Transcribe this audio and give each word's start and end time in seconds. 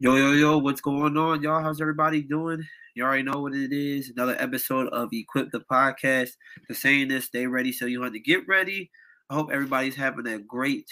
Yo, 0.00 0.14
yo, 0.14 0.30
yo, 0.30 0.58
what's 0.58 0.80
going 0.80 1.16
on, 1.16 1.42
y'all? 1.42 1.60
How's 1.60 1.80
everybody 1.80 2.22
doing? 2.22 2.64
You 2.94 3.02
already 3.02 3.24
know 3.24 3.40
what 3.40 3.52
it 3.52 3.72
is. 3.72 4.10
Another 4.10 4.36
episode 4.38 4.86
of 4.90 5.08
Equip 5.12 5.50
the 5.50 5.58
Podcast. 5.58 6.30
The 6.68 6.74
saying 6.76 7.08
this, 7.08 7.24
stay 7.24 7.48
ready 7.48 7.72
so 7.72 7.86
you 7.86 8.00
have 8.04 8.12
to 8.12 8.20
get 8.20 8.46
ready. 8.46 8.92
I 9.28 9.34
hope 9.34 9.50
everybody's 9.52 9.96
having 9.96 10.28
a 10.28 10.38
great 10.38 10.86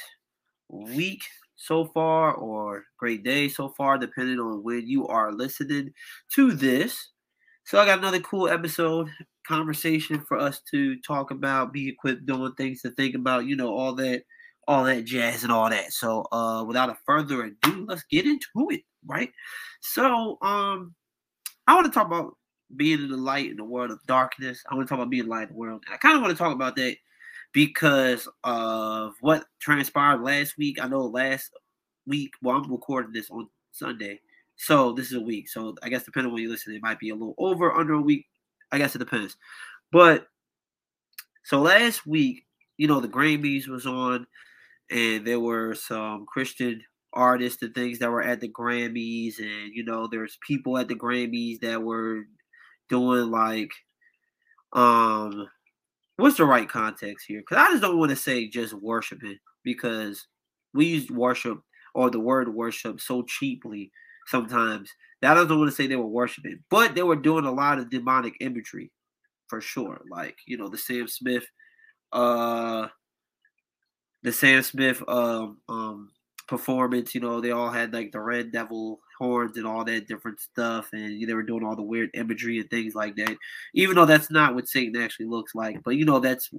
week 0.68 1.22
so 1.54 1.84
far 1.84 2.34
or 2.34 2.82
great 2.98 3.22
day 3.22 3.48
so 3.48 3.68
far, 3.76 3.96
depending 3.96 4.40
on 4.40 4.64
when 4.64 4.88
you 4.88 5.06
are 5.06 5.32
listening 5.32 5.92
to 6.34 6.50
this. 6.50 7.10
So 7.62 7.78
I 7.78 7.86
got 7.86 8.00
another 8.00 8.18
cool 8.18 8.48
episode, 8.48 9.08
conversation 9.46 10.24
for 10.26 10.36
us 10.36 10.62
to 10.72 10.98
talk 11.02 11.30
about, 11.30 11.72
be 11.72 11.88
equipped, 11.90 12.26
doing 12.26 12.54
things 12.54 12.82
to 12.82 12.90
think 12.90 13.14
about, 13.14 13.46
you 13.46 13.54
know, 13.54 13.72
all 13.72 13.94
that 13.94 14.24
all 14.68 14.82
that 14.82 15.04
jazz 15.04 15.44
and 15.44 15.52
all 15.52 15.70
that. 15.70 15.92
So 15.92 16.24
uh 16.32 16.64
without 16.66 16.90
a 16.90 16.96
further 17.06 17.44
ado, 17.44 17.86
let's 17.86 18.02
get 18.10 18.26
into 18.26 18.68
it 18.70 18.80
right? 19.06 19.32
So, 19.80 20.38
um, 20.42 20.94
I 21.66 21.74
want 21.74 21.86
to 21.86 21.92
talk 21.92 22.06
about 22.06 22.36
being 22.74 23.00
in 23.00 23.10
the 23.10 23.16
light 23.16 23.50
in 23.50 23.56
the 23.56 23.64
world 23.64 23.90
of 23.90 24.04
darkness. 24.06 24.62
I 24.70 24.74
want 24.74 24.86
to 24.86 24.90
talk 24.90 24.98
about 24.98 25.10
being 25.10 25.26
light 25.26 25.48
in 25.48 25.54
the 25.54 25.58
world. 25.58 25.84
I 25.92 25.96
kind 25.96 26.16
of 26.16 26.22
want 26.22 26.36
to 26.36 26.38
talk 26.38 26.52
about 26.52 26.76
that 26.76 26.96
because 27.52 28.28
of 28.44 29.14
what 29.20 29.44
transpired 29.60 30.22
last 30.22 30.58
week. 30.58 30.78
I 30.80 30.88
know 30.88 31.06
last 31.06 31.52
week, 32.06 32.32
well, 32.42 32.56
I'm 32.56 32.70
recording 32.70 33.12
this 33.12 33.30
on 33.30 33.48
Sunday. 33.72 34.20
So 34.56 34.92
this 34.92 35.06
is 35.06 35.14
a 35.14 35.20
week. 35.20 35.48
So 35.48 35.74
I 35.82 35.88
guess 35.88 36.04
depending 36.04 36.28
on 36.28 36.34
when 36.34 36.42
you 36.42 36.50
listen, 36.50 36.74
it 36.74 36.82
might 36.82 36.98
be 36.98 37.10
a 37.10 37.14
little 37.14 37.34
over, 37.38 37.72
under 37.72 37.94
a 37.94 38.00
week. 38.00 38.26
I 38.72 38.78
guess 38.78 38.94
it 38.94 38.98
depends. 38.98 39.36
But 39.92 40.26
so 41.44 41.60
last 41.60 42.06
week, 42.06 42.46
you 42.76 42.88
know, 42.88 43.00
the 43.00 43.08
Grammys 43.08 43.68
was 43.68 43.86
on, 43.86 44.26
and 44.90 45.26
there 45.26 45.40
were 45.40 45.74
some 45.74 46.26
Christian 46.26 46.82
artists 47.16 47.62
and 47.62 47.74
things 47.74 47.98
that 47.98 48.10
were 48.10 48.22
at 48.22 48.40
the 48.40 48.48
Grammys, 48.48 49.38
and 49.38 49.72
you 49.74 49.84
know, 49.84 50.06
there's 50.06 50.38
people 50.46 50.78
at 50.78 50.88
the 50.88 50.94
Grammys 50.94 51.60
that 51.60 51.82
were 51.82 52.24
doing 52.88 53.30
like, 53.30 53.70
um, 54.72 55.48
what's 56.16 56.36
the 56.36 56.44
right 56.44 56.68
context 56.68 57.26
here? 57.26 57.40
Because 57.40 57.58
I 57.58 57.70
just 57.70 57.82
don't 57.82 57.98
want 57.98 58.10
to 58.10 58.16
say 58.16 58.48
just 58.48 58.74
worshiping 58.74 59.38
because 59.64 60.26
we 60.74 60.86
use 60.86 61.10
worship 61.10 61.58
or 61.94 62.10
the 62.10 62.20
word 62.20 62.54
worship 62.54 63.00
so 63.00 63.22
cheaply 63.22 63.90
sometimes 64.26 64.90
that 65.22 65.36
I 65.36 65.44
don't 65.44 65.58
want 65.58 65.70
to 65.70 65.74
say 65.76 65.86
they 65.86 65.96
were 65.96 66.06
worshiping, 66.06 66.60
but 66.70 66.94
they 66.94 67.02
were 67.02 67.16
doing 67.16 67.46
a 67.46 67.52
lot 67.52 67.78
of 67.78 67.90
demonic 67.90 68.34
imagery 68.40 68.92
for 69.48 69.60
sure. 69.60 70.02
Like 70.10 70.36
you 70.46 70.56
know, 70.56 70.68
the 70.68 70.78
Sam 70.78 71.08
Smith, 71.08 71.46
uh, 72.12 72.88
the 74.22 74.32
Sam 74.32 74.62
Smith 74.62 75.02
um 75.08 75.58
um 75.68 76.10
performance. 76.46 77.14
You 77.14 77.20
know, 77.20 77.40
they 77.40 77.50
all 77.50 77.70
had 77.70 77.92
like 77.92 78.12
the 78.12 78.20
red 78.20 78.52
devil 78.52 79.00
horns 79.18 79.56
and 79.56 79.66
all 79.66 79.84
that 79.84 80.08
different 80.08 80.40
stuff, 80.40 80.90
and 80.92 81.26
they 81.26 81.34
were 81.34 81.42
doing 81.42 81.64
all 81.64 81.76
the 81.76 81.82
weird 81.82 82.10
imagery 82.14 82.58
and 82.58 82.70
things 82.70 82.94
like 82.94 83.16
that. 83.16 83.36
Even 83.74 83.96
though 83.96 84.06
that's 84.06 84.30
not 84.30 84.54
what 84.54 84.68
Satan 84.68 85.00
actually 85.00 85.26
looks 85.26 85.54
like, 85.54 85.82
but 85.82 85.96
you 85.96 86.04
know, 86.04 86.20
that's 86.20 86.50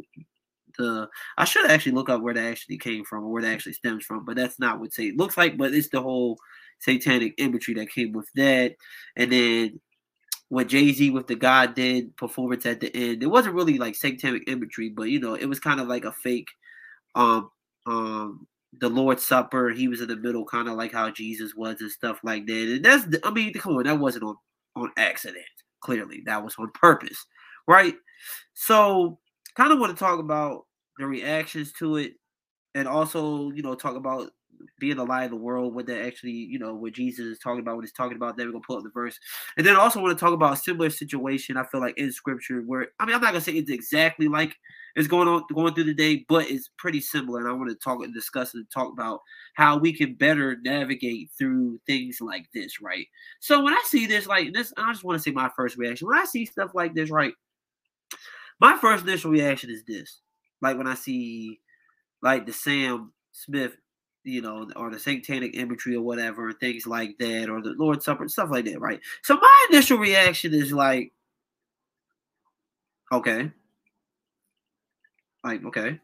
the. 0.77 1.07
I 1.37 1.45
should 1.45 1.69
actually 1.69 1.93
look 1.93 2.09
up 2.09 2.21
where 2.21 2.33
that 2.33 2.45
actually 2.45 2.77
came 2.77 3.03
from 3.05 3.23
or 3.23 3.29
where 3.31 3.41
that 3.43 3.53
actually 3.53 3.73
stems 3.73 4.05
from, 4.05 4.25
but 4.25 4.35
that's 4.35 4.59
not 4.59 4.79
what 4.79 4.93
Satan 4.93 5.17
looks 5.17 5.37
like. 5.37 5.57
But 5.57 5.73
it's 5.73 5.89
the 5.89 6.01
whole 6.01 6.37
satanic 6.79 7.33
imagery 7.37 7.73
that 7.75 7.89
came 7.89 8.11
with 8.11 8.29
that, 8.35 8.75
and 9.15 9.31
then 9.31 9.79
what 10.49 10.67
Jay 10.67 10.93
Z 10.93 11.09
with 11.09 11.27
the 11.27 11.35
God 11.35 11.75
did 11.75 12.15
performance 12.15 12.65
at 12.65 12.79
the 12.79 12.95
end. 12.95 13.21
It 13.21 13.27
wasn't 13.27 13.55
really 13.55 13.77
like 13.77 13.95
satanic 13.95 14.43
imagery, 14.47 14.89
but 14.89 15.09
you 15.09 15.19
know, 15.19 15.33
it 15.33 15.45
was 15.45 15.59
kind 15.59 15.79
of 15.79 15.87
like 15.87 16.05
a 16.05 16.11
fake 16.11 16.47
um 17.15 17.49
um 17.85 18.47
the 18.79 18.89
Lord's 18.89 19.25
Supper, 19.25 19.69
he 19.69 19.88
was 19.88 20.01
in 20.01 20.07
the 20.07 20.15
middle, 20.15 20.45
kind 20.45 20.67
of 20.67 20.75
like 20.75 20.91
how 20.93 21.09
Jesus 21.11 21.53
was 21.55 21.81
and 21.81 21.91
stuff 21.91 22.19
like 22.23 22.45
that. 22.47 22.75
And 22.75 22.85
that's, 22.85 23.05
I 23.23 23.31
mean, 23.31 23.53
come 23.53 23.77
on, 23.77 23.83
that 23.83 23.99
wasn't 23.99 24.25
on 24.25 24.35
on 24.75 24.91
accident. 24.97 25.45
Clearly, 25.81 26.21
that 26.25 26.43
was 26.43 26.55
on 26.59 26.71
purpose, 26.73 27.25
right? 27.67 27.95
So, 28.53 29.19
kind 29.55 29.71
of 29.71 29.79
want 29.79 29.95
to 29.95 29.99
talk 29.99 30.19
about 30.19 30.65
the 30.97 31.05
reactions 31.07 31.71
to 31.73 31.97
it, 31.97 32.13
and 32.75 32.88
also, 32.88 33.51
you 33.51 33.61
know, 33.63 33.75
talk 33.75 33.95
about 33.95 34.31
being 34.79 34.97
the 34.97 35.03
light 35.03 35.25
of 35.25 35.31
the 35.31 35.38
world, 35.38 35.73
what 35.73 35.88
that 35.88 36.06
actually, 36.06 36.31
you 36.31 36.59
know, 36.59 36.73
what 36.73 36.94
Jesus 36.94 37.25
is 37.25 37.40
talking 37.40 37.59
about, 37.59 37.75
what 37.75 37.85
he's 37.85 37.91
talking 37.91 38.16
about. 38.16 38.38
Then 38.38 38.47
we're 38.47 38.53
gonna 38.53 38.63
pull 38.66 38.78
up 38.78 38.84
the 38.84 38.90
verse, 38.90 39.19
and 39.57 39.66
then 39.66 39.75
also 39.75 40.01
want 40.01 40.18
to 40.18 40.23
talk 40.23 40.34
about 40.34 40.53
a 40.53 40.57
similar 40.57 40.90
situation. 40.90 41.57
I 41.57 41.63
feel 41.66 41.81
like 41.81 41.97
in 41.97 42.12
Scripture, 42.12 42.62
where 42.62 42.88
I 43.00 43.06
mean, 43.06 43.16
I'm 43.16 43.22
not 43.22 43.31
gonna 43.31 43.41
say 43.41 43.53
it's 43.53 43.72
exactly 43.72 44.28
like 44.28 44.56
it's 44.95 45.07
going 45.07 45.28
on 45.28 45.44
going 45.53 45.75
through 45.75 45.84
the 45.84 45.94
day, 45.94 46.25
but 46.28 46.50
it's 46.50 46.72
pretty 46.78 47.01
similar. 47.01 47.40
And 47.40 47.47
I 47.47 47.51
want 47.53 47.69
to 47.69 47.75
talk 47.75 48.03
and 48.03 48.13
discuss 48.13 48.56
and 48.56 48.66
talk 48.72 48.91
about 48.91 49.22
how 49.53 49.78
we 49.78 49.94
can 49.94 50.16
better 50.16 50.57
navigate 50.63 51.29
through 51.38 51.79
things 51.85 52.18
like 52.19 52.45
this, 52.51 52.81
right? 52.81 53.06
So 53.39 53.63
when 53.63 53.74
I 53.74 53.81
see 53.85 54.07
this, 54.07 54.25
like 54.25 54.53
this, 54.53 54.74
I 54.75 54.91
just 54.91 55.03
want 55.03 55.18
to 55.18 55.24
say 55.24 55.31
my 55.31 55.51
first 55.56 55.78
reaction. 55.78 56.07
When 56.07 56.18
I 56.18 56.25
see 56.25 56.45
stuff 56.45 56.72
like 56.74 56.95
this, 56.95 57.12
right? 57.12 57.34
My 58.59 58.75
first 58.78 59.03
initial 59.03 59.29
reaction 59.29 59.69
is 59.69 59.84
this. 59.85 60.22
Like 60.62 60.78
when 60.78 60.88
I 60.88 60.95
see 60.95 61.59
like 62.24 62.47
the 62.47 62.53
Sam 62.53 63.13
Smith, 63.31 63.78
you 64.27 64.41
know, 64.41 64.69
or 64.75 64.91
the 64.91 64.99
satanic 64.99 65.55
imagery 65.55 65.95
or 65.95 66.03
whatever, 66.03 66.51
things 66.53 66.85
like 66.88 67.17
that, 67.19 67.49
or 67.49 67.61
the 67.61 67.73
Lord's 67.77 68.05
Supper, 68.05 68.27
stuff 68.27 68.49
like 68.51 68.65
that, 68.65 68.79
right? 68.81 68.99
So 69.23 69.35
my 69.35 69.67
initial 69.71 69.97
reaction 69.97 70.53
is 70.53 70.73
like, 70.73 71.13
okay, 73.11 73.51
like, 75.43 75.63
okay. 75.65 75.99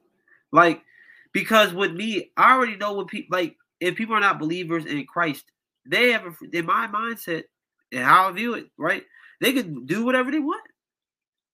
Like, 0.51 0.81
because 1.33 1.73
with 1.73 1.93
me, 1.93 2.31
I 2.37 2.53
already 2.53 2.77
know 2.77 2.93
what 2.93 3.07
people 3.07 3.37
like 3.37 3.57
if 3.79 3.95
people 3.95 4.15
are 4.15 4.21
not 4.21 4.39
believers 4.39 4.85
in 4.85 5.05
Christ, 5.05 5.45
they 5.85 6.11
have 6.11 6.23
a, 6.25 6.57
in 6.57 6.65
my 6.65 6.87
mindset 6.87 7.43
and 7.91 8.03
how 8.03 8.29
I 8.29 8.31
view 8.31 8.53
it, 8.53 8.67
right? 8.77 9.03
They 9.41 9.53
can 9.53 9.85
do 9.85 10.05
whatever 10.05 10.31
they 10.31 10.39
want, 10.39 10.63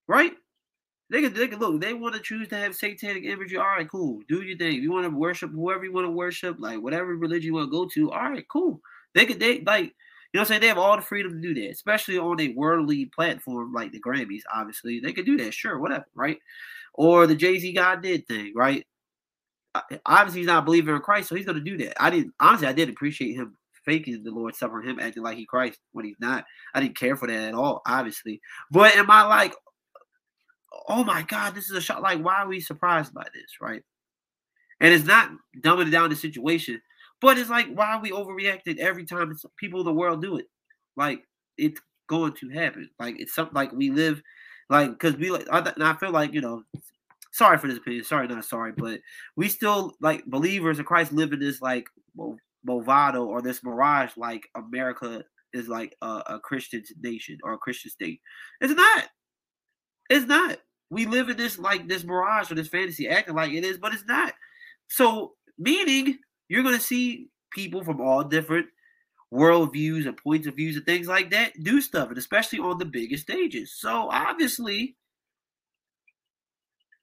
right? 0.08 0.34
They 1.12 1.22
can, 1.22 1.34
they 1.34 1.48
can 1.48 1.60
look. 1.60 1.82
They 1.82 1.94
want 1.94 2.16
to 2.16 2.22
choose 2.22 2.48
to 2.50 2.58
have 2.58 2.76
satanic 2.76 3.24
imagery. 3.24 3.58
All 3.58 3.66
right, 3.66 3.90
cool. 3.90 4.22
Do 4.28 4.42
your 4.42 4.58
thing. 4.58 4.82
You 4.82 4.92
want 4.92 5.06
to 5.06 5.16
worship 5.16 5.52
whoever 5.52 5.84
you 5.84 5.92
want 5.92 6.06
to 6.06 6.12
worship, 6.12 6.58
like 6.60 6.82
whatever 6.82 7.16
religion 7.16 7.48
you 7.48 7.54
want 7.54 7.68
to 7.68 7.72
go 7.72 7.88
to. 7.94 8.12
All 8.12 8.30
right, 8.30 8.46
cool. 8.48 8.80
They 9.16 9.26
could, 9.26 9.40
they 9.40 9.62
like, 9.62 9.86
you 9.86 10.38
know, 10.38 10.42
what 10.42 10.42
I'm 10.42 10.46
saying 10.46 10.62
they 10.62 10.68
have 10.68 10.78
all 10.78 10.96
the 10.96 11.02
freedom 11.02 11.34
to 11.34 11.42
do 11.42 11.60
that, 11.60 11.72
especially 11.72 12.20
on 12.20 12.40
a 12.40 12.50
worldly 12.50 13.08
platform 13.08 13.74
like 13.74 13.92
the 13.92 14.00
Grammys. 14.00 14.44
Obviously, 14.54 15.00
they 15.00 15.14
could 15.14 15.26
do 15.26 15.38
that. 15.38 15.54
Sure, 15.54 15.80
whatever, 15.80 16.06
right? 16.14 16.38
or 17.00 17.28
the 17.28 17.36
Jay 17.36 17.58
Z 17.58 17.72
God 17.74 18.02
did 18.02 18.28
thing, 18.28 18.52
right? 18.56 18.86
Obviously, 20.06 20.42
he's 20.42 20.48
not 20.48 20.64
a 20.64 20.66
believer 20.66 20.96
in 20.96 21.02
Christ, 21.02 21.30
so 21.30 21.36
he's 21.36 21.46
going 21.46 21.58
to 21.58 21.64
do 21.64 21.78
that. 21.78 22.02
I 22.02 22.10
didn't 22.10 22.34
honestly, 22.40 22.68
I 22.68 22.74
didn't 22.74 22.94
appreciate 22.96 23.36
him 23.36 23.56
faking 23.86 24.24
the 24.24 24.32
Lord 24.32 24.54
suffering 24.54 24.88
him 24.88 25.00
acting 25.00 25.24
like 25.24 25.38
he 25.38 25.46
Christ 25.46 25.80
when 25.94 26.06
he's 26.06 26.20
not. 26.20 26.44
I 26.74 26.82
didn't 26.82 26.98
care 26.98 27.16
for 27.16 27.28
that 27.28 27.50
at 27.50 27.54
all, 27.54 27.82
obviously. 27.88 28.42
But 28.70 28.96
am 28.98 29.10
I 29.10 29.24
like, 29.24 29.56
oh 30.88 31.04
my 31.04 31.24
God, 31.24 31.56
this 31.56 31.70
is 31.70 31.76
a 31.76 31.82
shot? 31.82 32.02
Like, 32.02 32.22
why 32.24 32.42
are 32.42 32.48
we 32.48 32.60
surprised 32.60 33.14
by 33.14 33.26
this, 33.34 33.58
right? 33.62 33.84
And 34.82 34.94
it's 34.94 35.06
not 35.06 35.32
dumbing 35.62 35.92
down 35.92 36.10
the 36.10 36.16
situation, 36.16 36.82
but 37.22 37.38
it's 37.38 37.50
like, 37.50 37.68
why 37.74 37.94
are 37.94 38.02
we 38.02 38.12
overreacting 38.12 38.78
every 38.78 39.06
time 39.06 39.36
people 39.58 39.82
in 39.82 39.86
the 39.86 39.94
world 39.94 40.22
do 40.22 40.38
it? 40.38 40.46
Like, 40.96 41.24
it's 41.58 41.82
going 42.08 42.34
to 42.34 42.50
happen. 42.50 42.90
Like, 43.00 43.20
it's 43.20 43.34
something 43.34 43.56
like 43.56 43.72
we 43.74 43.92
live 43.92 44.22
like, 44.70 44.92
because 44.92 45.16
we 45.18 45.32
like, 45.32 45.48
I, 45.52 45.74
I 45.82 45.94
feel 45.96 46.12
like 46.12 46.34
you 46.34 46.42
know, 46.42 46.64
sorry 47.32 47.58
for 47.58 47.68
this 47.68 47.78
opinion, 47.78 48.04
sorry, 48.04 48.28
not 48.28 48.46
sorry, 48.46 48.72
but 48.76 49.00
we 49.36 49.50
still 49.50 49.96
like 50.00 50.26
believers 50.26 50.80
of 50.80 50.86
Christ 50.86 51.12
live 51.12 51.34
in 51.34 51.40
this 51.40 51.62
like 51.62 51.88
movado 52.68 53.26
or 53.26 53.42
this 53.42 53.64
mirage, 53.64 54.12
like 54.16 54.48
America 54.56 55.24
is 55.54 55.68
like 55.68 55.96
a, 56.02 56.22
a 56.28 56.40
Christian 56.40 56.84
nation 57.02 57.40
or 57.44 57.54
a 57.54 57.58
Christian 57.58 57.90
state. 57.90 58.22
It's 58.62 58.74
not. 58.74 59.06
It's 60.10 60.26
not. 60.26 60.58
We 60.90 61.06
live 61.06 61.30
in 61.30 61.38
this 61.38 61.60
like 61.60 61.88
this 61.88 62.04
mirage 62.04 62.52
or 62.52 62.56
this 62.56 62.68
fantasy 62.68 63.08
acting 63.08 63.36
like 63.36 63.52
it 63.52 63.64
is, 63.64 63.78
but 63.78 63.94
it's 63.94 64.06
not. 64.06 64.34
So, 64.88 65.34
meaning 65.58 66.18
you're 66.48 66.64
gonna 66.64 66.80
see 66.80 67.30
people 67.52 67.84
from 67.84 68.02
all 68.02 68.24
different 68.24 68.68
worldviews 69.34 70.08
and 70.08 70.18
points 70.18 70.48
of 70.48 70.56
views 70.56 70.76
and 70.76 70.86
things 70.86 71.08
like 71.08 71.32
that 71.32 71.54
do 71.62 71.82
stuff, 71.82 72.10
and 72.10 72.18
especially 72.18 72.60
on 72.60 72.78
the 72.80 72.86
biggest 72.86 73.24
stages. 73.24 73.74
So 73.78 74.10
obviously, 74.10 74.96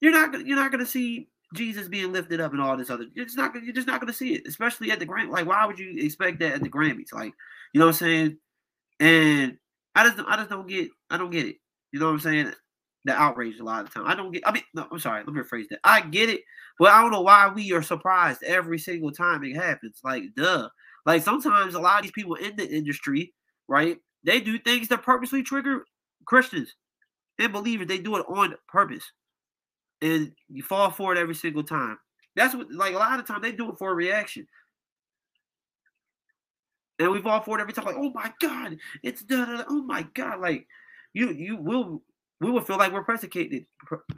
you're 0.00 0.12
not 0.12 0.46
you're 0.46 0.56
not 0.56 0.72
gonna 0.72 0.86
see 0.86 1.28
Jesus 1.54 1.88
being 1.88 2.12
lifted 2.12 2.40
up 2.40 2.52
and 2.52 2.60
all 2.60 2.76
this 2.76 2.90
other. 2.90 3.04
You're 3.14 3.24
just 3.24 3.36
not 3.36 3.54
you're 3.62 3.72
just 3.74 3.86
not 3.86 4.00
gonna 4.00 4.12
see 4.12 4.34
it, 4.34 4.46
especially 4.46 4.90
at 4.90 4.98
the 4.98 5.06
Grammy. 5.06 5.30
Like, 5.30 5.46
why 5.46 5.64
would 5.66 5.78
you 5.78 5.94
expect 5.98 6.40
that 6.40 6.54
at 6.54 6.62
the 6.62 6.68
Grammys? 6.68 7.12
Like, 7.12 7.32
you 7.72 7.78
know 7.78 7.86
what 7.86 7.94
I'm 7.94 7.98
saying? 7.98 8.38
And 8.98 9.58
I 9.94 10.08
just 10.08 10.20
I 10.26 10.36
just 10.36 10.50
don't 10.50 10.66
get 10.66 10.90
I 11.10 11.16
don't 11.16 11.30
get 11.30 11.46
it. 11.46 11.56
You 11.92 12.00
know 12.00 12.06
what 12.06 12.12
I'm 12.12 12.20
saying? 12.20 12.52
The 13.06 13.12
outrage 13.12 13.60
a 13.60 13.64
lot 13.64 13.84
of 13.84 13.86
the 13.86 14.00
time. 14.00 14.08
I 14.08 14.16
don't 14.16 14.32
get. 14.32 14.42
I 14.44 14.50
mean, 14.50 14.64
no, 14.74 14.88
I'm 14.90 14.98
sorry. 14.98 15.22
Let 15.24 15.32
me 15.32 15.40
rephrase 15.40 15.68
that. 15.70 15.78
I 15.84 16.00
get 16.00 16.28
it, 16.28 16.40
but 16.76 16.90
I 16.90 17.00
don't 17.00 17.12
know 17.12 17.20
why 17.20 17.48
we 17.54 17.72
are 17.72 17.80
surprised 17.82 18.42
every 18.42 18.80
single 18.80 19.12
time 19.12 19.44
it 19.44 19.54
happens. 19.54 20.00
Like, 20.02 20.24
duh. 20.34 20.68
Like 21.06 21.22
sometimes 21.22 21.74
a 21.74 21.80
lot 21.80 22.00
of 22.00 22.02
these 22.02 22.12
people 22.12 22.34
in 22.34 22.56
the 22.56 22.68
industry, 22.68 23.32
right? 23.68 23.96
They 24.24 24.40
do 24.40 24.58
things 24.58 24.88
that 24.88 25.04
purposely 25.04 25.44
trigger 25.44 25.84
Christians 26.24 26.74
and 27.38 27.52
believers. 27.52 27.86
They 27.86 27.98
do 27.98 28.16
it 28.16 28.26
on 28.28 28.56
purpose. 28.68 29.04
And 30.02 30.32
you 30.48 30.64
fall 30.64 30.90
for 30.90 31.12
it 31.12 31.18
every 31.18 31.36
single 31.36 31.62
time. 31.62 31.96
That's 32.34 32.56
what 32.56 32.72
like 32.72 32.94
a 32.94 32.98
lot 32.98 33.20
of 33.20 33.26
times 33.26 33.42
they 33.42 33.52
do 33.52 33.70
it 33.70 33.78
for 33.78 33.92
a 33.92 33.94
reaction. 33.94 34.48
And 36.98 37.12
we 37.12 37.22
fall 37.22 37.40
for 37.40 37.56
it 37.56 37.60
every 37.60 37.72
time, 37.72 37.84
like, 37.84 37.96
oh 37.96 38.10
my 38.12 38.32
God, 38.40 38.78
it's 39.04 39.22
done. 39.22 39.64
Oh 39.68 39.82
my 39.82 40.02
God. 40.14 40.40
Like, 40.40 40.66
you 41.12 41.30
you 41.30 41.56
will 41.56 42.02
we 42.40 42.50
would 42.50 42.66
feel 42.66 42.76
like 42.76 42.92
we're 42.92 43.02
persecuted 43.02 43.64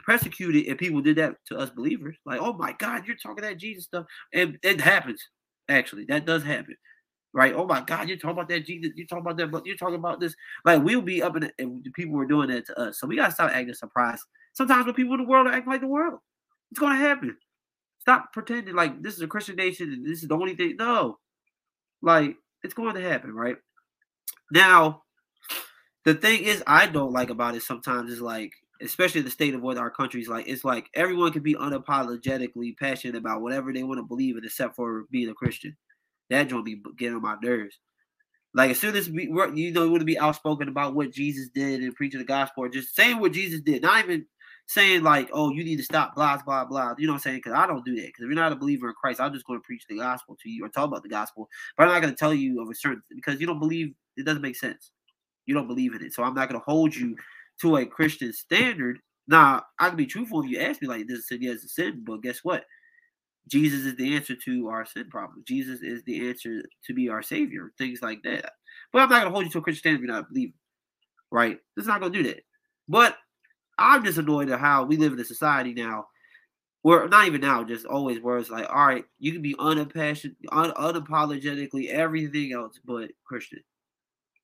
persecuted 0.05 0.65
if 0.65 0.77
people 0.77 1.01
did 1.01 1.17
that 1.17 1.35
to 1.47 1.57
us 1.57 1.69
believers. 1.69 2.17
Like, 2.25 2.41
oh 2.41 2.53
my 2.53 2.73
God, 2.73 3.05
you're 3.07 3.15
talking 3.15 3.43
that 3.43 3.57
Jesus 3.57 3.85
stuff. 3.85 4.05
And 4.33 4.57
it 4.63 4.81
happens, 4.81 5.21
actually. 5.69 6.05
That 6.05 6.25
does 6.25 6.43
happen. 6.43 6.75
Right? 7.31 7.53
Oh 7.53 7.65
my 7.65 7.81
God, 7.81 8.09
you're 8.09 8.17
talking 8.17 8.31
about 8.31 8.49
that 8.49 8.65
Jesus, 8.65 8.91
you're 8.95 9.07
talking 9.07 9.21
about 9.21 9.37
that, 9.37 9.51
but 9.51 9.65
you're 9.65 9.77
talking 9.77 9.95
about 9.95 10.19
this. 10.19 10.35
Like, 10.65 10.83
we'll 10.83 11.01
be 11.01 11.21
up 11.21 11.35
in 11.35 11.43
the, 11.43 11.51
and 11.59 11.83
the 11.83 11.91
people 11.91 12.15
were 12.15 12.25
doing 12.25 12.49
that 12.49 12.65
to 12.67 12.79
us. 12.79 12.99
So 12.99 13.07
we 13.07 13.15
gotta 13.15 13.33
stop 13.33 13.51
acting 13.51 13.73
surprised. 13.73 14.23
Sometimes 14.53 14.85
when 14.85 14.95
people 14.95 15.13
in 15.13 15.21
the 15.21 15.29
world 15.29 15.47
are 15.47 15.53
acting 15.53 15.71
like 15.71 15.81
the 15.81 15.87
world, 15.87 16.19
it's 16.71 16.79
gonna 16.79 16.95
happen. 16.95 17.37
Stop 17.99 18.33
pretending 18.33 18.75
like 18.75 19.01
this 19.03 19.15
is 19.15 19.21
a 19.21 19.27
Christian 19.27 19.55
nation 19.55 19.93
and 19.93 20.05
this 20.05 20.23
is 20.23 20.27
the 20.27 20.35
only 20.35 20.55
thing. 20.55 20.75
No. 20.77 21.19
Like, 22.01 22.35
it's 22.63 22.73
going 22.73 22.95
to 22.95 23.01
happen, 23.01 23.33
right? 23.33 23.57
Now, 24.51 25.03
the 26.13 26.19
thing 26.19 26.43
is, 26.43 26.63
I 26.65 26.87
don't 26.87 27.13
like 27.13 27.29
about 27.29 27.55
it 27.55 27.63
sometimes 27.63 28.11
is 28.11 28.21
like, 28.21 28.51
especially 28.81 29.21
the 29.21 29.29
state 29.29 29.53
of 29.53 29.61
what 29.61 29.77
our 29.77 29.91
country's 29.91 30.29
like, 30.29 30.47
it's 30.47 30.63
like 30.63 30.89
everyone 30.93 31.31
can 31.31 31.43
be 31.43 31.55
unapologetically 31.55 32.77
passionate 32.77 33.15
about 33.15 33.41
whatever 33.41 33.73
they 33.73 33.83
want 33.83 33.99
to 33.99 34.03
believe 34.03 34.37
in, 34.37 34.43
except 34.43 34.75
for 34.75 35.05
being 35.11 35.29
a 35.29 35.33
Christian. 35.33 35.75
That 36.29 36.49
don't 36.49 36.63
be 36.63 36.81
getting 36.97 37.15
on 37.15 37.21
my 37.21 37.35
nerves. 37.43 37.79
Like 38.53 38.71
as 38.71 38.79
soon 38.79 38.95
as 38.95 39.09
we, 39.09 39.23
you 39.23 39.71
know, 39.71 39.87
want 39.87 39.99
to 39.99 40.05
be 40.05 40.17
outspoken 40.17 40.69
about 40.69 40.95
what 40.95 41.11
Jesus 41.11 41.49
did 41.53 41.81
and 41.81 41.95
preaching 41.95 42.19
the 42.19 42.25
gospel, 42.25 42.63
or 42.63 42.69
just 42.69 42.95
saying 42.95 43.19
what 43.19 43.33
Jesus 43.33 43.61
did, 43.61 43.81
not 43.83 44.03
even 44.03 44.25
saying 44.65 45.03
like, 45.03 45.29
"Oh, 45.33 45.51
you 45.51 45.63
need 45.63 45.77
to 45.77 45.83
stop," 45.83 46.15
blah 46.15 46.37
blah 46.37 46.65
blah. 46.65 46.95
You 46.97 47.05
know 47.05 47.13
what 47.13 47.17
I'm 47.17 47.21
saying? 47.21 47.37
Because 47.37 47.53
I 47.53 47.67
don't 47.67 47.85
do 47.85 47.95
that. 47.95 48.07
Because 48.07 48.23
if 48.23 48.27
you're 48.27 48.35
not 48.35 48.51
a 48.51 48.55
believer 48.55 48.89
in 48.89 48.95
Christ, 48.99 49.19
I'm 49.19 49.33
just 49.33 49.45
going 49.45 49.59
to 49.59 49.63
preach 49.63 49.85
the 49.87 49.97
gospel 49.97 50.35
to 50.41 50.49
you 50.49 50.65
or 50.65 50.69
talk 50.69 50.85
about 50.85 51.03
the 51.03 51.09
gospel, 51.09 51.47
but 51.77 51.83
I'm 51.83 51.93
not 51.93 52.01
going 52.01 52.13
to 52.13 52.17
tell 52.17 52.33
you 52.33 52.61
of 52.61 52.69
a 52.69 52.75
certain 52.75 53.03
because 53.15 53.39
you 53.39 53.45
don't 53.47 53.59
believe. 53.59 53.93
It 54.17 54.25
doesn't 54.25 54.41
make 54.41 54.55
sense. 54.55 54.91
You 55.49 55.55
don't 55.55 55.67
believe 55.67 55.95
in 55.95 56.03
it, 56.03 56.13
so 56.13 56.21
I'm 56.21 56.35
not 56.35 56.47
going 56.47 56.61
to 56.61 56.65
hold 56.65 56.95
you 56.95 57.15
to 57.61 57.77
a 57.77 57.85
Christian 57.85 58.31
standard. 58.31 58.99
Now, 59.27 59.63
I 59.79 59.87
can 59.87 59.97
be 59.97 60.05
truthful 60.05 60.43
if 60.43 60.49
you 60.51 60.59
ask 60.59 60.79
me 60.79 60.87
like 60.87 61.07
this 61.07 61.27
sin 61.27 61.41
yes, 61.41 61.63
a 61.63 61.67
sin, 61.67 62.03
but 62.05 62.21
guess 62.21 62.43
what? 62.43 62.65
Jesus 63.47 63.83
is 63.83 63.95
the 63.95 64.15
answer 64.15 64.35
to 64.45 64.67
our 64.67 64.85
sin 64.85 65.09
problem. 65.09 65.43
Jesus 65.47 65.81
is 65.81 66.03
the 66.03 66.29
answer 66.29 66.61
to 66.85 66.93
be 66.93 67.09
our 67.09 67.23
savior, 67.23 67.71
things 67.79 68.03
like 68.03 68.21
that. 68.25 68.51
But 68.93 69.01
I'm 69.01 69.09
not 69.09 69.23
gonna 69.23 69.31
hold 69.31 69.45
you 69.45 69.49
to 69.49 69.57
a 69.57 69.61
Christian 69.63 69.79
standard 69.79 70.03
if 70.03 70.07
you're 70.07 70.15
not 70.15 70.29
believing. 70.29 70.53
Right? 71.31 71.57
It's 71.77 71.87
not 71.87 71.99
gonna 71.99 72.13
do 72.13 72.21
that. 72.21 72.41
But 72.87 73.17
I'm 73.79 74.05
just 74.05 74.19
annoyed 74.19 74.51
at 74.51 74.59
how 74.59 74.83
we 74.83 74.97
live 74.97 75.13
in 75.13 75.19
a 75.19 75.25
society 75.25 75.73
now 75.73 76.09
where 76.83 77.07
not 77.07 77.25
even 77.25 77.41
now, 77.41 77.63
just 77.63 77.87
always 77.87 78.21
where 78.21 78.37
it's 78.37 78.51
like, 78.51 78.69
all 78.69 78.85
right, 78.85 79.05
you 79.17 79.31
can 79.31 79.41
be 79.41 79.55
unimpassioned, 79.57 80.35
un- 80.51 80.73
unapologetically 80.73 81.89
everything 81.89 82.53
else 82.53 82.79
but 82.85 83.09
Christian. 83.25 83.61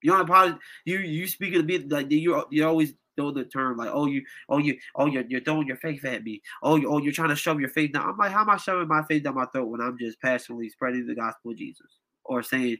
You 0.06 0.13
unapolog- 0.13 0.60
you 0.86 1.00
you 1.00 1.28
speaking 1.28 1.60
a 1.60 1.63
bit 1.63 1.90
like 1.90 2.12
you 2.12 2.46
you 2.52 2.66
always 2.66 2.94
throw 3.18 3.31
the 3.31 3.46
term 3.46 3.78
like, 3.78 3.90
oh 3.92 4.06
you 4.06 4.24
oh 4.50 4.57
you 4.57 4.78
oh 4.96 5.07
you're, 5.07 5.24
you're 5.28 5.42
throwing 5.42 5.68
your 5.68 5.78
faith 5.78 6.06
at 6.06 6.24
me. 6.24 6.42
Oh 6.62 6.75
you 6.75 6.90
oh 6.90 7.00
you're 7.00 7.13
trying 7.13 7.30
to 7.30 7.36
shove 7.36 7.60
your 7.60 7.69
faith 7.69 7.94
down. 7.94 8.07
I'm 8.10 8.18
like, 8.18 8.31
how 8.31 8.42
am 8.42 8.50
I 8.50 8.57
shoving 8.57 8.88
my 8.88 9.04
faith 9.04 9.24
down 9.24 9.36
my 9.36 9.46
throat 9.48 9.68
when 9.68 9.81
I'm 9.81 9.98
just 9.98 10.22
passionately 10.22 10.69
spreading 10.69 11.07
the 11.07 11.16
gospel 11.16 11.52
of 11.52 11.57
Jesus 11.57 11.88
or 12.24 12.44
saying 12.44 12.78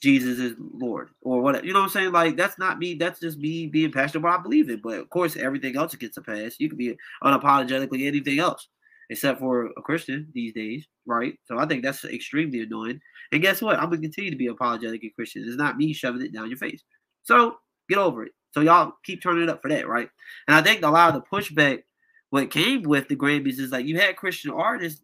Jesus 0.00 0.38
is 0.38 0.54
Lord 0.58 1.10
or 1.22 1.40
whatever. 1.40 1.66
You 1.66 1.72
know 1.72 1.80
what 1.80 1.86
I'm 1.86 1.90
saying? 1.90 2.12
Like 2.12 2.36
that's 2.36 2.58
not 2.58 2.78
me. 2.78 2.94
That's 2.94 3.18
just 3.18 3.38
me 3.38 3.66
being 3.66 3.90
passionate 3.90 4.20
about 4.20 4.40
I 4.40 4.42
believe 4.42 4.70
it. 4.70 4.82
But 4.82 5.00
of 5.00 5.10
course, 5.10 5.36
everything 5.36 5.76
else 5.76 5.94
gets 5.96 6.16
a 6.16 6.22
pass. 6.22 6.54
You 6.58 6.68
can 6.68 6.78
be 6.78 6.96
unapologetically 7.24 8.06
anything 8.06 8.38
else 8.38 8.68
except 9.10 9.40
for 9.40 9.66
a 9.66 9.82
Christian 9.82 10.28
these 10.34 10.52
days, 10.52 10.86
right? 11.06 11.34
So 11.44 11.58
I 11.58 11.66
think 11.66 11.82
that's 11.82 12.04
extremely 12.04 12.60
annoying. 12.60 13.00
And 13.32 13.42
guess 13.42 13.62
what? 13.62 13.78
I'm 13.78 13.90
gonna 13.90 14.02
continue 14.02 14.30
to 14.30 14.36
be 14.36 14.48
apologetic 14.48 15.02
and 15.02 15.14
Christian. 15.14 15.44
It's 15.46 15.56
not 15.56 15.76
me 15.76 15.92
shoving 15.92 16.22
it 16.22 16.32
down 16.32 16.48
your 16.48 16.58
face. 16.58 16.82
So 17.22 17.56
get 17.88 17.98
over 17.98 18.24
it. 18.24 18.32
So 18.52 18.60
y'all 18.60 18.94
keep 19.04 19.22
turning 19.22 19.44
it 19.44 19.50
up 19.50 19.62
for 19.62 19.68
that, 19.68 19.88
right? 19.88 20.08
And 20.46 20.56
I 20.56 20.62
think 20.62 20.82
a 20.82 20.90
lot 20.90 21.14
of 21.14 21.22
the 21.22 21.36
pushback 21.36 21.82
what 22.30 22.50
came 22.50 22.82
with 22.82 23.08
the 23.08 23.16
Grammys 23.16 23.58
is 23.58 23.72
like 23.72 23.86
you 23.86 23.98
had 23.98 24.16
Christian 24.16 24.50
artists. 24.50 25.02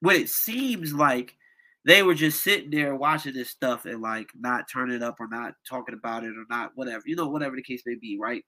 What 0.00 0.16
it 0.16 0.28
seems 0.28 0.92
like 0.92 1.34
they 1.84 2.02
were 2.02 2.14
just 2.14 2.42
sitting 2.42 2.70
there 2.70 2.94
watching 2.94 3.34
this 3.34 3.50
stuff 3.50 3.84
and 3.84 4.00
like 4.00 4.28
not 4.38 4.68
turning 4.72 4.96
it 4.96 5.02
up 5.02 5.16
or 5.20 5.28
not 5.28 5.54
talking 5.68 5.94
about 5.94 6.24
it 6.24 6.36
or 6.36 6.44
not 6.48 6.72
whatever, 6.74 7.02
you 7.06 7.16
know, 7.16 7.28
whatever 7.28 7.56
the 7.56 7.62
case 7.62 7.82
may 7.86 7.96
be, 7.96 8.18
right? 8.20 8.44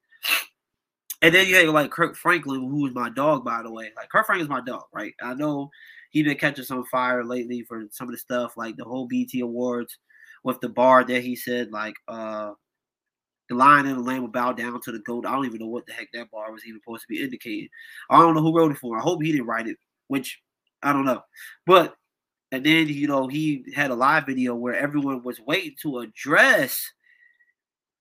And 1.24 1.34
then 1.34 1.46
you 1.46 1.56
had 1.56 1.66
like 1.68 1.90
Kirk 1.90 2.16
Franklin, 2.16 2.60
who 2.60 2.86
is 2.86 2.94
my 2.94 3.08
dog, 3.08 3.46
by 3.46 3.62
the 3.62 3.70
way. 3.70 3.90
Like 3.96 4.10
Kirk 4.10 4.26
Franklin's 4.26 4.50
my 4.50 4.60
dog, 4.60 4.84
right? 4.92 5.14
I 5.22 5.32
know 5.32 5.70
he 6.10 6.22
been 6.22 6.36
catching 6.36 6.66
some 6.66 6.84
fire 6.84 7.24
lately 7.24 7.62
for 7.62 7.86
some 7.90 8.08
of 8.08 8.12
the 8.12 8.18
stuff, 8.18 8.58
like 8.58 8.76
the 8.76 8.84
whole 8.84 9.06
BET 9.06 9.40
Awards 9.40 9.96
with 10.42 10.60
the 10.60 10.68
bar 10.68 11.02
that 11.02 11.22
he 11.22 11.34
said, 11.34 11.72
like 11.72 11.94
uh 12.08 12.52
the 13.48 13.54
lion 13.54 13.86
and 13.86 13.96
the 13.96 14.02
lamb 14.02 14.20
will 14.20 14.28
bow 14.28 14.52
down 14.52 14.78
to 14.82 14.92
the 14.92 14.98
goat. 14.98 15.24
I 15.24 15.32
don't 15.32 15.46
even 15.46 15.60
know 15.60 15.66
what 15.66 15.86
the 15.86 15.94
heck 15.94 16.08
that 16.12 16.30
bar 16.30 16.52
was 16.52 16.66
even 16.66 16.80
supposed 16.80 17.02
to 17.02 17.08
be 17.08 17.22
indicating. 17.22 17.68
I 18.10 18.18
don't 18.20 18.34
know 18.34 18.42
who 18.42 18.54
wrote 18.54 18.72
it 18.72 18.78
for. 18.78 18.98
I 18.98 19.00
hope 19.00 19.22
he 19.22 19.32
didn't 19.32 19.46
write 19.46 19.66
it, 19.66 19.78
which 20.08 20.42
I 20.82 20.92
don't 20.92 21.06
know. 21.06 21.22
But 21.64 21.96
and 22.52 22.64
then, 22.64 22.88
you 22.88 23.08
know, 23.08 23.28
he 23.28 23.64
had 23.74 23.90
a 23.90 23.94
live 23.94 24.26
video 24.26 24.54
where 24.54 24.76
everyone 24.76 25.22
was 25.22 25.40
waiting 25.40 25.74
to 25.82 26.00
address, 26.00 26.80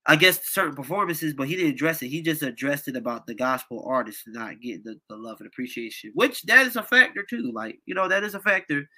I 0.06 0.18
guess, 0.18 0.46
certain 0.50 0.76
performances, 0.76 1.34
but 1.34 1.48
he 1.48 1.56
didn't 1.56 1.74
address 1.74 2.02
it. 2.02 2.10
He 2.10 2.22
just 2.22 2.42
addressed 2.42 2.90
it 2.90 2.98
about 2.98 3.26
the 3.26 3.34
gospel 3.34 3.86
artists 3.88 4.24
not 4.28 4.60
getting 4.60 4.82
the, 4.84 5.00
the 5.10 5.16
love 5.16 5.38
and 5.40 5.48
appreciation, 5.48 6.12
which 6.14 6.42
that 6.44 6.68
is 6.68 6.76
a 6.76 6.84
factor 6.84 7.24
too. 7.24 7.52
Like, 7.54 7.80
you 7.86 7.96
know, 7.96 8.10
that 8.10 8.24
is 8.24 8.36
a 8.36 8.42
factor. 8.42 8.90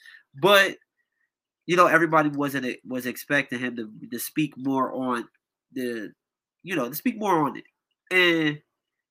But, 0.42 0.78
you 1.68 1.76
know, 1.76 1.86
everybody 1.86 2.30
wasn't 2.30 2.78
was 2.88 3.06
expecting 3.06 3.60
him 3.60 3.76
to, 3.76 3.90
to 4.12 4.20
speak 4.20 4.54
more 4.58 4.92
on 4.94 5.28
the, 5.74 6.12
you 6.64 6.76
know, 6.76 6.90
to 6.90 6.96
speak 6.96 7.20
more 7.20 7.46
on 7.46 7.58
it. 7.58 7.66
And 8.10 8.60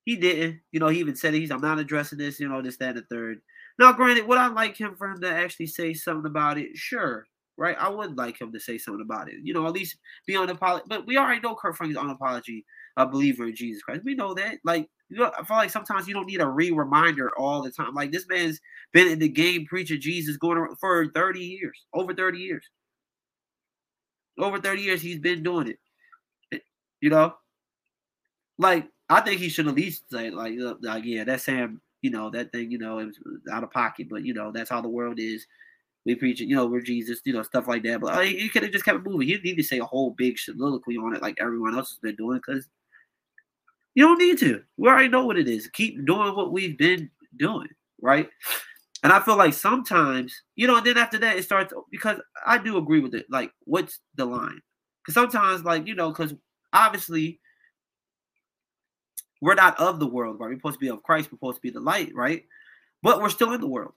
he 0.03 0.17
didn't. 0.17 0.59
You 0.71 0.81
know, 0.81 0.89
he 0.89 0.99
even 0.99 1.15
said. 1.15 1.33
He's 1.33 1.51
I'm 1.51 1.61
not 1.61 1.79
addressing 1.79 2.17
this, 2.17 2.39
you 2.39 2.49
know, 2.49 2.61
this, 2.61 2.77
that, 2.77 2.89
and 2.89 2.97
the 2.97 3.01
third. 3.03 3.39
Now, 3.79 3.93
granted, 3.93 4.27
would 4.27 4.37
I 4.37 4.47
like 4.47 4.77
him 4.77 4.95
for 4.97 5.09
him 5.09 5.21
to 5.21 5.29
actually 5.29 5.67
say 5.67 5.93
something 5.93 6.29
about 6.29 6.57
it? 6.57 6.75
Sure, 6.75 7.25
right? 7.57 7.75
I 7.79 7.89
would 7.89 8.17
like 8.17 8.39
him 8.39 8.51
to 8.53 8.59
say 8.59 8.77
something 8.77 9.01
about 9.01 9.29
it. 9.29 9.35
You 9.43 9.53
know, 9.53 9.65
at 9.67 9.73
least 9.73 9.97
be 10.25 10.35
on 10.35 10.49
apology. 10.49 10.85
But 10.87 11.05
we 11.05 11.17
already 11.17 11.41
know 11.41 11.55
Franklin's 11.55 11.97
on 11.97 12.09
apology, 12.09 12.65
a 12.97 13.05
believer 13.05 13.45
in 13.47 13.55
Jesus 13.55 13.83
Christ. 13.83 14.01
We 14.03 14.15
know 14.15 14.33
that. 14.33 14.57
Like, 14.63 14.89
you 15.09 15.17
know, 15.17 15.31
I 15.37 15.43
feel 15.43 15.57
like 15.57 15.69
sometimes 15.69 16.07
you 16.07 16.13
don't 16.13 16.27
need 16.27 16.41
a 16.41 16.47
re-reminder 16.47 17.31
all 17.37 17.61
the 17.61 17.71
time. 17.71 17.93
Like 17.93 18.11
this 18.11 18.27
man's 18.27 18.59
been 18.93 19.07
in 19.07 19.19
the 19.19 19.29
game 19.29 19.65
preaching 19.65 20.01
Jesus 20.01 20.37
going 20.37 20.67
for 20.79 21.07
30 21.07 21.39
years, 21.39 21.85
over 21.93 22.13
30 22.13 22.39
years. 22.39 22.65
Over 24.37 24.59
30 24.59 24.81
years, 24.81 25.01
he's 25.01 25.19
been 25.19 25.43
doing 25.43 25.69
it. 25.69 25.79
Eh, 26.51 26.59
you 26.99 27.09
know, 27.09 27.35
like 28.57 28.87
I 29.09 29.21
think 29.21 29.39
he 29.39 29.47
should 29.47 29.67
at 29.67 29.75
least 29.75 30.11
say, 30.11 30.29
like, 30.29 30.55
like 30.81 31.05
yeah, 31.05 31.23
that's 31.23 31.43
Sam 31.43 31.81
you 32.05 32.11
know, 32.11 32.29
that 32.29 32.51
thing, 32.51 32.69
you 32.69 32.77
know, 32.77 32.99
it 32.99 33.05
was 33.05 33.17
out 33.51 33.63
of 33.63 33.71
pocket, 33.71 34.05
but 34.07 34.23
you 34.23 34.31
know, 34.31 34.51
that's 34.51 34.69
how 34.69 34.79
the 34.79 34.87
world 34.87 35.17
is. 35.17 35.47
We 36.05 36.15
preach 36.15 36.39
it, 36.39 36.45
you 36.45 36.55
know, 36.55 36.67
we're 36.67 36.81
Jesus, 36.81 37.19
you 37.25 37.33
know, 37.33 37.41
stuff 37.41 37.67
like 37.67 37.83
that. 37.83 37.99
But 37.99 38.15
uh, 38.15 38.21
you 38.21 38.49
could 38.49 38.63
have 38.63 38.71
just 38.71 38.85
kept 38.85 39.03
moving. 39.03 39.27
You 39.27 39.35
didn't 39.35 39.45
need 39.45 39.57
to 39.57 39.63
say 39.63 39.79
a 39.79 39.85
whole 39.85 40.11
big 40.11 40.37
soliloquy 40.37 40.97
on 40.97 41.15
it 41.15 41.21
like 41.21 41.37
everyone 41.39 41.75
else 41.75 41.89
has 41.89 41.99
been 41.99 42.15
doing 42.15 42.37
because 42.45 42.67
you 43.95 44.05
don't 44.05 44.19
need 44.19 44.37
to. 44.39 44.61
We 44.77 44.87
already 44.87 45.07
know 45.07 45.25
what 45.25 45.37
it 45.37 45.47
is. 45.47 45.67
Keep 45.67 46.05
doing 46.05 46.35
what 46.35 46.51
we've 46.51 46.77
been 46.77 47.09
doing, 47.37 47.69
right? 48.01 48.29
And 49.03 49.13
I 49.13 49.19
feel 49.19 49.37
like 49.37 49.53
sometimes, 49.53 50.33
you 50.55 50.67
know, 50.67 50.77
and 50.77 50.85
then 50.85 50.97
after 50.97 51.17
that, 51.19 51.37
it 51.37 51.43
starts 51.43 51.73
because 51.91 52.19
I 52.45 52.57
do 52.57 52.77
agree 52.77 52.99
with 52.99 53.13
it. 53.13 53.25
Like, 53.29 53.51
what's 53.63 53.99
the 54.15 54.25
line? 54.25 54.61
Because 55.01 55.13
sometimes, 55.13 55.63
like, 55.63 55.87
you 55.87 55.95
know, 55.95 56.09
because 56.09 56.33
obviously 56.73 57.39
we're 59.41 59.55
not 59.55 59.79
of 59.79 59.99
the 59.99 60.07
world, 60.07 60.39
right? 60.39 60.49
We're 60.49 60.55
supposed 60.55 60.79
to 60.79 60.79
be 60.79 60.89
of 60.89 61.03
Christ. 61.03 61.31
We're 61.31 61.37
supposed 61.37 61.57
to 61.57 61.61
be 61.61 61.69
the 61.69 61.79
light, 61.79 62.11
right? 62.15 62.45
But 63.03 63.21
we're 63.21 63.29
still 63.29 63.53
in 63.53 63.61
the 63.61 63.67
world, 63.67 63.93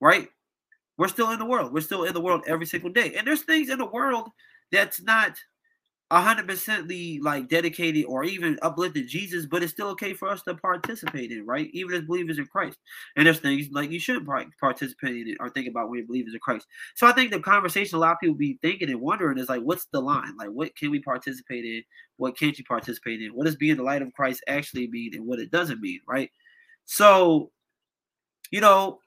right? 0.00 0.28
We're 0.98 1.08
still 1.08 1.30
in 1.30 1.38
the 1.38 1.46
world. 1.46 1.72
We're 1.72 1.80
still 1.80 2.04
in 2.04 2.12
the 2.12 2.20
world 2.20 2.42
every 2.46 2.66
single 2.66 2.90
day. 2.90 3.14
And 3.14 3.26
there's 3.26 3.42
things 3.42 3.70
in 3.70 3.78
the 3.78 3.86
world 3.86 4.28
that's 4.70 5.00
not 5.00 5.36
100% 6.10 7.22
like 7.22 7.48
dedicated 7.48 8.06
or 8.06 8.24
even 8.24 8.58
uplifted 8.62 9.06
Jesus, 9.06 9.44
but 9.44 9.62
it's 9.62 9.72
still 9.72 9.88
okay 9.88 10.14
for 10.14 10.28
us 10.28 10.42
to 10.42 10.54
participate 10.54 11.30
in, 11.30 11.44
right? 11.44 11.68
Even 11.72 11.94
as 11.94 12.02
believers 12.02 12.38
in 12.38 12.46
Christ. 12.46 12.78
And 13.14 13.26
there's 13.26 13.40
things 13.40 13.68
like 13.70 13.90
you 13.90 14.00
shouldn't 14.00 14.26
participate 14.58 15.28
in 15.28 15.36
or 15.38 15.50
think 15.50 15.68
about 15.68 15.90
when 15.90 15.98
you're 15.98 16.06
believers 16.06 16.32
in 16.32 16.40
Christ. 16.40 16.66
So 16.94 17.06
I 17.06 17.12
think 17.12 17.30
the 17.30 17.40
conversation 17.40 17.96
a 17.96 18.00
lot 18.00 18.12
of 18.12 18.20
people 18.20 18.36
be 18.36 18.58
thinking 18.62 18.88
and 18.88 19.00
wondering 19.00 19.38
is 19.38 19.50
like, 19.50 19.62
what's 19.62 19.86
the 19.92 20.00
line? 20.00 20.34
Like, 20.38 20.48
what 20.48 20.74
can 20.76 20.90
we 20.90 21.00
participate 21.00 21.64
in? 21.64 21.82
What 22.16 22.38
can't 22.38 22.58
you 22.58 22.64
participate 22.64 23.20
in? 23.20 23.34
What 23.34 23.44
does 23.44 23.56
being 23.56 23.76
the 23.76 23.82
light 23.82 24.02
of 24.02 24.12
Christ 24.14 24.42
actually 24.48 24.88
mean 24.88 25.14
and 25.14 25.26
what 25.26 25.38
it 25.38 25.50
doesn't 25.50 25.80
mean, 25.80 26.00
right? 26.08 26.30
So, 26.86 27.50
you 28.50 28.62
know, 28.62 29.00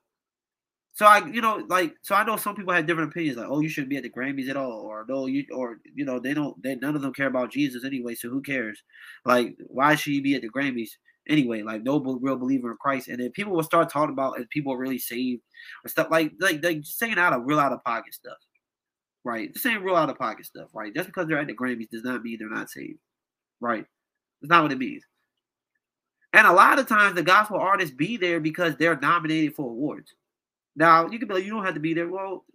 so 0.94 1.06
I, 1.06 1.26
you 1.28 1.42
know, 1.42 1.66
like, 1.70 1.96
so 2.02 2.16
I 2.16 2.26
know 2.26 2.38
some 2.38 2.56
people 2.56 2.74
have 2.74 2.86
different 2.86 3.12
opinions, 3.12 3.38
like, 3.38 3.48
oh, 3.50 3.62
you 3.62 3.70
shouldn't 3.70 3.90
be 3.90 3.98
at 3.98 4.04
the 4.04 4.10
Grammys 4.10 4.50
at 4.50 4.58
all, 4.58 4.82
or 4.82 5.06
no, 5.08 5.26
you, 5.28 5.46
or 5.54 5.80
you 5.96 6.06
know, 6.06 6.20
they 6.20 6.34
don't, 6.34 6.62
they 6.62 6.76
none 6.76 6.96
of 6.96 7.02
them 7.02 7.14
care 7.14 7.28
about 7.28 7.52
Jesus 7.52 7.86
anyway, 7.86 8.16
so 8.16 8.30
who 8.30 8.42
cares? 8.42 8.84
Like, 9.26 9.56
why 9.68 9.96
should 9.96 10.14
you 10.14 10.22
be 10.22 10.36
at 10.36 10.42
the 10.42 10.50
Grammys 10.50 10.90
anyway? 11.30 11.64
Like, 11.64 11.84
no 11.84 12.00
real 12.00 12.38
believer 12.38 12.72
in 12.72 12.78
Christ, 12.78 13.08
and 13.08 13.20
then 13.20 13.32
people 13.32 13.54
will 13.54 13.64
start 13.64 13.90
talking 13.90 14.14
about 14.14 14.40
if 14.40 14.50
people 14.50 14.74
are 14.74 14.78
really 14.78 15.00
saved 15.00 15.42
or 15.86 15.90
stuff 15.90 16.08
like, 16.12 16.34
like, 16.40 16.64
like 16.64 16.80
saying 16.84 17.18
out 17.18 17.34
of 17.34 17.44
real 17.46 17.60
out 17.60 17.74
of 17.74 17.84
pocket 17.84 18.14
stuff. 18.14 18.38
right? 19.24 19.54
This 19.54 19.66
ain't 19.66 19.84
real 19.84 19.96
out 19.96 20.10
of 20.10 20.18
pocket 20.18 20.46
stuff, 20.46 20.70
right? 20.74 20.94
Just 20.94 21.08
because 21.08 21.28
they're 21.28 21.40
at 21.40 21.48
the 21.48 21.54
Grammys 21.56 21.90
does 21.90 22.04
not 22.04 22.24
mean 22.24 22.38
they're 22.40 22.50
not 22.50 22.70
saved, 22.70 23.00
right? 23.60 23.86
That's 24.42 24.50
not 24.50 24.64
what 24.64 24.72
it 24.72 24.78
means. 24.80 25.04
And 26.34 26.48
a 26.48 26.54
lot 26.54 26.80
of 26.80 26.88
times 26.88 27.16
the 27.16 27.24
gospel 27.24 27.58
artists 27.58 27.96
be 27.96 28.18
there 28.18 28.40
because 28.40 28.76
they're 28.78 29.00
nominated 29.00 29.56
for 29.56 29.70
awards. 29.70 30.14
Now 30.76 31.08
you 31.08 31.20
can 31.20 31.28
be 31.28 31.36
like, 31.36 31.44
you 31.44 31.52
don't 31.52 31.66
have 31.66 31.74
to 31.74 31.80
be 31.80 31.94
there. 31.94 32.08
Well, 32.08 32.46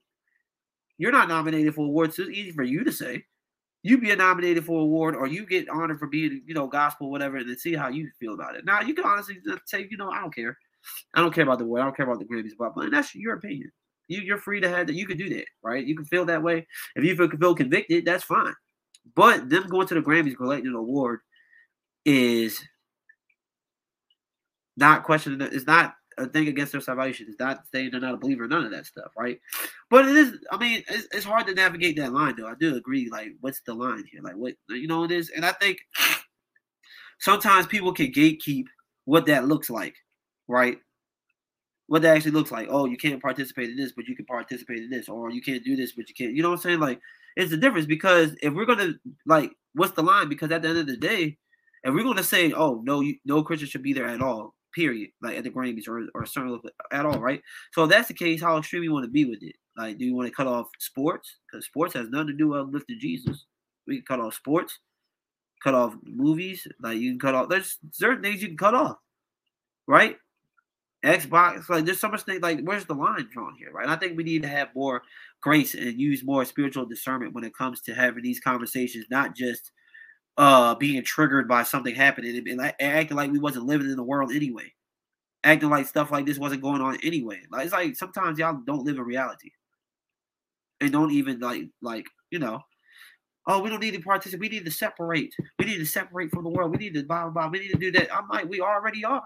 you're 0.98 1.12
not 1.12 1.28
nominated 1.28 1.74
for 1.74 1.84
awards. 1.84 2.16
So 2.16 2.22
it's 2.22 2.32
easy 2.32 2.52
for 2.52 2.62
you 2.62 2.84
to 2.84 2.92
say. 2.92 3.24
You 3.82 3.98
be 3.98 4.14
nominated 4.16 4.64
for 4.64 4.80
award, 4.80 5.14
or 5.14 5.28
you 5.28 5.46
get 5.46 5.68
honored 5.68 6.00
for 6.00 6.08
being, 6.08 6.42
you 6.44 6.54
know, 6.54 6.66
gospel, 6.66 7.10
whatever, 7.10 7.36
and 7.36 7.48
then 7.48 7.56
see 7.56 7.74
how 7.74 7.88
you 7.88 8.10
feel 8.18 8.34
about 8.34 8.56
it. 8.56 8.64
Now 8.64 8.80
you 8.80 8.94
can 8.94 9.04
honestly 9.04 9.38
say, 9.66 9.86
you 9.88 9.96
know, 9.96 10.10
I 10.10 10.20
don't 10.20 10.34
care. 10.34 10.58
I 11.14 11.20
don't 11.20 11.32
care 11.32 11.44
about 11.44 11.58
the 11.58 11.64
award. 11.64 11.82
I 11.82 11.84
don't 11.84 11.96
care 11.96 12.06
about 12.06 12.18
the 12.18 12.24
Grammys, 12.24 12.52
but 12.58 12.72
that's 12.90 13.14
your 13.14 13.34
opinion. 13.34 13.70
You, 14.08 14.20
you're 14.22 14.38
free 14.38 14.60
to 14.60 14.68
have 14.68 14.86
that. 14.86 14.94
You 14.94 15.06
can 15.06 15.16
do 15.16 15.28
that, 15.30 15.46
right? 15.62 15.84
You 15.84 15.96
can 15.96 16.04
feel 16.04 16.24
that 16.26 16.42
way. 16.42 16.66
If 16.94 17.04
you 17.04 17.14
feel, 17.16 17.28
feel 17.28 17.54
convicted, 17.54 18.04
that's 18.04 18.24
fine. 18.24 18.54
But 19.14 19.48
them 19.48 19.68
going 19.68 19.86
to 19.88 19.94
the 19.94 20.00
Grammys 20.00 20.36
collecting 20.36 20.70
an 20.70 20.74
award 20.74 21.20
is 22.04 22.60
not 24.76 25.04
questioning. 25.04 25.40
It's 25.52 25.66
not 25.66 25.94
a 26.18 26.26
thing 26.26 26.48
against 26.48 26.72
their 26.72 26.80
salvation. 26.80 27.26
It's 27.28 27.38
not 27.38 27.64
saying 27.72 27.90
they're 27.90 28.00
not 28.00 28.14
a 28.14 28.18
believer. 28.18 28.48
None 28.48 28.64
of 28.64 28.70
that 28.70 28.86
stuff, 28.86 29.12
right? 29.16 29.38
But 29.90 30.08
it 30.08 30.16
is. 30.16 30.38
I 30.50 30.56
mean, 30.58 30.82
it's, 30.88 31.08
it's 31.12 31.24
hard 31.24 31.46
to 31.46 31.54
navigate 31.54 31.96
that 31.96 32.12
line, 32.12 32.34
though. 32.36 32.46
I 32.46 32.54
do 32.58 32.76
agree. 32.76 33.08
Like, 33.10 33.32
what's 33.40 33.60
the 33.60 33.74
line 33.74 34.04
here? 34.10 34.22
Like, 34.22 34.36
what 34.36 34.54
you 34.68 34.86
know 34.86 35.04
it 35.04 35.10
is, 35.10 35.30
and 35.30 35.44
I 35.44 35.52
think 35.52 35.78
sometimes 37.18 37.66
people 37.66 37.92
can 37.92 38.12
gatekeep 38.12 38.64
what 39.04 39.26
that 39.26 39.46
looks 39.46 39.70
like, 39.70 39.94
right? 40.48 40.78
What 41.86 42.02
that 42.02 42.16
actually 42.16 42.32
looks 42.32 42.50
like. 42.50 42.68
Oh, 42.70 42.86
you 42.86 42.96
can't 42.96 43.22
participate 43.22 43.70
in 43.70 43.76
this, 43.76 43.92
but 43.92 44.06
you 44.06 44.16
can 44.16 44.26
participate 44.26 44.78
in 44.78 44.90
this, 44.90 45.08
or 45.08 45.30
you 45.30 45.42
can't 45.42 45.64
do 45.64 45.76
this, 45.76 45.92
but 45.92 46.08
you 46.08 46.14
can't. 46.14 46.34
You 46.34 46.42
know 46.42 46.50
what 46.50 46.56
I'm 46.56 46.62
saying? 46.62 46.80
Like, 46.80 47.00
it's 47.36 47.50
the 47.50 47.56
difference 47.56 47.86
because 47.86 48.34
if 48.42 48.54
we're 48.54 48.64
gonna 48.64 48.94
like, 49.26 49.52
what's 49.74 49.92
the 49.92 50.02
line? 50.02 50.28
Because 50.28 50.50
at 50.50 50.62
the 50.62 50.68
end 50.68 50.78
of 50.78 50.86
the 50.86 50.96
day, 50.96 51.36
if 51.84 51.94
we're 51.94 52.02
gonna 52.02 52.24
say, 52.24 52.52
oh 52.52 52.82
no, 52.84 53.00
you, 53.00 53.16
no 53.24 53.42
Christian 53.44 53.68
should 53.68 53.82
be 53.82 53.92
there 53.92 54.08
at 54.08 54.22
all, 54.22 54.55
period, 54.76 55.10
like 55.22 55.36
at 55.36 55.44
the 55.44 55.50
Grammys 55.50 55.88
or 55.88 56.06
or 56.14 56.26
certain 56.26 56.60
at 56.92 57.06
all, 57.06 57.18
right? 57.18 57.42
So 57.72 57.84
if 57.84 57.90
that's 57.90 58.08
the 58.08 58.14
case, 58.14 58.40
how 58.42 58.58
extreme 58.58 58.84
you 58.84 58.92
want 58.92 59.06
to 59.06 59.10
be 59.10 59.24
with 59.24 59.42
it? 59.42 59.56
Like, 59.76 59.98
do 59.98 60.04
you 60.04 60.14
want 60.14 60.28
to 60.28 60.34
cut 60.34 60.46
off 60.46 60.68
sports? 60.78 61.38
Because 61.50 61.64
sports 61.64 61.94
has 61.94 62.10
nothing 62.10 62.28
to 62.28 62.32
do 62.34 62.48
with 62.48 62.68
lifting 62.68 62.98
Jesus. 63.00 63.46
We 63.86 63.96
can 63.96 64.04
cut 64.06 64.20
off 64.20 64.34
sports, 64.34 64.78
cut 65.64 65.74
off 65.74 65.96
movies. 66.04 66.68
Like 66.80 66.98
you 66.98 67.10
can 67.12 67.18
cut 67.18 67.34
off. 67.34 67.48
There's 67.48 67.78
certain 67.90 68.22
things 68.22 68.42
you 68.42 68.48
can 68.48 68.58
cut 68.58 68.74
off, 68.74 68.98
right? 69.88 70.16
Xbox, 71.04 71.68
like 71.68 71.84
there's 71.84 72.00
so 72.00 72.08
much 72.08 72.22
things. 72.22 72.42
Like, 72.42 72.60
where's 72.62 72.84
the 72.84 72.94
line 72.94 73.28
drawn 73.32 73.54
here, 73.56 73.70
right? 73.72 73.88
I 73.88 73.96
think 73.96 74.16
we 74.16 74.24
need 74.24 74.42
to 74.42 74.48
have 74.48 74.68
more 74.74 75.02
grace 75.40 75.74
and 75.74 75.98
use 75.98 76.24
more 76.24 76.44
spiritual 76.44 76.84
discernment 76.84 77.32
when 77.32 77.44
it 77.44 77.56
comes 77.56 77.80
to 77.82 77.94
having 77.94 78.22
these 78.22 78.40
conversations, 78.40 79.06
not 79.10 79.34
just 79.36 79.70
uh 80.36 80.74
being 80.74 81.02
triggered 81.02 81.48
by 81.48 81.62
something 81.62 81.94
happening 81.94 82.46
and, 82.48 82.74
acting 82.80 83.16
like 83.16 83.30
we 83.30 83.38
wasn't 83.38 83.66
living 83.66 83.88
in 83.88 83.96
the 83.96 84.02
world 84.02 84.32
anyway. 84.32 84.72
Acting 85.44 85.70
like 85.70 85.86
stuff 85.86 86.10
like 86.10 86.26
this 86.26 86.38
wasn't 86.38 86.62
going 86.62 86.82
on 86.82 86.98
anyway. 87.02 87.40
Like 87.50 87.64
it's 87.64 87.72
like 87.72 87.96
sometimes 87.96 88.38
y'all 88.38 88.60
don't 88.66 88.84
live 88.84 88.96
in 88.96 89.04
reality. 89.04 89.50
And 90.80 90.92
don't 90.92 91.12
even 91.12 91.40
like 91.40 91.68
like 91.80 92.06
you 92.30 92.38
know 92.38 92.60
oh 93.46 93.62
we 93.62 93.70
don't 93.70 93.80
need 93.80 93.94
to 93.94 94.00
participate. 94.00 94.40
We 94.40 94.56
need 94.56 94.64
to 94.66 94.70
separate. 94.70 95.34
We 95.58 95.66
need 95.66 95.78
to 95.78 95.86
separate 95.86 96.30
from 96.30 96.44
the 96.44 96.50
world. 96.50 96.72
We 96.72 96.78
need 96.78 96.94
to 96.94 97.04
blah 97.04 97.30
blah. 97.30 97.48
We 97.48 97.60
need 97.60 97.72
to 97.72 97.78
do 97.78 97.92
that. 97.92 98.14
I'm 98.14 98.28
like 98.28 98.48
we 98.48 98.60
already 98.60 99.04
are 99.04 99.24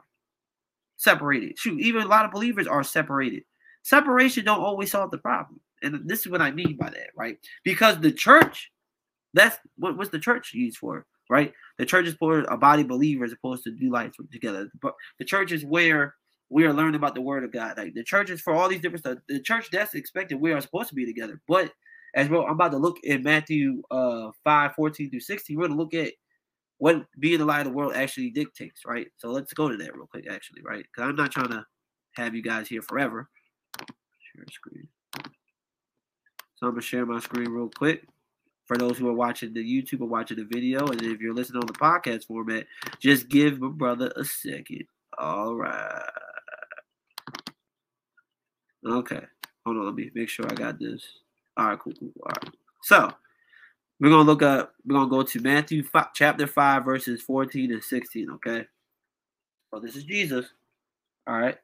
separated. 0.96 1.58
Shoot 1.58 1.80
even 1.80 2.02
a 2.02 2.08
lot 2.08 2.24
of 2.24 2.30
believers 2.30 2.66
are 2.66 2.84
separated. 2.84 3.42
Separation 3.82 4.44
don't 4.44 4.60
always 4.60 4.90
solve 4.92 5.10
the 5.10 5.18
problem. 5.18 5.60
And 5.82 6.06
this 6.06 6.20
is 6.20 6.28
what 6.28 6.42
i 6.42 6.50
mean 6.50 6.76
by 6.76 6.90
that 6.90 7.10
right? 7.16 7.38
Because 7.64 7.98
the 7.98 8.12
church 8.12 8.70
that's 9.34 9.58
what 9.76 9.96
was 9.96 10.10
the 10.10 10.18
church 10.18 10.52
used 10.54 10.78
for, 10.78 11.06
right? 11.28 11.52
The 11.78 11.86
church 11.86 12.06
is 12.06 12.14
for 12.14 12.40
a 12.40 12.56
body 12.56 12.82
of 12.82 12.88
believers 12.88 13.30
supposed 13.30 13.64
to 13.64 13.70
do 13.70 13.90
life 13.90 14.12
together. 14.32 14.68
But 14.80 14.94
the 15.18 15.24
church 15.24 15.52
is 15.52 15.64
where 15.64 16.14
we 16.48 16.64
are 16.64 16.72
learning 16.72 16.96
about 16.96 17.14
the 17.14 17.20
word 17.20 17.44
of 17.44 17.52
God. 17.52 17.78
Like 17.78 17.94
the 17.94 18.02
church 18.02 18.30
is 18.30 18.40
for 18.40 18.54
all 18.54 18.68
these 18.68 18.80
different 18.80 19.04
stuff. 19.04 19.18
The 19.28 19.40
church 19.40 19.68
that's 19.70 19.94
expected 19.94 20.40
we 20.40 20.52
are 20.52 20.60
supposed 20.60 20.88
to 20.88 20.94
be 20.94 21.06
together. 21.06 21.40
But 21.46 21.72
as 22.14 22.28
well, 22.28 22.44
I'm 22.44 22.52
about 22.52 22.72
to 22.72 22.78
look 22.78 22.98
in 23.04 23.22
Matthew 23.22 23.82
uh 23.90 24.30
5, 24.42 24.74
14 24.74 25.10
through 25.10 25.20
16. 25.20 25.56
We're 25.56 25.68
gonna 25.68 25.80
look 25.80 25.94
at 25.94 26.12
what 26.78 27.04
being 27.18 27.38
the 27.38 27.44
light 27.44 27.60
of 27.60 27.66
the 27.66 27.76
world 27.76 27.92
actually 27.94 28.30
dictates, 28.30 28.82
right? 28.84 29.06
So 29.18 29.30
let's 29.30 29.52
go 29.52 29.68
to 29.68 29.76
that 29.76 29.94
real 29.94 30.06
quick, 30.06 30.26
actually, 30.28 30.62
right? 30.62 30.82
Because 30.82 31.08
I'm 31.08 31.16
not 31.16 31.30
trying 31.30 31.50
to 31.50 31.64
have 32.14 32.34
you 32.34 32.42
guys 32.42 32.68
here 32.68 32.82
forever. 32.82 33.28
Share 33.78 34.44
screen. 34.50 34.88
So 36.56 36.66
I'm 36.66 36.72
gonna 36.72 36.82
share 36.82 37.06
my 37.06 37.20
screen 37.20 37.50
real 37.50 37.70
quick 37.76 38.02
for 38.70 38.76
those 38.76 38.96
who 38.96 39.08
are 39.08 39.12
watching 39.12 39.52
the 39.52 39.64
YouTube 39.64 40.00
or 40.00 40.06
watching 40.06 40.36
the 40.36 40.44
video. 40.44 40.86
And 40.86 41.02
if 41.02 41.20
you're 41.20 41.34
listening 41.34 41.60
on 41.60 41.66
the 41.66 41.72
podcast 41.72 42.28
format, 42.28 42.66
just 43.00 43.28
give 43.28 43.58
my 43.58 43.66
brother 43.66 44.12
a 44.14 44.24
second. 44.24 44.84
All 45.18 45.56
right. 45.56 46.08
Okay. 48.86 49.22
Hold 49.66 49.76
on. 49.76 49.86
Let 49.86 49.94
me 49.96 50.12
make 50.14 50.28
sure 50.28 50.46
I 50.48 50.54
got 50.54 50.78
this. 50.78 51.04
All 51.56 51.66
right, 51.66 51.78
cool, 51.80 51.94
cool. 51.98 52.12
All 52.22 52.28
right. 52.28 52.54
So 52.84 53.12
we're 53.98 54.10
gonna 54.10 54.22
look 54.22 54.42
up, 54.42 54.72
we're 54.86 54.94
gonna 54.94 55.10
go 55.10 55.24
to 55.24 55.40
Matthew 55.40 55.82
5, 55.82 56.14
chapter 56.14 56.46
5, 56.46 56.84
verses 56.84 57.22
14 57.22 57.72
and 57.72 57.82
16. 57.82 58.30
Okay. 58.30 58.66
So 59.74 59.80
this 59.80 59.96
is 59.96 60.04
Jesus. 60.04 60.46
All 61.26 61.40
right. 61.40 61.58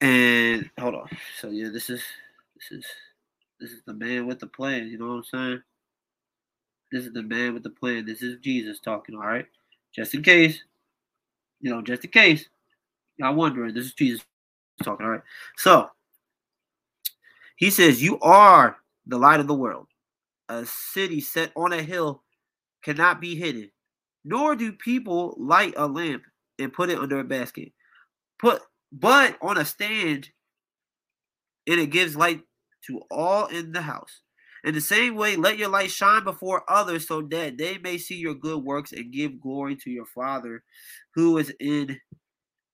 And 0.00 0.68
hold 0.76 0.96
on. 0.96 1.08
So 1.40 1.50
yeah, 1.50 1.68
this 1.72 1.90
is 1.90 2.02
this 2.56 2.80
is 2.80 2.86
this 3.60 3.72
is 3.72 3.82
the 3.86 3.92
man 3.92 4.26
with 4.26 4.38
the 4.38 4.46
plan. 4.46 4.88
You 4.88 4.98
know 4.98 5.08
what 5.08 5.14
I'm 5.14 5.24
saying? 5.24 5.62
This 6.92 7.06
is 7.06 7.12
the 7.12 7.22
man 7.22 7.54
with 7.54 7.62
the 7.62 7.70
plan. 7.70 8.06
This 8.06 8.22
is 8.22 8.38
Jesus 8.40 8.80
talking. 8.80 9.14
All 9.14 9.26
right. 9.26 9.46
Just 9.94 10.14
in 10.14 10.22
case, 10.22 10.62
you 11.60 11.70
know, 11.70 11.82
just 11.82 12.04
in 12.04 12.10
case 12.10 12.48
y'all 13.16 13.34
wondering, 13.34 13.74
this 13.74 13.86
is 13.86 13.94
Jesus 13.94 14.24
talking. 14.82 15.06
All 15.06 15.12
right. 15.12 15.22
So 15.56 15.90
he 17.56 17.70
says, 17.70 18.02
You 18.02 18.18
are 18.20 18.78
the 19.06 19.18
light 19.18 19.40
of 19.40 19.46
the 19.46 19.54
world. 19.54 19.86
A 20.48 20.66
city 20.66 21.20
set 21.20 21.52
on 21.54 21.72
a 21.72 21.82
hill 21.82 22.22
cannot 22.82 23.20
be 23.20 23.36
hidden, 23.36 23.70
nor 24.24 24.56
do 24.56 24.72
people 24.72 25.36
light 25.38 25.74
a 25.76 25.86
lamp 25.86 26.22
and 26.58 26.72
put 26.72 26.90
it 26.90 26.98
under 26.98 27.20
a 27.20 27.24
basket. 27.24 27.72
Put 28.38 28.62
but 28.92 29.38
on 29.40 29.58
a 29.58 29.64
stand, 29.64 30.30
and 31.68 31.78
it 31.78 31.90
gives 31.90 32.16
light 32.16 32.40
to 32.86 33.00
all 33.10 33.46
in 33.46 33.72
the 33.72 33.82
house. 33.82 34.22
In 34.64 34.74
the 34.74 34.80
same 34.80 35.14
way, 35.14 35.36
let 35.36 35.58
your 35.58 35.68
light 35.68 35.90
shine 35.90 36.24
before 36.24 36.64
others 36.68 37.08
so 37.08 37.22
that 37.22 37.56
they 37.56 37.78
may 37.78 37.96
see 37.96 38.16
your 38.16 38.34
good 38.34 38.62
works 38.62 38.92
and 38.92 39.12
give 39.12 39.40
glory 39.40 39.76
to 39.76 39.90
your 39.90 40.04
Father 40.04 40.62
who 41.14 41.38
is 41.38 41.52
in 41.60 41.98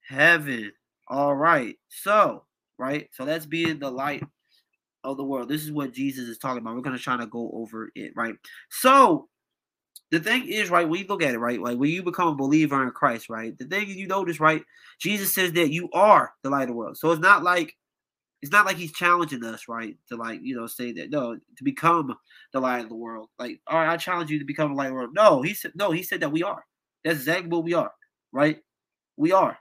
heaven. 0.08 0.72
All 1.08 1.34
right. 1.34 1.76
So, 1.88 2.44
right? 2.78 3.08
So 3.12 3.24
that's 3.24 3.46
being 3.46 3.78
the 3.78 3.90
light 3.90 4.24
of 5.04 5.16
the 5.16 5.24
world. 5.24 5.48
This 5.48 5.62
is 5.62 5.70
what 5.70 5.92
Jesus 5.92 6.28
is 6.28 6.38
talking 6.38 6.58
about. 6.58 6.74
We're 6.74 6.82
going 6.82 6.96
to 6.96 7.02
try 7.02 7.16
to 7.16 7.26
go 7.26 7.50
over 7.54 7.90
it, 7.94 8.12
right? 8.16 8.34
So, 8.70 9.28
the 10.10 10.20
thing 10.20 10.48
is, 10.48 10.70
right, 10.70 10.88
when 10.88 11.00
you 11.00 11.06
look 11.08 11.22
at 11.22 11.34
it, 11.34 11.38
right, 11.38 11.60
like 11.60 11.78
when 11.78 11.90
you 11.90 12.02
become 12.02 12.28
a 12.28 12.34
believer 12.34 12.82
in 12.82 12.90
Christ, 12.90 13.28
right, 13.28 13.56
the 13.58 13.64
thing 13.64 13.88
you 13.88 14.06
notice, 14.06 14.38
right, 14.38 14.62
Jesus 15.00 15.32
says 15.32 15.52
that 15.52 15.72
you 15.72 15.88
are 15.92 16.32
the 16.42 16.50
light 16.50 16.62
of 16.62 16.68
the 16.68 16.74
world. 16.74 16.96
So 16.96 17.10
it's 17.10 17.20
not 17.20 17.42
like 17.42 17.74
it's 18.46 18.52
not 18.52 18.66
like 18.66 18.76
he's 18.76 18.92
challenging 18.92 19.44
us, 19.44 19.68
right? 19.68 19.96
To 20.08 20.16
like, 20.16 20.40
you 20.42 20.54
know, 20.56 20.66
say 20.66 20.92
that 20.92 21.10
no, 21.10 21.34
to 21.34 21.64
become 21.64 22.14
the 22.52 22.60
light 22.60 22.84
of 22.84 22.88
the 22.88 22.94
world. 22.94 23.28
Like, 23.38 23.60
all 23.66 23.78
right, 23.78 23.92
I 23.92 23.96
challenge 23.96 24.30
you 24.30 24.38
to 24.38 24.44
become 24.44 24.70
the 24.70 24.76
light 24.76 24.86
of 24.86 24.90
the 24.90 24.94
world. 24.94 25.10
No, 25.14 25.42
he 25.42 25.52
said 25.52 25.72
no, 25.74 25.90
he 25.90 26.02
said 26.02 26.20
that 26.20 26.32
we 26.32 26.42
are. 26.42 26.64
That's 27.04 27.18
exactly 27.18 27.48
what 27.48 27.64
we 27.64 27.74
are, 27.74 27.90
right? 28.32 28.58
We 29.16 29.32
are. 29.32 29.58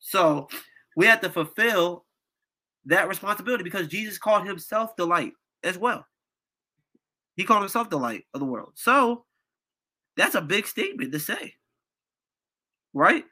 So 0.00 0.48
we 0.96 1.06
have 1.06 1.22
to 1.22 1.30
fulfill 1.30 2.04
that 2.86 3.08
responsibility 3.08 3.64
because 3.64 3.88
Jesus 3.88 4.18
called 4.18 4.46
himself 4.46 4.96
the 4.96 5.06
light 5.06 5.32
as 5.64 5.78
well. 5.78 6.06
He 7.36 7.44
called 7.44 7.62
himself 7.62 7.88
the 7.88 7.98
light 7.98 8.24
of 8.34 8.40
the 8.40 8.46
world. 8.46 8.72
So 8.74 9.24
that's 10.16 10.34
a 10.34 10.42
big 10.42 10.66
statement 10.66 11.12
to 11.12 11.20
say. 11.20 11.54
Right? 12.92 13.24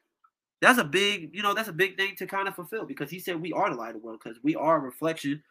That's 0.60 0.78
a 0.78 0.84
big, 0.84 1.30
you 1.34 1.42
know, 1.42 1.54
that's 1.54 1.68
a 1.68 1.72
big 1.72 1.96
thing 1.96 2.16
to 2.16 2.26
kind 2.26 2.48
of 2.48 2.54
fulfill 2.56 2.84
because 2.84 3.10
he 3.10 3.20
said 3.20 3.40
we 3.40 3.52
are 3.52 3.70
the 3.70 3.76
light 3.76 3.94
of 3.94 4.00
the 4.00 4.06
world 4.06 4.20
because 4.22 4.38
we 4.42 4.56
are 4.56 4.76
a 4.76 4.80
reflection 4.80 5.42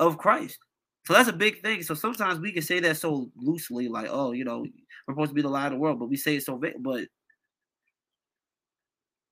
of 0.00 0.18
Christ. 0.18 0.58
So 1.06 1.14
that's 1.14 1.28
a 1.28 1.32
big 1.32 1.62
thing. 1.62 1.82
So 1.82 1.94
sometimes 1.94 2.38
we 2.40 2.52
can 2.52 2.62
say 2.62 2.80
that 2.80 2.96
so 2.96 3.30
loosely, 3.36 3.88
like, 3.88 4.08
oh, 4.10 4.32
you 4.32 4.44
know, 4.44 4.60
we're 5.06 5.14
supposed 5.14 5.30
to 5.30 5.34
be 5.34 5.42
the 5.42 5.48
light 5.48 5.66
of 5.66 5.72
the 5.72 5.78
world, 5.78 5.98
but 5.98 6.08
we 6.10 6.16
say 6.16 6.36
it 6.36 6.44
so 6.44 6.56
big. 6.56 6.74
But 6.80 7.06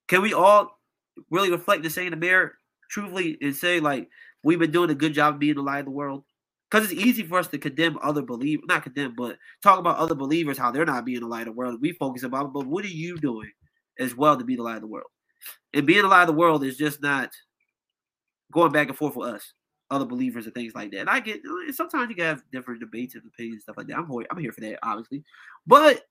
can 0.07 0.21
we 0.21 0.33
all 0.33 0.79
really 1.29 1.51
reflect 1.51 1.83
the 1.83 1.89
same 1.89 2.07
in 2.07 2.11
the 2.11 2.17
mirror 2.17 2.53
truthfully 2.89 3.37
and 3.41 3.55
say, 3.55 3.79
like, 3.79 4.09
we've 4.43 4.59
been 4.59 4.71
doing 4.71 4.89
a 4.89 4.95
good 4.95 5.13
job 5.13 5.35
of 5.35 5.39
being 5.39 5.55
the 5.55 5.61
light 5.61 5.79
of 5.79 5.85
the 5.85 5.91
world? 5.91 6.23
Because 6.69 6.91
it's 6.91 7.01
easy 7.01 7.23
for 7.23 7.39
us 7.39 7.47
to 7.49 7.57
condemn 7.57 7.99
other 8.01 8.21
believers, 8.21 8.65
not 8.67 8.83
condemn, 8.83 9.13
but 9.15 9.37
talk 9.63 9.79
about 9.79 9.97
other 9.97 10.15
believers, 10.15 10.57
how 10.57 10.71
they're 10.71 10.85
not 10.85 11.05
being 11.05 11.21
the 11.21 11.27
light 11.27 11.41
of 11.41 11.47
the 11.47 11.51
world. 11.53 11.79
We 11.81 11.93
focus 11.93 12.23
about, 12.23 12.53
but 12.53 12.65
what 12.65 12.85
are 12.85 12.89
you 12.89 13.17
doing? 13.17 13.51
As 13.99 14.15
well 14.15 14.37
to 14.37 14.43
be 14.43 14.55
the 14.55 14.63
light 14.63 14.75
of 14.75 14.81
the 14.81 14.87
world. 14.87 15.09
And 15.73 15.85
being 15.85 16.01
the 16.01 16.07
light 16.07 16.21
of 16.21 16.27
the 16.27 16.33
world 16.33 16.63
is 16.63 16.77
just 16.77 17.01
not 17.01 17.29
going 18.51 18.71
back 18.71 18.89
and 18.89 18.97
forth 18.97 19.15
with 19.15 19.29
us. 19.29 19.53
other 19.91 20.05
believers 20.05 20.45
and 20.45 20.55
things 20.55 20.73
like 20.73 20.89
that. 20.91 21.01
And 21.01 21.09
I 21.09 21.19
get 21.19 21.41
sometimes 21.73 22.09
you 22.09 22.15
can 22.15 22.25
have 22.25 22.43
different 22.51 22.79
debates 22.79 23.13
and 23.13 23.23
opinions 23.25 23.63
stuff 23.63 23.77
like 23.77 23.87
that. 23.87 23.97
I'm 23.97 24.09
here, 24.09 24.25
I'm 24.31 24.37
here 24.37 24.51
for 24.53 24.61
that, 24.61 24.79
obviously. 24.81 25.23
But 25.67 26.03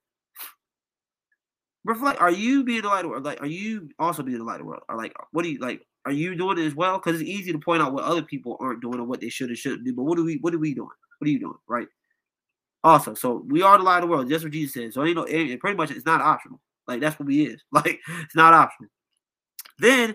reflect: 1.84 2.20
Are 2.20 2.30
you 2.30 2.62
being 2.62 2.82
the 2.82 2.88
light 2.88 2.98
of 2.98 3.04
the 3.04 3.08
world? 3.08 3.24
Like, 3.24 3.40
are 3.40 3.46
you 3.46 3.88
also 3.98 4.22
being 4.22 4.38
the 4.38 4.44
light 4.44 4.56
of 4.56 4.60
the 4.60 4.66
world? 4.66 4.82
Or 4.88 4.96
like, 4.96 5.14
what 5.32 5.42
do 5.42 5.50
you 5.50 5.58
like? 5.58 5.84
Are 6.04 6.12
you 6.12 6.36
doing 6.36 6.58
it 6.58 6.66
as 6.66 6.74
well? 6.74 6.98
Because 6.98 7.20
it's 7.20 7.28
easy 7.28 7.52
to 7.52 7.58
point 7.58 7.82
out 7.82 7.92
what 7.92 8.04
other 8.04 8.22
people 8.22 8.56
aren't 8.60 8.82
doing 8.82 9.00
or 9.00 9.04
what 9.04 9.20
they 9.20 9.30
should 9.30 9.48
and 9.48 9.58
shouldn't 9.58 9.84
do. 9.84 9.94
But 9.94 10.04
what 10.04 10.18
are 10.18 10.24
we? 10.24 10.36
What 10.36 10.54
are 10.54 10.58
we 10.58 10.74
doing? 10.74 10.88
What 11.18 11.28
are 11.28 11.30
you 11.30 11.40
doing? 11.40 11.58
Right. 11.66 11.88
Also, 12.84 13.14
so 13.14 13.44
we 13.48 13.62
are 13.62 13.76
the 13.76 13.84
light 13.84 13.98
of 13.98 14.02
the 14.02 14.06
world. 14.08 14.28
That's 14.28 14.42
what 14.42 14.52
Jesus 14.52 14.74
said. 14.74 14.92
So 14.92 15.04
you 15.04 15.14
know, 15.14 15.24
pretty 15.24 15.76
much 15.76 15.90
it's 15.90 16.06
not 16.06 16.20
optional. 16.20 16.60
Like 16.86 17.00
that's 17.00 17.18
what 17.18 17.26
we 17.26 17.46
is. 17.46 17.62
Like 17.72 18.00
it's 18.22 18.36
not 18.36 18.54
optional. 18.54 18.90
Then 19.78 20.14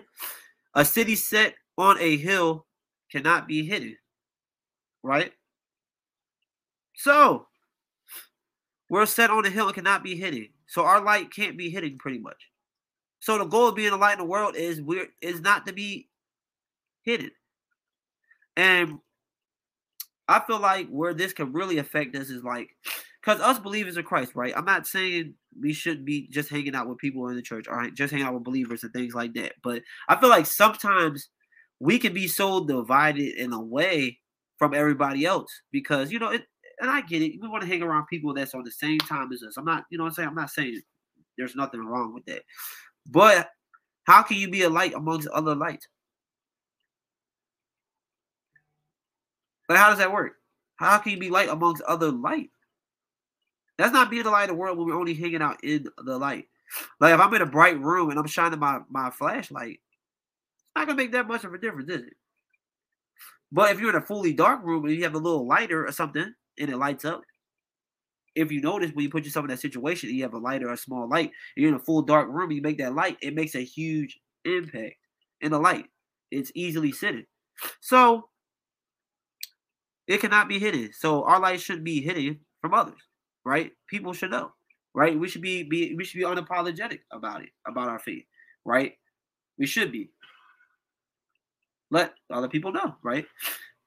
a 0.74 0.84
city 0.84 1.16
set 1.16 1.54
on 1.78 1.98
a 1.98 2.16
hill 2.16 2.66
cannot 3.10 3.48
be 3.48 3.66
hidden. 3.66 3.96
Right? 5.02 5.32
So 6.96 7.46
we're 8.88 9.06
set 9.06 9.30
on 9.30 9.44
a 9.44 9.50
hill 9.50 9.66
and 9.66 9.74
cannot 9.74 10.04
be 10.04 10.16
hidden. 10.16 10.48
So 10.66 10.82
our 10.82 11.02
light 11.02 11.32
can't 11.32 11.56
be 11.56 11.70
hidden 11.70 11.98
pretty 11.98 12.18
much. 12.18 12.50
So 13.20 13.38
the 13.38 13.44
goal 13.44 13.68
of 13.68 13.74
being 13.74 13.92
a 13.92 13.96
light 13.96 14.12
in 14.12 14.18
the 14.18 14.24
world 14.24 14.56
is 14.56 14.80
we're 14.80 15.08
is 15.20 15.40
not 15.40 15.66
to 15.66 15.72
be 15.72 16.08
hidden. 17.02 17.30
And 18.56 18.98
I 20.28 20.40
feel 20.40 20.58
like 20.58 20.88
where 20.88 21.14
this 21.14 21.32
can 21.32 21.52
really 21.52 21.78
affect 21.78 22.16
us 22.16 22.30
is 22.30 22.42
like 22.42 22.70
because 23.26 23.40
us 23.40 23.58
believers 23.58 23.96
in 23.96 24.04
Christ, 24.04 24.36
right? 24.36 24.52
I'm 24.56 24.64
not 24.64 24.86
saying 24.86 25.34
we 25.60 25.72
shouldn't 25.72 26.04
be 26.04 26.28
just 26.28 26.48
hanging 26.48 26.76
out 26.76 26.88
with 26.88 26.98
people 26.98 27.28
in 27.28 27.34
the 27.34 27.42
church 27.42 27.66
or 27.68 27.90
just 27.90 28.12
hanging 28.12 28.26
out 28.26 28.34
with 28.34 28.44
believers 28.44 28.84
and 28.84 28.92
things 28.92 29.14
like 29.14 29.34
that. 29.34 29.54
But 29.64 29.82
I 30.08 30.14
feel 30.16 30.28
like 30.28 30.46
sometimes 30.46 31.28
we 31.80 31.98
can 31.98 32.14
be 32.14 32.28
so 32.28 32.64
divided 32.64 33.34
in 33.34 33.52
a 33.52 33.60
way 33.60 34.20
from 34.58 34.74
everybody 34.74 35.24
else 35.24 35.50
because 35.72 36.12
you 36.12 36.20
know 36.20 36.30
it 36.30 36.44
and 36.80 36.88
I 36.88 37.00
get 37.00 37.20
it. 37.20 37.40
We 37.40 37.48
want 37.48 37.62
to 37.62 37.68
hang 37.68 37.82
around 37.82 38.06
people 38.06 38.32
that's 38.32 38.54
on 38.54 38.62
the 38.62 38.70
same 38.70 38.98
time 38.98 39.32
as 39.32 39.42
us. 39.42 39.56
I'm 39.56 39.64
not, 39.64 39.86
you 39.90 39.98
know 39.98 40.04
what 40.04 40.10
I'm 40.10 40.14
saying? 40.14 40.28
I'm 40.28 40.34
not 40.34 40.50
saying 40.50 40.80
there's 41.36 41.56
nothing 41.56 41.84
wrong 41.84 42.14
with 42.14 42.26
that. 42.26 42.42
But 43.08 43.48
how 44.04 44.22
can 44.22 44.36
you 44.36 44.48
be 44.48 44.62
a 44.62 44.70
light 44.70 44.94
amongst 44.94 45.26
other 45.28 45.54
lights? 45.54 45.88
Like, 49.68 49.78
how 49.78 49.88
does 49.88 49.98
that 49.98 50.12
work? 50.12 50.34
How 50.76 50.98
can 50.98 51.12
you 51.12 51.18
be 51.18 51.30
light 51.30 51.48
amongst 51.48 51.82
other 51.82 52.12
light? 52.12 52.50
That's 53.78 53.92
not 53.92 54.10
being 54.10 54.24
the 54.24 54.30
light 54.30 54.44
of 54.44 54.48
the 54.50 54.54
world 54.54 54.78
when 54.78 54.86
we're 54.86 54.98
only 54.98 55.14
hanging 55.14 55.42
out 55.42 55.62
in 55.62 55.86
the 55.98 56.18
light. 56.18 56.46
Like 57.00 57.14
if 57.14 57.20
I'm 57.20 57.34
in 57.34 57.42
a 57.42 57.46
bright 57.46 57.80
room 57.80 58.10
and 58.10 58.18
I'm 58.18 58.26
shining 58.26 58.58
my, 58.58 58.80
my 58.90 59.10
flashlight, 59.10 59.80
it's 59.80 60.72
not 60.74 60.86
gonna 60.86 60.96
make 60.96 61.12
that 61.12 61.28
much 61.28 61.44
of 61.44 61.54
a 61.54 61.58
difference, 61.58 61.90
is 61.90 62.02
it? 62.02 62.14
But 63.52 63.70
if 63.70 63.80
you're 63.80 63.90
in 63.90 63.96
a 63.96 64.00
fully 64.00 64.32
dark 64.32 64.62
room 64.64 64.84
and 64.84 64.94
you 64.94 65.02
have 65.04 65.14
a 65.14 65.18
little 65.18 65.46
lighter 65.46 65.86
or 65.86 65.92
something 65.92 66.34
and 66.58 66.70
it 66.70 66.76
lights 66.76 67.04
up, 67.04 67.22
if 68.34 68.52
you 68.52 68.60
notice 68.60 68.92
when 68.92 69.04
you 69.04 69.10
put 69.10 69.24
yourself 69.24 69.44
in 69.44 69.50
that 69.50 69.60
situation, 69.60 70.14
you 70.14 70.22
have 70.22 70.34
a 70.34 70.38
lighter 70.38 70.68
or 70.68 70.74
a 70.74 70.76
small 70.76 71.08
light, 71.08 71.30
you're 71.56 71.70
in 71.70 71.74
a 71.74 71.78
full 71.78 72.02
dark 72.02 72.28
room, 72.28 72.50
you 72.50 72.60
make 72.60 72.78
that 72.78 72.94
light, 72.94 73.16
it 73.22 73.34
makes 73.34 73.54
a 73.54 73.64
huge 73.64 74.18
impact 74.44 74.96
in 75.40 75.52
the 75.52 75.58
light. 75.58 75.86
It's 76.30 76.52
easily 76.54 76.92
seen. 76.92 77.24
So 77.80 78.28
it 80.06 80.20
cannot 80.20 80.48
be 80.48 80.58
hidden. 80.58 80.90
So 80.92 81.24
our 81.24 81.40
light 81.40 81.60
shouldn't 81.60 81.84
be 81.84 82.02
hidden 82.02 82.40
from 82.60 82.74
others, 82.74 83.00
right? 83.46 83.70
People 83.88 84.12
should 84.12 84.32
know, 84.32 84.52
right? 84.92 85.18
We 85.18 85.28
should 85.28 85.40
be, 85.40 85.62
be 85.62 85.94
we 85.94 86.04
should 86.04 86.18
be 86.18 86.24
unapologetic 86.24 86.98
about 87.12 87.42
it, 87.42 87.50
about 87.66 87.88
our 87.88 87.98
faith, 87.98 88.24
right? 88.64 88.92
We 89.56 89.66
should 89.66 89.92
be. 89.92 90.10
Let 91.90 92.12
other 92.30 92.48
people 92.48 92.72
know, 92.72 92.96
right? 93.02 93.24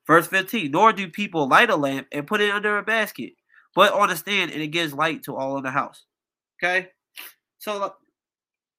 Verse 0.07 0.25
15, 0.27 0.71
nor 0.71 0.93
do 0.93 1.09
people 1.09 1.47
light 1.47 1.69
a 1.69 1.75
lamp 1.75 2.07
and 2.11 2.25
put 2.25 2.41
it 2.41 2.49
under 2.49 2.77
a 2.77 2.83
basket, 2.83 3.33
but 3.75 3.93
on 3.93 4.09
a 4.09 4.15
stand, 4.15 4.51
and 4.51 4.61
it 4.61 4.69
gives 4.69 4.93
light 4.93 5.21
to 5.23 5.35
all 5.35 5.57
in 5.57 5.63
the 5.63 5.69
house. 5.69 6.05
Okay? 6.57 6.87
So 7.59 7.93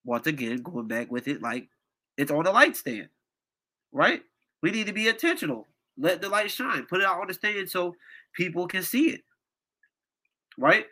once 0.05 0.27
again, 0.27 0.62
going 0.62 0.88
back 0.88 1.12
with 1.12 1.29
it, 1.29 1.43
like 1.43 1.69
it's 2.16 2.33
on 2.33 2.47
a 2.47 2.51
light 2.51 2.77
stand, 2.77 3.09
right? 3.93 4.23
We 4.62 4.71
need 4.71 4.87
to 4.87 4.93
be 4.93 5.09
intentional 5.09 5.69
let 6.01 6.23
the 6.23 6.29
light 6.29 6.51
shine. 6.51 6.87
Put 6.87 7.01
it 7.01 7.07
out 7.07 7.21
on 7.21 7.29
the 7.29 7.35
stand 7.35 7.71
so 7.71 7.95
people 8.35 8.66
can 8.66 8.83
see 8.83 9.11
it. 9.11 9.23
Right? 10.61 10.85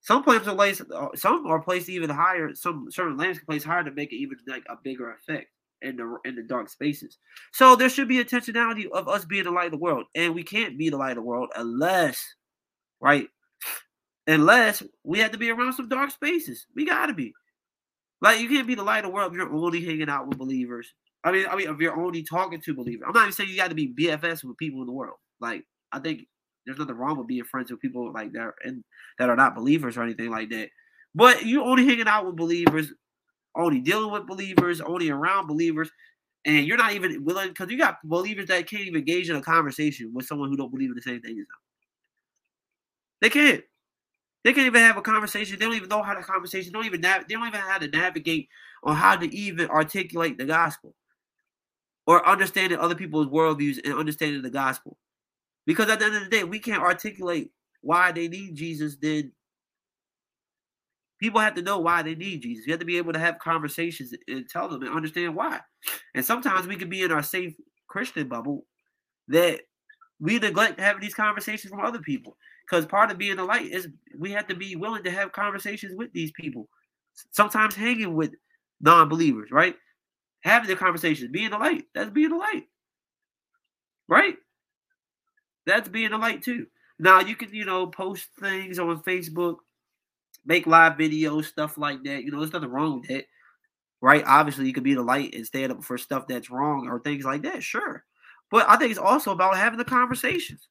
Some 0.00 0.22
lamps 0.26 0.48
are 0.48 0.54
placed, 0.54 0.82
uh, 0.94 1.08
some 1.14 1.46
are 1.46 1.60
placed 1.60 1.88
even 1.88 2.08
higher. 2.08 2.54
Some 2.54 2.88
certain 2.90 3.16
lamps 3.16 3.38
can 3.38 3.46
place 3.46 3.64
higher 3.64 3.84
to 3.84 3.90
make 3.90 4.12
it 4.12 4.16
even 4.16 4.38
like 4.46 4.64
a 4.70 4.76
bigger 4.82 5.12
effect 5.12 5.48
in 5.82 5.96
the 5.96 6.18
in 6.24 6.36
the 6.36 6.42
dark 6.44 6.70
spaces. 6.70 7.18
So 7.52 7.76
there 7.76 7.90
should 7.90 8.08
be 8.08 8.22
intentionality 8.22 8.86
of 8.90 9.08
us 9.08 9.24
being 9.24 9.44
the 9.44 9.50
light 9.50 9.66
of 9.66 9.72
the 9.72 9.78
world, 9.78 10.06
and 10.14 10.34
we 10.34 10.44
can't 10.44 10.78
be 10.78 10.88
the 10.88 10.96
light 10.96 11.10
of 11.10 11.16
the 11.16 11.22
world 11.22 11.50
unless, 11.56 12.24
right? 13.00 13.28
Unless 14.26 14.82
we 15.04 15.18
have 15.18 15.32
to 15.32 15.38
be 15.38 15.50
around 15.50 15.72
some 15.72 15.88
dark 15.88 16.10
spaces. 16.10 16.66
We 16.74 16.86
gotta 16.86 17.14
be. 17.14 17.34
Like 18.20 18.40
you 18.40 18.48
can't 18.48 18.66
be 18.66 18.74
the 18.74 18.82
light 18.82 19.04
of 19.04 19.10
the 19.10 19.14
world 19.14 19.32
if 19.32 19.36
you're 19.36 19.52
only 19.52 19.84
hanging 19.84 20.08
out 20.08 20.28
with 20.28 20.38
believers 20.38 20.94
I 21.24 21.32
mean, 21.32 21.46
I 21.50 21.56
mean, 21.56 21.68
if 21.68 21.78
you're 21.78 21.98
only 21.98 22.22
talking 22.22 22.60
to 22.60 22.74
believers, 22.74 23.04
I'm 23.06 23.12
not 23.12 23.22
even 23.22 23.32
saying 23.32 23.50
you 23.50 23.56
got 23.56 23.68
to 23.68 23.74
be 23.74 23.92
BFS 23.92 24.44
with 24.44 24.56
people 24.56 24.80
in 24.80 24.86
the 24.86 24.92
world. 24.92 25.16
Like, 25.40 25.64
I 25.92 25.98
think 25.98 26.22
there's 26.68 26.78
nothing 26.78 26.96
wrong 26.96 27.16
with 27.16 27.26
being 27.26 27.44
friends 27.44 27.70
with 27.70 27.80
people 27.80 28.12
like 28.12 28.32
that 28.32 28.52
and 28.62 28.84
that 29.18 29.30
are 29.30 29.36
not 29.36 29.54
believers 29.54 29.96
or 29.96 30.02
anything 30.02 30.30
like 30.30 30.50
that. 30.50 30.68
But 31.14 31.44
you 31.44 31.64
only 31.64 31.86
hanging 31.86 32.06
out 32.06 32.26
with 32.26 32.36
believers, 32.36 32.92
only 33.56 33.80
dealing 33.80 34.12
with 34.12 34.26
believers, 34.26 34.80
only 34.80 35.08
around 35.10 35.46
believers, 35.46 35.90
and 36.44 36.66
you're 36.66 36.76
not 36.76 36.92
even 36.92 37.24
willing 37.24 37.48
because 37.48 37.70
you 37.70 37.78
got 37.78 37.96
believers 38.04 38.48
that 38.48 38.68
can't 38.68 38.82
even 38.82 38.98
engage 38.98 39.30
in 39.30 39.36
a 39.36 39.42
conversation 39.42 40.12
with 40.12 40.26
someone 40.26 40.50
who 40.50 40.56
don't 40.56 40.70
believe 40.70 40.90
in 40.90 40.94
the 40.94 41.02
same 41.02 41.20
thing 41.20 41.32
as 41.32 41.36
them. 41.36 41.46
They 43.22 43.30
can't. 43.30 43.64
They 44.44 44.52
can't 44.52 44.66
even 44.66 44.82
have 44.82 44.96
a 44.96 45.02
conversation. 45.02 45.58
They 45.58 45.64
don't 45.64 45.74
even 45.74 45.88
know 45.88 46.02
how 46.02 46.14
to 46.14 46.22
conversation. 46.22 46.72
They 46.72 46.78
don't 46.78 46.86
even 46.86 47.00
nav- 47.00 47.26
they 47.28 47.34
don't 47.34 47.48
even 47.48 47.60
know 47.60 47.66
how 47.66 47.78
to 47.78 47.88
navigate 47.88 48.48
on 48.84 48.94
how 48.94 49.16
to 49.16 49.34
even 49.34 49.68
articulate 49.68 50.38
the 50.38 50.44
gospel 50.44 50.94
or 52.06 52.26
understanding 52.26 52.78
other 52.78 52.94
people's 52.94 53.26
worldviews 53.26 53.78
and 53.84 53.94
understanding 53.94 54.42
the 54.42 54.50
gospel. 54.50 54.96
Because 55.68 55.90
at 55.90 55.98
the 55.98 56.06
end 56.06 56.16
of 56.16 56.24
the 56.24 56.30
day, 56.30 56.44
we 56.44 56.58
can't 56.58 56.82
articulate 56.82 57.52
why 57.82 58.10
they 58.10 58.26
need 58.26 58.56
Jesus, 58.56 58.96
then 59.00 59.30
people 61.20 61.40
have 61.40 61.54
to 61.54 61.62
know 61.62 61.78
why 61.78 62.02
they 62.02 62.14
need 62.14 62.42
Jesus. 62.42 62.66
You 62.66 62.72
have 62.72 62.80
to 62.80 62.86
be 62.86 62.96
able 62.96 63.12
to 63.12 63.18
have 63.18 63.38
conversations 63.38 64.12
and 64.26 64.48
tell 64.48 64.68
them 64.68 64.82
and 64.82 64.94
understand 64.94 65.36
why. 65.36 65.60
And 66.14 66.24
sometimes 66.24 66.66
we 66.66 66.76
can 66.76 66.88
be 66.88 67.02
in 67.02 67.12
our 67.12 67.22
safe 67.22 67.54
Christian 67.86 68.28
bubble 68.28 68.64
that 69.28 69.60
we 70.18 70.38
neglect 70.38 70.80
having 70.80 71.02
these 71.02 71.14
conversations 71.14 71.70
from 71.70 71.84
other 71.84 72.00
people. 72.00 72.36
Because 72.66 72.86
part 72.86 73.10
of 73.10 73.18
being 73.18 73.36
the 73.36 73.44
light 73.44 73.66
is 73.66 73.88
we 74.18 74.32
have 74.32 74.46
to 74.48 74.56
be 74.56 74.74
willing 74.74 75.04
to 75.04 75.10
have 75.10 75.32
conversations 75.32 75.94
with 75.94 76.10
these 76.14 76.32
people. 76.32 76.66
Sometimes 77.30 77.74
hanging 77.74 78.14
with 78.14 78.32
non-believers, 78.80 79.50
right? 79.52 79.76
having 80.42 80.68
the 80.68 80.76
conversations, 80.76 81.30
being 81.30 81.50
the 81.50 81.58
light. 81.58 81.84
That's 81.94 82.10
being 82.10 82.30
the 82.30 82.36
light. 82.36 82.64
Right? 84.08 84.36
That's 85.68 85.88
being 85.88 86.12
a 86.12 86.18
light 86.18 86.42
too. 86.42 86.66
Now 86.98 87.20
you 87.20 87.36
can, 87.36 87.54
you 87.54 87.64
know, 87.64 87.86
post 87.86 88.28
things 88.40 88.78
on 88.78 89.02
Facebook, 89.02 89.56
make 90.44 90.66
live 90.66 90.94
videos, 90.94 91.44
stuff 91.44 91.78
like 91.78 92.02
that. 92.04 92.24
You 92.24 92.30
know, 92.30 92.40
there's 92.40 92.52
nothing 92.52 92.70
wrong 92.70 93.00
with 93.00 93.08
that. 93.08 93.26
Right? 94.00 94.24
Obviously, 94.26 94.66
you 94.66 94.72
can 94.72 94.82
be 94.82 94.94
the 94.94 95.02
light 95.02 95.34
and 95.34 95.46
stand 95.46 95.72
up 95.72 95.84
for 95.84 95.98
stuff 95.98 96.26
that's 96.26 96.50
wrong 96.50 96.88
or 96.88 97.00
things 97.00 97.24
like 97.24 97.42
that. 97.42 97.62
Sure. 97.62 98.04
But 98.50 98.68
I 98.68 98.76
think 98.76 98.90
it's 98.90 98.98
also 98.98 99.30
about 99.32 99.56
having 99.56 99.78
the 99.78 99.84
conversations. 99.84 100.68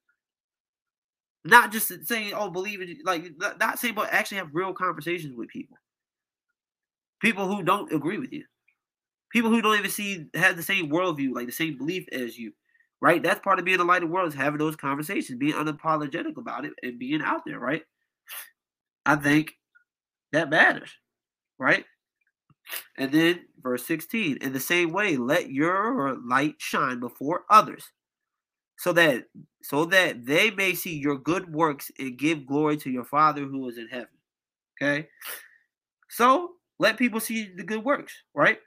Not 1.45 1.71
just 1.71 1.91
saying, 2.07 2.33
oh, 2.36 2.49
believe 2.49 2.81
it, 2.81 2.97
like 3.05 3.31
not 3.60 3.79
saying, 3.79 3.93
but 3.93 4.12
actually 4.12 4.38
have 4.38 4.49
real 4.53 4.73
conversations 4.73 5.36
with 5.36 5.49
people. 5.49 5.77
People 7.21 7.47
who 7.47 7.63
don't 7.63 7.91
agree 7.93 8.17
with 8.17 8.33
you 8.33 8.43
people 9.29 9.49
who 9.49 9.62
don't 9.62 9.77
even 9.77 9.91
see 9.91 10.27
have 10.33 10.55
the 10.55 10.63
same 10.63 10.89
worldview, 10.89 11.33
like 11.33 11.45
the 11.45 11.51
same 11.51 11.77
belief 11.77 12.07
as 12.12 12.38
you, 12.38 12.53
right? 13.01 13.21
That's 13.21 13.39
part 13.39 13.60
of 13.60 13.65
being 13.65 13.79
a 13.79 13.83
light 13.83 14.03
of 14.03 14.10
the 14.10 14.13
world 14.13 14.29
is 14.29 14.33
having 14.33 14.60
those 14.60 14.75
conversations, 14.75 15.38
being 15.38 15.53
unapologetic 15.53 16.38
about 16.38 16.65
it, 16.65 16.73
and 16.83 16.99
being 16.99 17.21
out 17.21 17.41
there, 17.45 17.60
right? 17.60 17.83
I 19.05 19.15
think 19.15 19.53
that 20.31 20.49
matters, 20.49 20.89
right? 21.57 21.86
And 22.97 23.12
then 23.12 23.41
verse 23.62 23.86
16, 23.86 24.38
in 24.41 24.53
the 24.53 24.60
same 24.60 24.91
way, 24.91 25.15
let 25.15 25.49
your 25.51 26.17
light 26.25 26.55
shine 26.57 26.99
before 26.99 27.45
others, 27.49 27.83
so 28.77 28.91
that 28.93 29.25
so 29.62 29.86
that 29.86 30.25
they 30.25 30.51
may 30.51 30.73
see 30.73 30.97
your 30.97 31.17
good 31.17 31.51
works 31.51 31.91
and 31.97 32.17
give 32.17 32.45
glory 32.45 32.77
to 32.77 32.91
your 32.91 33.05
Father 33.05 33.43
who 33.43 33.67
is 33.69 33.77
in 33.77 33.88
heaven. 33.88 34.07
Okay? 34.81 35.07
So 36.10 36.51
let 36.79 36.97
people 36.97 37.19
see 37.19 37.51
the 37.55 37.63
good 37.63 37.83
works, 37.83 38.13
right? 38.33 38.60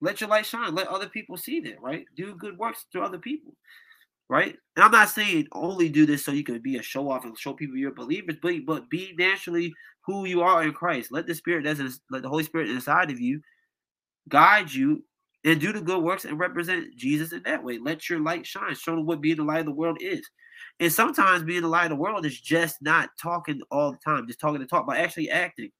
Let 0.00 0.20
your 0.20 0.30
light 0.30 0.46
shine. 0.46 0.74
Let 0.74 0.88
other 0.88 1.08
people 1.08 1.36
see 1.36 1.60
that, 1.60 1.80
right? 1.80 2.04
Do 2.16 2.34
good 2.36 2.58
works 2.58 2.86
to 2.92 3.00
other 3.02 3.18
people, 3.18 3.54
right? 4.28 4.56
And 4.76 4.84
I'm 4.84 4.92
not 4.92 5.08
saying 5.08 5.48
only 5.52 5.88
do 5.88 6.06
this 6.06 6.24
so 6.24 6.32
you 6.32 6.44
can 6.44 6.60
be 6.60 6.76
a 6.76 6.82
show 6.82 7.10
off 7.10 7.24
and 7.24 7.36
show 7.38 7.52
people 7.52 7.76
you're 7.76 7.92
believers, 7.92 8.36
but 8.40 8.54
but 8.64 8.88
be 8.90 9.14
naturally 9.18 9.74
who 10.02 10.24
you 10.24 10.42
are 10.42 10.62
in 10.62 10.72
Christ. 10.72 11.12
Let 11.12 11.26
the 11.26 11.34
Spirit 11.34 11.64
that's 11.64 12.00
let 12.10 12.22
the 12.22 12.28
Holy 12.28 12.44
Spirit 12.44 12.70
inside 12.70 13.10
of 13.10 13.20
you 13.20 13.40
guide 14.28 14.72
you 14.72 15.04
and 15.44 15.60
do 15.60 15.72
the 15.72 15.80
good 15.80 16.02
works 16.02 16.24
and 16.24 16.38
represent 16.38 16.96
Jesus 16.96 17.32
in 17.32 17.42
that 17.44 17.62
way. 17.62 17.78
Let 17.78 18.08
your 18.08 18.20
light 18.20 18.46
shine. 18.46 18.74
Show 18.74 18.96
them 18.96 19.06
what 19.06 19.20
being 19.20 19.36
the 19.36 19.44
light 19.44 19.60
of 19.60 19.66
the 19.66 19.72
world 19.72 19.98
is. 20.00 20.28
And 20.80 20.92
sometimes 20.92 21.42
being 21.42 21.62
the 21.62 21.68
light 21.68 21.84
of 21.84 21.90
the 21.90 21.96
world 21.96 22.26
is 22.26 22.40
just 22.40 22.76
not 22.82 23.10
talking 23.20 23.60
all 23.70 23.92
the 23.92 23.98
time, 24.04 24.26
just 24.26 24.40
talking 24.40 24.60
to 24.60 24.66
talk, 24.66 24.86
but 24.86 24.96
actually 24.96 25.30
acting. 25.30 25.70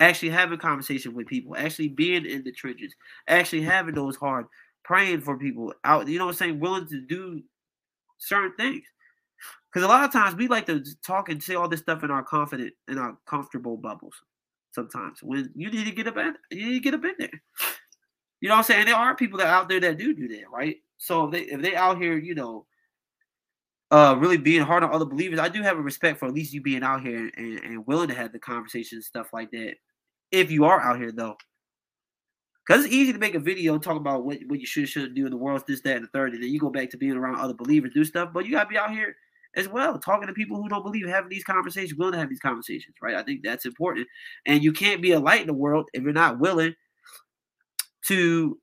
Actually 0.00 0.30
having 0.30 0.58
conversation 0.58 1.14
with 1.14 1.26
people, 1.26 1.56
actually 1.56 1.88
being 1.88 2.24
in 2.24 2.44
the 2.44 2.52
trenches, 2.52 2.94
actually 3.28 3.62
having 3.62 3.94
those 3.94 4.16
hard, 4.16 4.46
praying 4.84 5.20
for 5.20 5.36
people 5.36 5.74
out, 5.84 6.06
you 6.06 6.18
know 6.18 6.26
what 6.26 6.32
I'm 6.32 6.36
saying, 6.36 6.60
willing 6.60 6.86
to 6.86 7.00
do 7.00 7.42
certain 8.18 8.54
things. 8.56 8.84
Because 9.72 9.84
a 9.84 9.88
lot 9.88 10.04
of 10.04 10.12
times 10.12 10.36
we 10.36 10.46
like 10.48 10.66
to 10.66 10.84
talk 11.04 11.28
and 11.28 11.42
say 11.42 11.54
all 11.56 11.68
this 11.68 11.80
stuff 11.80 12.04
in 12.04 12.10
our 12.10 12.22
confident, 12.22 12.72
in 12.86 12.96
our 12.96 13.18
comfortable 13.26 13.76
bubbles 13.76 14.14
sometimes 14.78 15.22
when 15.22 15.50
you 15.54 15.70
need 15.70 15.84
to 15.84 15.90
get 15.90 16.06
up 16.06 16.16
in, 16.16 16.34
you 16.50 16.66
need 16.66 16.74
to 16.74 16.80
get 16.80 16.94
up 16.94 17.04
in 17.04 17.14
there. 17.18 17.42
You 18.40 18.48
know 18.48 18.54
what 18.54 18.58
I'm 18.58 18.64
saying? 18.64 18.86
There 18.86 18.94
are 18.94 19.16
people 19.16 19.38
that 19.38 19.48
out 19.48 19.68
there 19.68 19.80
that 19.80 19.98
do 19.98 20.14
do 20.14 20.28
that, 20.28 20.50
right? 20.52 20.76
So 20.98 21.24
if 21.24 21.32
they 21.32 21.40
if 21.40 21.60
they 21.60 21.74
out 21.74 21.98
here, 21.98 22.16
you 22.16 22.36
know, 22.36 22.66
uh, 23.90 24.14
really 24.16 24.36
being 24.36 24.62
hard 24.62 24.84
on 24.84 24.92
other 24.92 25.04
believers, 25.04 25.40
I 25.40 25.48
do 25.48 25.62
have 25.62 25.76
a 25.76 25.82
respect 25.82 26.18
for 26.18 26.26
at 26.26 26.34
least 26.34 26.52
you 26.52 26.60
being 26.60 26.84
out 26.84 27.02
here 27.02 27.30
and, 27.36 27.58
and 27.58 27.86
willing 27.86 28.08
to 28.08 28.14
have 28.14 28.32
the 28.32 28.38
conversation 28.38 28.98
and 28.98 29.04
stuff 29.04 29.32
like 29.32 29.50
that. 29.50 29.74
If 30.30 30.50
you 30.50 30.64
are 30.64 30.80
out 30.80 30.98
here 30.98 31.12
though, 31.12 31.36
because 32.66 32.84
it's 32.84 32.94
easy 32.94 33.12
to 33.12 33.18
make 33.18 33.34
a 33.34 33.40
video 33.40 33.78
talk 33.78 33.96
about 33.96 34.24
what, 34.24 34.38
what 34.46 34.60
you 34.60 34.66
should 34.66 34.88
shouldn't 34.88 35.14
do 35.14 35.24
in 35.24 35.30
the 35.30 35.38
world, 35.38 35.64
this, 35.66 35.80
that, 35.82 35.96
and 35.96 36.04
the 36.04 36.10
third, 36.10 36.34
and 36.34 36.42
then 36.42 36.50
you 36.50 36.60
go 36.60 36.70
back 36.70 36.90
to 36.90 36.98
being 36.98 37.16
around 37.16 37.36
other 37.36 37.54
believers, 37.54 37.92
do 37.94 38.04
stuff. 38.04 38.30
But 38.32 38.44
you 38.44 38.52
gotta 38.52 38.68
be 38.68 38.76
out 38.76 38.90
here 38.90 39.16
as 39.56 39.68
well, 39.68 39.98
talking 39.98 40.28
to 40.28 40.34
people 40.34 40.60
who 40.60 40.68
don't 40.68 40.82
believe, 40.82 41.08
having 41.08 41.30
these 41.30 41.44
conversations, 41.44 41.98
willing 41.98 42.12
to 42.12 42.18
have 42.18 42.28
these 42.28 42.40
conversations, 42.40 42.94
right? 43.02 43.16
I 43.16 43.22
think 43.22 43.42
that's 43.42 43.64
important. 43.64 44.06
And 44.46 44.62
you 44.62 44.72
can't 44.72 45.00
be 45.00 45.12
a 45.12 45.20
light 45.20 45.40
in 45.40 45.46
the 45.46 45.54
world 45.54 45.88
if 45.94 46.02
you're 46.02 46.12
not 46.12 46.38
willing 46.38 46.74
to 48.08 48.58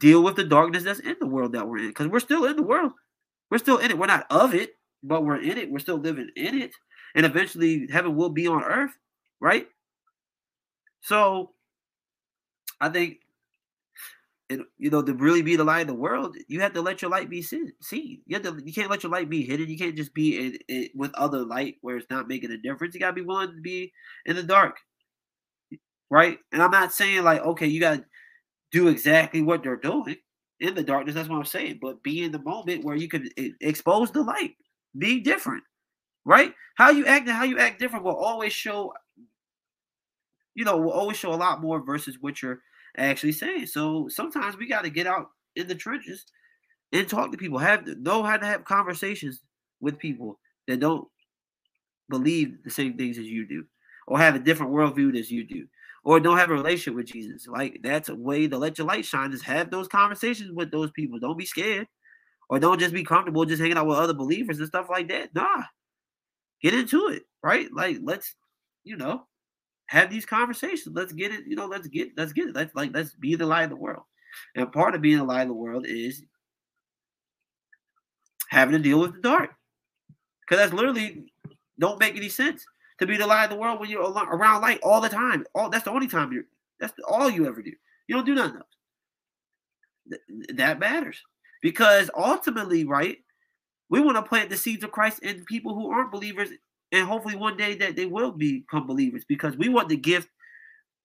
deal 0.00 0.22
with 0.22 0.36
the 0.36 0.44
darkness 0.44 0.84
that's 0.84 1.00
in 1.00 1.16
the 1.20 1.26
world 1.26 1.52
that 1.52 1.66
we're 1.66 1.78
in. 1.78 1.88
Because 1.88 2.06
we're 2.06 2.20
still 2.20 2.44
in 2.44 2.56
the 2.56 2.62
world. 2.62 2.92
We're 3.50 3.58
still 3.58 3.78
in 3.78 3.90
it. 3.90 3.98
We're 3.98 4.06
not 4.06 4.26
of 4.30 4.54
it, 4.54 4.70
but 5.02 5.24
we're 5.24 5.40
in 5.40 5.58
it. 5.58 5.70
We're 5.70 5.78
still 5.78 5.98
living 5.98 6.30
in 6.36 6.60
it. 6.60 6.70
And 7.14 7.26
eventually 7.26 7.88
heaven 7.90 8.14
will 8.14 8.30
be 8.30 8.46
on 8.46 8.62
earth, 8.62 8.92
right? 9.40 9.66
So 11.00 11.52
I 12.80 12.88
think 12.88 13.18
it, 14.48 14.60
you 14.78 14.90
know 14.90 15.02
to 15.02 15.12
really 15.14 15.42
be 15.42 15.56
the 15.56 15.64
light 15.64 15.82
of 15.82 15.88
the 15.88 15.94
world 15.94 16.34
you 16.48 16.60
have 16.60 16.72
to 16.72 16.80
let 16.80 17.02
your 17.02 17.10
light 17.10 17.28
be 17.28 17.42
seen 17.42 17.70
you 17.92 18.20
have 18.32 18.42
to 18.42 18.58
you 18.64 18.72
can't 18.72 18.90
let 18.90 19.02
your 19.02 19.12
light 19.12 19.28
be 19.28 19.44
hidden. 19.44 19.68
You 19.68 19.76
can't 19.76 19.94
just 19.94 20.14
be 20.14 20.38
in, 20.38 20.58
in, 20.68 20.88
with 20.94 21.14
other 21.14 21.44
light 21.44 21.76
where 21.82 21.98
it's 21.98 22.08
not 22.08 22.28
making 22.28 22.50
a 22.52 22.56
difference. 22.56 22.94
You 22.94 23.00
got 23.00 23.08
to 23.08 23.12
be 23.12 23.22
willing 23.22 23.54
to 23.54 23.60
be 23.60 23.92
in 24.26 24.36
the 24.36 24.42
dark 24.42 24.78
right? 26.10 26.38
And 26.52 26.62
i'm 26.62 26.70
not 26.70 26.92
saying 26.92 27.22
like 27.24 27.42
okay 27.42 27.66
you 27.66 27.80
got 27.80 27.96
to 27.96 28.04
do 28.72 28.88
exactly 28.88 29.42
what 29.42 29.62
they're 29.62 29.76
doing 29.76 30.16
in 30.60 30.74
the 30.74 30.82
darkness. 30.82 31.14
That's 31.14 31.28
what 31.28 31.38
i'm 31.38 31.44
saying. 31.44 31.78
But 31.82 32.02
be 32.02 32.24
in 32.24 32.32
the 32.32 32.42
moment 32.42 32.84
where 32.84 32.96
you 32.96 33.08
can 33.08 33.28
expose 33.60 34.10
the 34.10 34.22
light. 34.22 34.54
Be 34.96 35.20
different 35.20 35.64
right? 36.24 36.52
How 36.76 36.90
you 36.90 37.06
act 37.06 37.26
and 37.26 37.36
how 37.36 37.44
you 37.44 37.58
act 37.58 37.80
different 37.80 38.04
will 38.04 38.14
always 38.14 38.52
show 38.52 38.92
you 40.58 40.64
know 40.64 40.76
will 40.76 40.90
always 40.90 41.16
show 41.16 41.32
a 41.32 41.36
lot 41.36 41.60
more 41.60 41.80
versus 41.80 42.16
what 42.20 42.42
you're 42.42 42.58
actually 42.96 43.30
saying. 43.30 43.66
So 43.66 44.08
sometimes 44.08 44.56
we 44.56 44.68
got 44.68 44.82
to 44.82 44.90
get 44.90 45.06
out 45.06 45.30
in 45.54 45.68
the 45.68 45.74
trenches 45.76 46.26
and 46.92 47.08
talk 47.08 47.30
to 47.30 47.38
people. 47.38 47.58
Have 47.58 47.86
know 47.86 48.24
how 48.24 48.36
to 48.36 48.44
have 48.44 48.64
conversations 48.64 49.40
with 49.80 50.00
people 50.00 50.40
that 50.66 50.80
don't 50.80 51.06
believe 52.10 52.56
the 52.64 52.70
same 52.70 52.96
things 52.98 53.18
as 53.18 53.26
you 53.26 53.46
do, 53.46 53.64
or 54.08 54.18
have 54.18 54.34
a 54.34 54.40
different 54.40 54.72
worldview 54.72 55.16
as 55.16 55.30
you 55.30 55.44
do, 55.44 55.64
or 56.02 56.18
don't 56.18 56.38
have 56.38 56.50
a 56.50 56.54
relationship 56.54 56.96
with 56.96 57.06
Jesus. 57.06 57.46
Like 57.46 57.78
that's 57.84 58.08
a 58.08 58.16
way 58.16 58.48
to 58.48 58.58
let 58.58 58.78
your 58.78 58.86
light 58.88 59.04
shine. 59.04 59.32
Is 59.32 59.42
have 59.42 59.70
those 59.70 59.86
conversations 59.86 60.50
with 60.50 60.72
those 60.72 60.90
people. 60.90 61.20
Don't 61.20 61.38
be 61.38 61.46
scared, 61.46 61.86
or 62.48 62.58
don't 62.58 62.80
just 62.80 62.92
be 62.92 63.04
comfortable 63.04 63.44
just 63.44 63.62
hanging 63.62 63.78
out 63.78 63.86
with 63.86 63.98
other 63.98 64.12
believers 64.12 64.58
and 64.58 64.66
stuff 64.66 64.90
like 64.90 65.06
that. 65.06 65.32
Nah, 65.36 65.62
get 66.60 66.74
into 66.74 67.10
it, 67.10 67.22
right? 67.44 67.68
Like 67.72 67.98
let's, 68.02 68.34
you 68.82 68.96
know, 68.96 69.28
have 69.88 70.10
these 70.10 70.26
conversations. 70.26 70.94
Let's 70.94 71.12
get 71.12 71.32
it, 71.32 71.46
you 71.46 71.56
know, 71.56 71.66
let's 71.66 71.88
get 71.88 72.10
let's 72.16 72.32
get 72.32 72.48
it. 72.48 72.54
Let's 72.54 72.74
like 72.74 72.94
let's 72.94 73.14
be 73.14 73.34
the 73.34 73.46
light 73.46 73.64
of 73.64 73.70
the 73.70 73.76
world. 73.76 74.04
And 74.54 74.70
part 74.70 74.94
of 74.94 75.02
being 75.02 75.18
the 75.18 75.24
light 75.24 75.42
of 75.42 75.48
the 75.48 75.54
world 75.54 75.86
is 75.86 76.22
having 78.48 78.72
to 78.72 78.78
deal 78.78 79.00
with 79.00 79.14
the 79.14 79.20
dark. 79.20 79.50
Because 80.42 80.62
that's 80.62 80.72
literally 80.72 81.32
don't 81.78 81.98
make 82.00 82.16
any 82.16 82.28
sense 82.28 82.64
to 82.98 83.06
be 83.06 83.16
the 83.16 83.26
light 83.26 83.44
of 83.44 83.50
the 83.50 83.56
world 83.56 83.80
when 83.80 83.88
you're 83.90 84.02
around 84.02 84.60
light 84.60 84.80
all 84.82 85.00
the 85.00 85.08
time. 85.08 85.44
All 85.54 85.70
that's 85.70 85.84
the 85.84 85.90
only 85.90 86.06
time 86.06 86.32
you're 86.32 86.44
that's 86.78 86.92
all 87.08 87.30
you 87.30 87.46
ever 87.46 87.62
do. 87.62 87.72
You 88.06 88.14
don't 88.14 88.26
do 88.26 88.34
nothing 88.34 88.60
else. 88.60 88.66
that 90.54 90.78
matters. 90.78 91.22
Because 91.62 92.10
ultimately, 92.16 92.84
right, 92.84 93.18
we 93.88 94.00
want 94.00 94.16
to 94.16 94.22
plant 94.22 94.50
the 94.50 94.56
seeds 94.56 94.84
of 94.84 94.92
Christ 94.92 95.20
in 95.20 95.44
people 95.46 95.74
who 95.74 95.90
aren't 95.90 96.12
believers 96.12 96.50
and 96.92 97.06
hopefully 97.06 97.36
one 97.36 97.56
day 97.56 97.74
that 97.76 97.96
they 97.96 98.06
will 98.06 98.30
become 98.30 98.86
believers 98.86 99.24
because 99.28 99.56
we 99.56 99.68
want 99.68 99.88
the 99.88 99.96
gift 99.96 100.28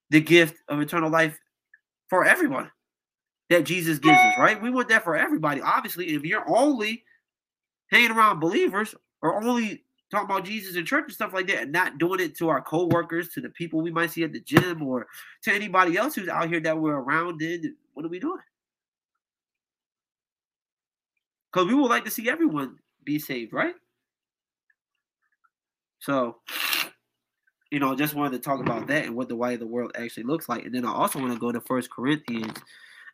the 0.10 0.22
gift 0.22 0.58
of 0.68 0.80
eternal 0.80 1.10
life 1.10 1.40
for 2.10 2.26
everyone 2.26 2.70
that 3.50 3.64
Jesus 3.64 4.00
gives 4.00 4.18
us, 4.18 4.38
right? 4.38 4.62
We 4.62 4.70
want 4.70 4.90
that 4.90 5.04
for 5.04 5.16
everybody. 5.16 5.62
Obviously, 5.62 6.10
if 6.10 6.24
you're 6.24 6.48
only 6.48 7.04
hanging 7.88 8.12
around 8.12 8.40
believers 8.40 8.94
or 9.22 9.44
only 9.44 9.84
talking 10.12 10.30
about 10.30 10.46
Jesus 10.46 10.76
in 10.76 10.86
church 10.86 11.06
and 11.06 11.14
stuff 11.14 11.34
like 11.34 11.48
that, 11.48 11.64
and 11.64 11.72
not 11.72 11.98
doing 11.98 12.20
it 12.20 12.38
to 12.38 12.50
our 12.50 12.62
co-workers, 12.62 13.30
to 13.30 13.42
the 13.42 13.50
people 13.50 13.82
we 13.82 13.92
might 13.92 14.12
see 14.12 14.24
at 14.24 14.32
the 14.32 14.40
gym, 14.40 14.84
or 14.84 15.08
to 15.44 15.52
anybody 15.52 15.98
else 15.98 16.14
who's 16.14 16.28
out 16.28 16.50
here 16.50 16.60
that 16.60 16.78
we're 16.78 17.00
around 17.00 17.42
in, 17.42 17.76
what 17.94 18.06
are 18.06 18.10
we 18.10 18.20
doing? 18.20 18.40
Because 21.52 21.68
we 21.68 21.74
would 21.74 21.90
like 21.90 22.06
to 22.06 22.12
see 22.12 22.30
everyone 22.30 22.78
be 23.04 23.18
saved, 23.18 23.54
right? 23.54 23.76
So, 26.04 26.38
you 27.72 27.80
know, 27.80 27.96
just 27.96 28.14
wanted 28.14 28.34
to 28.34 28.40
talk 28.40 28.60
about 28.60 28.88
that 28.88 29.06
and 29.06 29.16
what 29.16 29.30
the 29.30 29.36
way 29.36 29.56
the 29.56 29.66
world 29.66 29.94
actually 29.98 30.24
looks 30.24 30.50
like. 30.50 30.66
And 30.66 30.76
then 30.76 30.86
I 30.86 30.92
also 30.92 31.20
want 31.20 31.34
to 31.34 31.40
go 31.40 31.52
to 31.52 31.62
First 31.62 31.90
Corinthians 31.90 32.58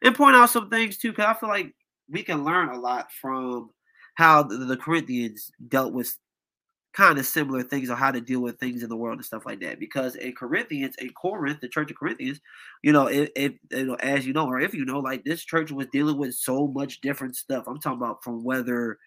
and 0.04 0.16
point 0.16 0.36
out 0.36 0.50
some 0.50 0.70
things 0.70 0.98
too, 0.98 1.12
because 1.12 1.26
I 1.26 1.40
feel 1.40 1.50
like 1.50 1.74
we 2.10 2.24
can 2.24 2.44
learn 2.44 2.70
a 2.70 2.80
lot 2.80 3.12
from 3.12 3.70
how 4.16 4.42
the, 4.44 4.58
the 4.58 4.76
Corinthians 4.76 5.52
dealt 5.68 5.94
with 5.94 6.18
kind 6.94 7.20
of 7.20 7.26
similar 7.28 7.62
things 7.62 7.92
on 7.92 7.98
how 7.98 8.10
to 8.10 8.20
deal 8.20 8.42
with 8.42 8.60
things 8.60 8.82
in 8.82 8.90
the 8.90 8.96
world 8.96 9.18
and 9.18 9.26
stuff 9.26 9.46
like 9.46 9.60
that. 9.60 9.80
Because 9.80 10.16
in 10.16 10.34
Corinthians, 10.34 10.96
in 10.98 11.12
Corinth, 11.12 11.62
the 11.62 11.70
church 11.70 11.92
of 11.92 11.98
Corinthians, 11.98 12.42
you 12.82 12.92
know, 12.92 13.06
if, 13.06 13.30
if 13.36 13.54
you 13.70 13.86
know, 13.86 13.94
as 13.96 14.26
you 14.26 14.34
know, 14.34 14.48
or 14.48 14.60
if 14.60 14.74
you 14.74 14.84
know, 14.84 15.00
like 15.00 15.24
this 15.24 15.44
church 15.44 15.72
was 15.72 15.86
dealing 15.94 16.18
with 16.18 16.34
so 16.34 16.68
much 16.68 17.02
different 17.02 17.36
stuff. 17.36 17.66
I'm 17.68 17.80
talking 17.80 18.00
about 18.00 18.24
from 18.24 18.44
whether 18.44 18.98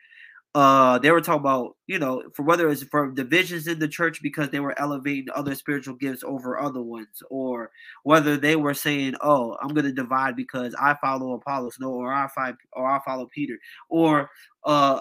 uh 0.54 0.98
they 0.98 1.10
were 1.10 1.20
talking 1.20 1.40
about 1.40 1.76
you 1.86 1.98
know 1.98 2.22
for 2.34 2.42
whether 2.42 2.68
it's 2.68 2.82
for 2.84 3.10
divisions 3.10 3.66
in 3.66 3.78
the 3.78 3.88
church 3.88 4.20
because 4.22 4.50
they 4.50 4.60
were 4.60 4.78
elevating 4.78 5.26
other 5.34 5.54
spiritual 5.54 5.94
gifts 5.94 6.22
over 6.24 6.60
other 6.60 6.82
ones 6.82 7.22
or 7.30 7.70
whether 8.02 8.36
they 8.36 8.54
were 8.54 8.74
saying 8.74 9.14
oh 9.22 9.56
i'm 9.62 9.72
going 9.72 9.86
to 9.86 9.92
divide 9.92 10.36
because 10.36 10.74
i 10.80 10.94
follow 11.00 11.32
apollos 11.32 11.76
no 11.80 11.90
or 11.90 12.12
i 12.12 12.28
find 12.28 12.54
or 12.74 12.86
i 12.86 13.00
follow 13.04 13.26
peter 13.34 13.58
or 13.88 14.30
uh 14.64 15.00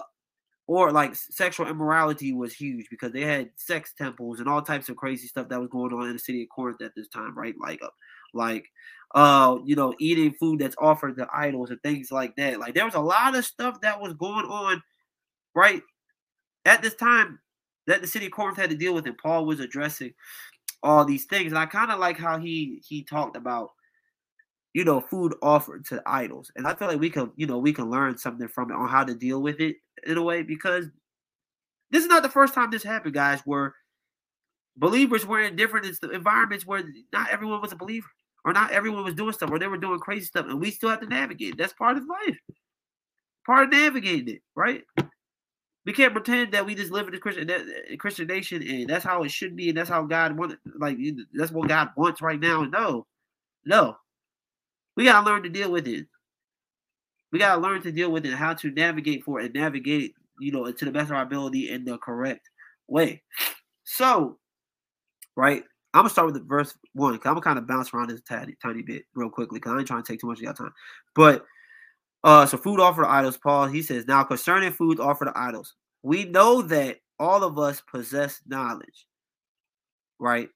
or 0.66 0.92
like 0.92 1.14
sexual 1.14 1.66
immorality 1.66 2.32
was 2.32 2.54
huge 2.54 2.86
because 2.88 3.12
they 3.12 3.22
had 3.22 3.50
sex 3.56 3.92
temples 3.96 4.40
and 4.40 4.48
all 4.48 4.62
types 4.62 4.88
of 4.88 4.96
crazy 4.96 5.26
stuff 5.26 5.48
that 5.48 5.60
was 5.60 5.68
going 5.68 5.92
on 5.92 6.06
in 6.06 6.14
the 6.14 6.18
city 6.18 6.42
of 6.42 6.48
corinth 6.54 6.80
at 6.80 6.94
this 6.94 7.08
time 7.08 7.36
right? 7.36 7.54
Like 7.60 7.82
uh, 7.82 7.88
like 8.32 8.66
uh 9.14 9.58
you 9.64 9.76
know 9.76 9.94
eating 9.98 10.32
food 10.32 10.60
that's 10.60 10.76
offered 10.78 11.16
to 11.18 11.28
idols 11.34 11.70
and 11.70 11.82
things 11.82 12.10
like 12.10 12.36
that. 12.36 12.58
Like 12.60 12.74
there 12.74 12.84
was 12.84 12.94
a 12.94 13.00
lot 13.00 13.36
of 13.36 13.44
stuff 13.44 13.80
that 13.82 14.00
was 14.00 14.14
going 14.14 14.46
on 14.46 14.82
right? 15.54 15.82
At 16.64 16.82
this 16.82 16.94
time 16.94 17.38
that 17.86 18.00
the 18.00 18.06
city 18.06 18.26
of 18.26 18.32
Corinth 18.32 18.58
had 18.58 18.70
to 18.70 18.76
deal 18.76 18.94
with, 18.94 19.06
and 19.06 19.18
Paul 19.18 19.46
was 19.46 19.60
addressing 19.60 20.12
all 20.82 21.04
these 21.04 21.24
things. 21.24 21.52
And 21.52 21.58
I 21.58 21.66
kind 21.66 21.90
of 21.90 21.98
like 21.98 22.18
how 22.18 22.38
he 22.38 22.82
he 22.86 23.02
talked 23.02 23.36
about, 23.36 23.70
you 24.74 24.84
know, 24.84 25.00
food 25.00 25.34
offered 25.42 25.84
to 25.86 26.02
idols. 26.06 26.50
And 26.56 26.66
I 26.66 26.74
feel 26.74 26.88
like 26.88 27.00
we 27.00 27.10
can, 27.10 27.32
you 27.36 27.46
know, 27.46 27.58
we 27.58 27.72
can 27.72 27.90
learn 27.90 28.18
something 28.18 28.48
from 28.48 28.70
it 28.70 28.74
on 28.74 28.88
how 28.88 29.04
to 29.04 29.14
deal 29.14 29.42
with 29.42 29.60
it 29.60 29.76
in 30.06 30.16
a 30.16 30.22
way 30.22 30.42
because 30.42 30.86
this 31.90 32.02
is 32.02 32.08
not 32.08 32.22
the 32.22 32.28
first 32.28 32.54
time 32.54 32.70
this 32.70 32.82
happened, 32.82 33.14
guys, 33.14 33.40
where 33.44 33.74
believers 34.76 35.26
were 35.26 35.42
in 35.42 35.56
different 35.56 35.86
environments 36.12 36.66
where 36.66 36.82
not 37.12 37.28
everyone 37.30 37.60
was 37.60 37.72
a 37.72 37.76
believer 37.76 38.08
or 38.44 38.52
not 38.52 38.72
everyone 38.72 39.04
was 39.04 39.14
doing 39.14 39.32
stuff 39.32 39.50
or 39.50 39.58
they 39.58 39.66
were 39.66 39.76
doing 39.76 39.98
crazy 40.00 40.24
stuff 40.24 40.46
and 40.48 40.60
we 40.60 40.70
still 40.70 40.88
have 40.88 41.00
to 41.00 41.06
navigate. 41.06 41.56
That's 41.58 41.74
part 41.74 41.96
of 41.96 42.04
life. 42.06 42.38
Part 43.44 43.64
of 43.64 43.70
navigating 43.72 44.36
it, 44.36 44.42
right? 44.56 44.82
We 45.84 45.92
can't 45.92 46.12
pretend 46.12 46.52
that 46.52 46.64
we 46.64 46.74
just 46.74 46.92
live 46.92 47.08
in 47.08 47.14
a 47.14 47.18
Christian 47.18 47.46
that, 47.48 47.62
eh, 47.90 47.96
Christian 47.96 48.28
nation 48.28 48.62
and 48.62 48.88
that's 48.88 49.04
how 49.04 49.24
it 49.24 49.30
should 49.32 49.56
be 49.56 49.68
and 49.68 49.78
that's 49.78 49.90
how 49.90 50.02
God 50.02 50.36
wants. 50.36 50.56
Like 50.78 50.96
that's 51.34 51.50
what 51.50 51.68
God 51.68 51.90
wants 51.96 52.22
right 52.22 52.38
now. 52.38 52.62
No, 52.64 53.06
no, 53.64 53.96
we 54.96 55.04
gotta 55.04 55.26
learn 55.26 55.42
to 55.42 55.48
deal 55.48 55.72
with 55.72 55.88
it. 55.88 56.06
We 57.32 57.38
gotta 57.38 57.60
learn 57.60 57.82
to 57.82 57.92
deal 57.92 58.12
with 58.12 58.26
it, 58.26 58.34
how 58.34 58.54
to 58.54 58.70
navigate 58.70 59.24
for 59.24 59.40
it, 59.40 59.46
and 59.46 59.54
navigate, 59.54 60.14
you 60.38 60.52
know, 60.52 60.70
to 60.70 60.84
the 60.84 60.92
best 60.92 61.10
of 61.10 61.16
our 61.16 61.22
ability 61.22 61.70
in 61.70 61.84
the 61.84 61.98
correct 61.98 62.48
way. 62.86 63.22
So, 63.84 64.38
right, 65.34 65.64
I'm 65.94 66.00
gonna 66.00 66.10
start 66.10 66.26
with 66.26 66.36
the 66.36 66.46
verse 66.46 66.74
one 66.94 67.14
because 67.14 67.26
I'm 67.26 67.34
gonna 67.34 67.44
kind 67.44 67.58
of 67.58 67.66
bounce 67.66 67.92
around 67.92 68.10
this 68.10 68.22
tiny, 68.22 68.54
tiny 68.62 68.82
bit 68.82 69.04
real 69.14 69.30
quickly 69.30 69.58
because 69.58 69.72
I 69.72 69.78
ain't 69.78 69.86
trying 69.86 70.02
to 70.02 70.12
take 70.12 70.20
too 70.20 70.26
much 70.28 70.38
of 70.38 70.42
your 70.42 70.54
time. 70.54 70.72
But 71.14 71.44
uh, 72.24 72.46
so 72.46 72.56
food 72.56 72.80
offered 72.80 73.04
to 73.04 73.10
idols, 73.10 73.36
Paul. 73.36 73.66
He 73.66 73.82
says, 73.82 74.06
now 74.06 74.22
concerning 74.24 74.72
food 74.72 75.00
offered 75.00 75.26
to 75.26 75.32
idols, 75.34 75.74
we 76.02 76.24
know 76.24 76.62
that 76.62 76.98
all 77.18 77.44
of 77.44 77.58
us 77.58 77.80
possess 77.80 78.40
knowledge, 78.46 79.06
right? 80.18 80.48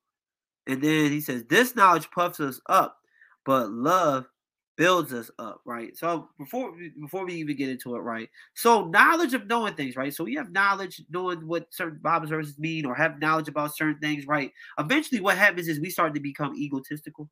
And 0.66 0.82
then 0.82 1.10
he 1.10 1.20
says, 1.20 1.44
this 1.48 1.76
knowledge 1.76 2.10
puffs 2.10 2.40
us 2.40 2.60
up, 2.68 2.96
but 3.44 3.70
love 3.70 4.26
builds 4.76 5.12
us 5.12 5.30
up, 5.38 5.60
right? 5.64 5.96
So 5.96 6.28
before 6.38 6.72
before 7.00 7.24
we 7.24 7.34
even 7.34 7.56
get 7.56 7.70
into 7.70 7.96
it, 7.96 8.00
right? 8.00 8.28
So 8.54 8.86
knowledge 8.86 9.34
of 9.34 9.46
knowing 9.46 9.74
things, 9.74 9.96
right? 9.96 10.12
So 10.14 10.24
we 10.24 10.34
have 10.34 10.52
knowledge 10.52 11.02
knowing 11.10 11.46
what 11.46 11.72
certain 11.72 11.98
Bible 12.02 12.26
verses 12.26 12.58
mean, 12.58 12.84
or 12.84 12.94
have 12.94 13.18
knowledge 13.18 13.48
about 13.48 13.76
certain 13.76 13.98
things, 14.00 14.26
right? 14.26 14.50
Eventually, 14.78 15.20
what 15.20 15.38
happens 15.38 15.68
is 15.68 15.80
we 15.80 15.90
start 15.90 16.14
to 16.14 16.20
become 16.20 16.54
egotistical. 16.56 17.28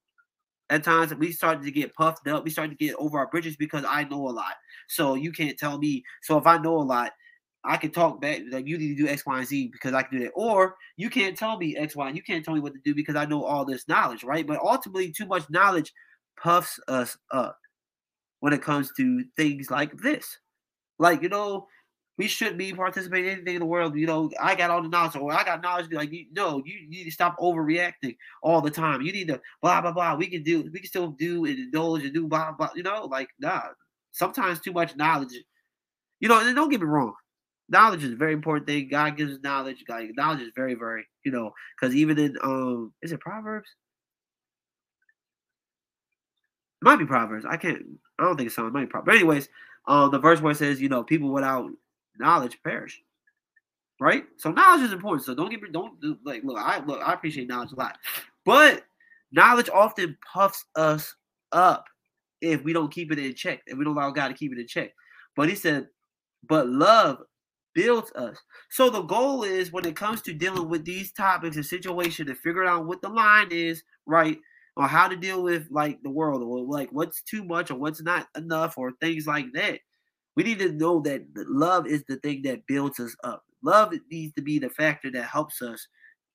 At 0.70 0.82
times, 0.82 1.14
we 1.14 1.30
start 1.30 1.62
to 1.62 1.70
get 1.70 1.94
puffed 1.94 2.26
up. 2.26 2.44
We 2.44 2.50
start 2.50 2.70
to 2.70 2.76
get 2.76 2.94
over 2.96 3.18
our 3.18 3.26
bridges 3.26 3.56
because 3.56 3.84
I 3.86 4.04
know 4.04 4.28
a 4.28 4.30
lot. 4.30 4.54
So 4.88 5.14
you 5.14 5.30
can't 5.30 5.58
tell 5.58 5.78
me. 5.78 6.02
So 6.22 6.38
if 6.38 6.46
I 6.46 6.58
know 6.58 6.76
a 6.76 6.82
lot, 6.82 7.12
I 7.64 7.76
can 7.76 7.90
talk 7.90 8.20
back 8.20 8.40
like 8.50 8.66
you 8.66 8.76
need 8.78 8.96
to 8.96 9.04
do 9.04 9.08
X, 9.08 9.24
Y, 9.24 9.38
and 9.38 9.46
Z 9.46 9.68
because 9.72 9.94
I 9.94 10.02
can 10.02 10.18
do 10.18 10.24
that. 10.24 10.32
Or 10.34 10.76
you 10.96 11.10
can't 11.10 11.36
tell 11.36 11.56
me 11.56 11.76
X, 11.76 11.96
Y, 11.96 12.06
and 12.06 12.16
you 12.16 12.22
can't 12.22 12.44
tell 12.44 12.54
me 12.54 12.60
what 12.60 12.74
to 12.74 12.80
do 12.84 12.94
because 12.94 13.16
I 13.16 13.24
know 13.24 13.44
all 13.44 13.64
this 13.64 13.88
knowledge, 13.88 14.24
right? 14.24 14.46
But 14.46 14.60
ultimately, 14.60 15.12
too 15.12 15.26
much 15.26 15.48
knowledge 15.50 15.92
puffs 16.42 16.78
us 16.88 17.16
up 17.30 17.58
when 18.40 18.52
it 18.52 18.62
comes 18.62 18.90
to 18.96 19.24
things 19.36 19.70
like 19.70 19.96
this. 19.98 20.38
Like, 20.98 21.22
you 21.22 21.28
know, 21.28 21.66
we 22.16 22.28
shouldn't 22.28 22.58
be 22.58 22.72
participating 22.72 23.26
in 23.26 23.36
anything 23.36 23.54
in 23.56 23.60
the 23.60 23.66
world. 23.66 23.96
You 23.96 24.06
know, 24.06 24.30
I 24.40 24.54
got 24.54 24.70
all 24.70 24.82
the 24.82 24.88
knowledge, 24.88 25.16
or 25.16 25.32
I 25.32 25.44
got 25.44 25.62
knowledge. 25.62 25.88
Be 25.88 25.96
Like, 25.96 26.12
you 26.12 26.26
no, 26.32 26.62
you, 26.64 26.74
you 26.74 26.90
need 26.90 27.04
to 27.04 27.10
stop 27.10 27.36
overreacting 27.38 28.16
all 28.42 28.60
the 28.60 28.70
time. 28.70 29.02
You 29.02 29.12
need 29.12 29.28
to 29.28 29.40
blah 29.60 29.80
blah 29.80 29.92
blah. 29.92 30.14
We 30.14 30.28
can 30.28 30.42
do, 30.42 30.62
we 30.72 30.80
can 30.80 30.88
still 30.88 31.08
do 31.08 31.44
and 31.44 31.58
indulge 31.58 32.04
and 32.04 32.14
do 32.14 32.28
blah 32.28 32.52
blah. 32.52 32.70
You 32.74 32.82
know, 32.82 33.06
like 33.06 33.28
nah. 33.38 33.62
Sometimes 34.12 34.60
too 34.60 34.72
much 34.72 34.94
knowledge. 34.94 35.34
You 36.20 36.28
know, 36.28 36.38
and 36.38 36.54
don't 36.54 36.70
get 36.70 36.80
me 36.80 36.86
wrong. 36.86 37.14
Knowledge 37.68 38.04
is 38.04 38.12
a 38.12 38.16
very 38.16 38.32
important 38.32 38.66
thing. 38.66 38.88
God 38.88 39.16
gives 39.16 39.40
knowledge. 39.42 39.84
God, 39.88 40.04
knowledge 40.16 40.42
is 40.42 40.52
very, 40.54 40.74
very, 40.74 41.04
you 41.24 41.32
know, 41.32 41.52
because 41.74 41.96
even 41.96 42.16
in 42.18 42.36
um, 42.44 42.92
is 43.02 43.10
it 43.10 43.18
Proverbs? 43.18 43.68
It 46.80 46.84
might 46.84 46.96
be 46.96 47.06
Proverbs. 47.06 47.44
I 47.44 47.56
can't. 47.56 47.82
I 48.20 48.24
don't 48.24 48.36
think 48.36 48.46
it's 48.46 48.54
something. 48.54 48.68
It 48.68 48.74
might 48.74 48.84
be 48.84 48.90
Proverbs. 48.90 49.06
But 49.06 49.16
anyways, 49.16 49.48
um, 49.88 50.12
the 50.12 50.18
verse 50.20 50.40
where 50.40 50.52
it 50.52 50.58
says, 50.58 50.80
you 50.80 50.88
know, 50.88 51.02
people 51.02 51.30
without 51.30 51.70
knowledge 52.18 52.58
perish. 52.62 53.02
Right. 54.00 54.24
So 54.36 54.50
knowledge 54.50 54.82
is 54.82 54.92
important. 54.92 55.24
So 55.24 55.34
don't 55.34 55.50
get 55.50 55.62
me. 55.62 55.68
Don't 55.72 55.94
like. 56.24 56.42
Look, 56.44 56.58
I 56.58 56.84
look. 56.84 57.00
I 57.04 57.12
appreciate 57.12 57.48
knowledge 57.48 57.72
a 57.72 57.76
lot, 57.76 57.96
but 58.44 58.84
knowledge 59.32 59.70
often 59.72 60.16
puffs 60.32 60.64
us 60.76 61.14
up 61.52 61.84
if 62.40 62.62
we 62.64 62.72
don't 62.72 62.92
keep 62.92 63.12
it 63.12 63.18
in 63.18 63.34
check. 63.34 63.60
If 63.66 63.78
we 63.78 63.84
don't 63.84 63.96
allow 63.96 64.10
God 64.10 64.28
to 64.28 64.34
keep 64.34 64.52
it 64.52 64.58
in 64.58 64.66
check. 64.66 64.92
But 65.36 65.48
he 65.48 65.54
said, 65.54 65.88
but 66.46 66.68
love 66.68 67.22
builds 67.74 68.12
us. 68.12 68.36
So 68.70 68.90
the 68.90 69.02
goal 69.02 69.44
is 69.44 69.72
when 69.72 69.86
it 69.86 69.96
comes 69.96 70.22
to 70.22 70.34
dealing 70.34 70.68
with 70.68 70.84
these 70.84 71.12
topics 71.12 71.56
and 71.56 71.64
situations 71.64 72.28
to 72.28 72.34
figure 72.34 72.64
out 72.64 72.86
what 72.86 73.00
the 73.00 73.08
line 73.08 73.48
is, 73.50 73.82
right? 74.06 74.38
or 74.76 74.86
how 74.86 75.08
to 75.08 75.16
deal 75.16 75.42
with 75.42 75.68
like 75.70 76.02
the 76.02 76.10
world 76.10 76.42
or 76.42 76.60
like 76.60 76.90
what's 76.90 77.22
too 77.22 77.44
much 77.44 77.70
or 77.70 77.76
what's 77.76 78.02
not 78.02 78.26
enough 78.36 78.76
or 78.76 78.92
things 79.00 79.26
like 79.26 79.46
that. 79.54 79.80
We 80.36 80.42
need 80.42 80.58
to 80.60 80.72
know 80.72 81.00
that 81.00 81.24
love 81.34 81.86
is 81.86 82.04
the 82.08 82.16
thing 82.16 82.42
that 82.42 82.66
builds 82.66 82.98
us 83.00 83.14
up. 83.24 83.44
Love 83.62 83.94
needs 84.10 84.34
to 84.34 84.42
be 84.42 84.58
the 84.58 84.68
factor 84.68 85.10
that 85.12 85.24
helps 85.24 85.62
us. 85.62 85.86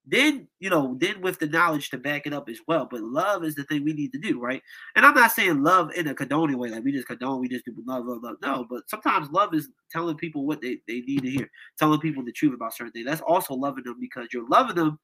Then, 0.06 0.48
you 0.60 0.70
know, 0.70 0.98
then 1.00 1.22
with 1.22 1.38
the 1.38 1.46
knowledge 1.46 1.90
to 1.92 1.98
back 1.98 2.26
it 2.26 2.34
up 2.34 2.50
as 2.50 2.60
well. 2.68 2.88
But 2.90 3.02
love 3.02 3.44
is 3.44 3.54
the 3.54 3.64
thing 3.66 3.84
we 3.84 3.94
need 3.94 4.12
to 4.14 4.20
do, 4.20 4.40
right? 4.40 4.62
And 4.96 5.06
I'm 5.06 5.14
not 5.14 5.32
saying 5.32 5.62
love 5.62 5.92
in 5.96 6.08
a 6.08 6.16
condoning 6.16 6.58
way, 6.58 6.70
like 6.70 6.84
we 6.84 6.92
just 6.92 7.08
condone, 7.08 7.42
we 7.42 7.50
just 7.50 7.66
do 7.66 7.76
love, 7.86 8.06
love, 8.06 8.24
love. 8.24 8.38
No, 8.42 8.66
but 8.68 8.90
sometimes 8.90 9.30
love 9.30 9.54
is 9.54 9.68
telling 9.92 10.16
people 10.16 10.48
what 10.48 10.62
they, 10.62 10.80
they 10.88 11.02
need 11.02 11.22
to 11.24 11.30
hear, 11.30 11.52
telling 11.78 12.00
people 12.00 12.24
the 12.24 12.32
truth 12.32 12.56
about 12.56 12.74
certain 12.74 12.94
things. 12.94 13.06
That's 13.06 13.22
also 13.22 13.54
loving 13.54 13.84
them 13.84 13.98
because 14.00 14.30
you're 14.34 14.48
loving 14.48 14.78
them, 14.78 14.98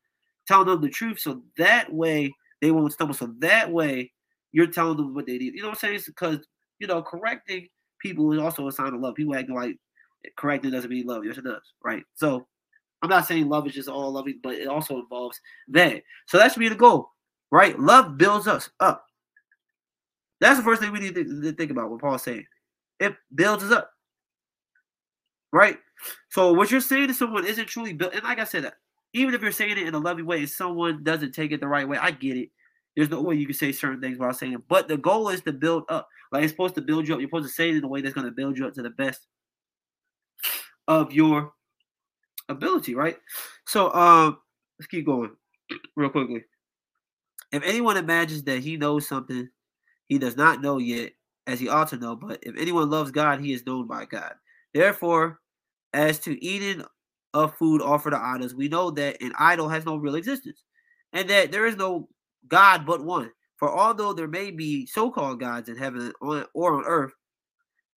telling 0.47 0.67
them 0.67 0.81
the 0.81 0.89
truth. 0.89 1.19
So 1.19 1.43
that 1.57 1.93
way 1.93 2.33
they 2.61 2.71
won't 2.71 2.93
stumble. 2.93 3.13
So 3.13 3.31
that 3.39 3.71
way, 3.71 4.11
you're 4.53 4.67
telling 4.67 4.97
them 4.97 5.13
what 5.13 5.27
they 5.27 5.37
need. 5.37 5.53
You 5.53 5.61
know 5.61 5.67
what 5.67 5.83
I'm 5.83 5.99
saying? 5.99 5.99
Because 6.07 6.39
you 6.79 6.87
know, 6.87 7.01
correcting 7.01 7.67
people 7.99 8.31
is 8.33 8.39
also 8.39 8.67
a 8.67 8.71
sign 8.71 8.93
of 8.93 9.01
love. 9.01 9.15
People 9.15 9.35
acting 9.35 9.55
like 9.55 9.77
correcting 10.37 10.71
doesn't 10.71 10.89
mean 10.89 11.05
love. 11.05 11.25
Yes, 11.25 11.37
it 11.37 11.43
does. 11.43 11.61
Right. 11.83 12.03
So 12.15 12.47
I'm 13.01 13.09
not 13.09 13.27
saying 13.27 13.47
love 13.47 13.67
is 13.67 13.73
just 13.73 13.89
all 13.89 14.11
loving, 14.11 14.39
but 14.41 14.55
it 14.55 14.67
also 14.67 14.99
involves 14.99 15.39
that. 15.69 16.01
So 16.27 16.37
that 16.37 16.51
should 16.51 16.59
be 16.59 16.69
the 16.69 16.75
goal, 16.75 17.11
right? 17.51 17.77
Love 17.79 18.17
builds 18.17 18.47
us 18.47 18.69
up. 18.79 19.05
That's 20.41 20.57
the 20.57 20.63
first 20.63 20.81
thing 20.81 20.91
we 20.91 20.99
need 20.99 21.15
to, 21.15 21.51
think 21.53 21.71
about. 21.71 21.89
What 21.89 22.01
Paul's 22.01 22.23
saying, 22.23 22.45
it 22.99 23.15
builds 23.33 23.63
us 23.63 23.71
up, 23.71 23.91
right? 25.51 25.77
So 26.29 26.51
what 26.53 26.71
you're 26.71 26.81
saying 26.81 27.07
to 27.07 27.13
someone 27.13 27.45
isn't 27.45 27.67
truly 27.67 27.93
built, 27.93 28.13
and 28.13 28.23
like 28.23 28.39
I 28.39 28.43
said, 28.43 28.71
even 29.13 29.33
if 29.33 29.41
you're 29.41 29.51
saying 29.51 29.77
it 29.77 29.87
in 29.87 29.93
a 29.93 29.99
loving 29.99 30.25
way, 30.25 30.43
if 30.43 30.49
someone 30.49 31.03
doesn't 31.03 31.31
take 31.31 31.51
it 31.51 31.61
the 31.61 31.67
right 31.67 31.87
way, 31.87 31.97
I 31.97 32.11
get 32.11 32.35
it. 32.37 32.49
There's 32.95 33.09
no 33.09 33.21
way 33.21 33.35
you 33.35 33.45
can 33.45 33.55
say 33.55 33.71
certain 33.71 34.01
things 34.01 34.17
without 34.17 34.37
saying 34.37 34.53
it. 34.53 34.67
But 34.67 34.87
the 34.87 34.97
goal 34.97 35.29
is 35.29 35.41
to 35.41 35.53
build 35.53 35.83
up. 35.89 36.07
Like 36.31 36.43
it's 36.43 36.51
supposed 36.51 36.75
to 36.75 36.81
build 36.81 37.07
you 37.07 37.13
up. 37.13 37.19
You're 37.19 37.29
supposed 37.29 37.47
to 37.47 37.53
say 37.53 37.69
it 37.69 37.75
in 37.75 37.83
a 37.83 37.87
way 37.87 38.01
that's 38.01 38.13
going 38.13 38.25
to 38.25 38.31
build 38.31 38.57
you 38.57 38.67
up 38.67 38.73
to 38.75 38.81
the 38.81 38.89
best 38.89 39.27
of 40.87 41.11
your 41.11 41.53
ability, 42.49 42.95
right? 42.95 43.17
So 43.65 43.93
um 43.93 44.37
let's 44.79 44.87
keep 44.87 45.05
going 45.05 45.31
real 45.95 46.09
quickly. 46.09 46.43
If 47.51 47.63
anyone 47.63 47.97
imagines 47.97 48.43
that 48.43 48.59
he 48.59 48.77
knows 48.77 49.07
something 49.07 49.49
he 50.07 50.19
does 50.19 50.37
not 50.37 50.61
know 50.61 50.77
yet, 50.77 51.13
as 51.47 51.59
he 51.59 51.69
ought 51.69 51.89
to 51.89 51.97
know, 51.97 52.15
but 52.15 52.39
if 52.43 52.55
anyone 52.57 52.89
loves 52.89 53.11
God, 53.11 53.39
he 53.39 53.53
is 53.53 53.65
known 53.65 53.87
by 53.87 54.05
God. 54.05 54.33
Therefore, 54.73 55.39
as 55.93 56.19
to 56.19 56.43
eating 56.43 56.83
of 57.33 57.55
food 57.57 57.81
offered 57.81 58.11
to 58.11 58.21
idols, 58.21 58.55
we 58.55 58.67
know 58.67 58.91
that 58.91 59.21
an 59.21 59.33
idol 59.37 59.69
has 59.69 59.85
no 59.85 59.95
real 59.95 60.15
existence 60.15 60.63
and 61.13 61.29
that 61.29 61.51
there 61.51 61.65
is 61.65 61.75
no 61.75 62.09
God 62.47 62.85
but 62.85 63.03
one. 63.03 63.31
For 63.57 63.73
although 63.73 64.13
there 64.13 64.27
may 64.27 64.51
be 64.51 64.85
so 64.85 65.09
called 65.09 65.39
gods 65.39 65.69
in 65.69 65.77
heaven 65.77 66.11
or 66.21 66.47
on 66.55 66.83
earth, 66.85 67.13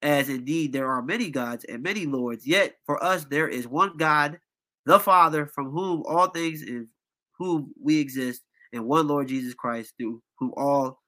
as 0.02 0.28
indeed 0.28 0.72
there 0.72 0.88
are 0.88 1.02
many 1.02 1.30
gods 1.30 1.64
and 1.64 1.82
many 1.82 2.06
lords, 2.06 2.46
yet 2.46 2.76
for 2.86 3.02
us 3.02 3.24
there 3.24 3.48
is 3.48 3.66
one 3.66 3.96
God, 3.96 4.38
the 4.86 5.00
Father, 5.00 5.46
from 5.46 5.70
whom 5.70 6.04
all 6.06 6.28
things 6.28 6.62
in 6.62 6.88
whom 7.36 7.72
we 7.80 7.98
exist, 7.98 8.42
and 8.72 8.84
one 8.84 9.08
Lord 9.08 9.28
Jesus 9.28 9.54
Christ, 9.54 9.94
through 9.98 10.22
whom 10.38 10.52
all 10.56 11.00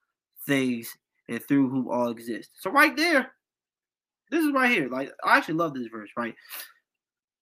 things 0.45 0.93
and 1.29 1.41
through 1.43 1.69
whom 1.69 1.87
all 1.87 2.09
exist. 2.09 2.49
So 2.59 2.71
right 2.71 2.95
there, 2.95 3.31
this 4.31 4.43
is 4.43 4.51
right 4.51 4.71
here. 4.71 4.89
Like 4.89 5.11
I 5.23 5.37
actually 5.37 5.55
love 5.55 5.73
this 5.73 5.87
verse, 5.87 6.09
right? 6.17 6.35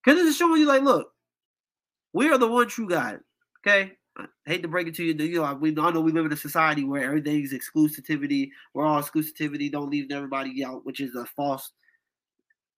Because 0.03 0.19
it's 0.19 0.37
showing 0.37 0.61
you, 0.61 0.67
like, 0.67 0.83
look, 0.83 1.11
we 2.13 2.29
are 2.29 2.37
the 2.37 2.47
one 2.47 2.67
true 2.67 2.87
God. 2.87 3.19
Okay. 3.65 3.93
Hate 4.45 4.61
to 4.61 4.67
break 4.67 4.87
it 4.87 4.95
to 4.95 5.03
you. 5.03 5.13
You 5.13 5.41
know, 5.41 5.53
we 5.55 5.69
I 5.77 5.91
know 5.91 6.01
we 6.01 6.11
live 6.11 6.25
in 6.25 6.33
a 6.33 6.37
society 6.37 6.83
where 6.83 7.03
everything's 7.03 7.53
exclusivity. 7.53 8.49
We're 8.73 8.85
all 8.85 9.01
exclusivity. 9.01 9.71
Don't 9.71 9.89
leave 9.89 10.11
everybody 10.11 10.63
out, 10.63 10.85
which 10.85 10.99
is 10.99 11.15
a 11.15 11.25
false. 11.25 11.71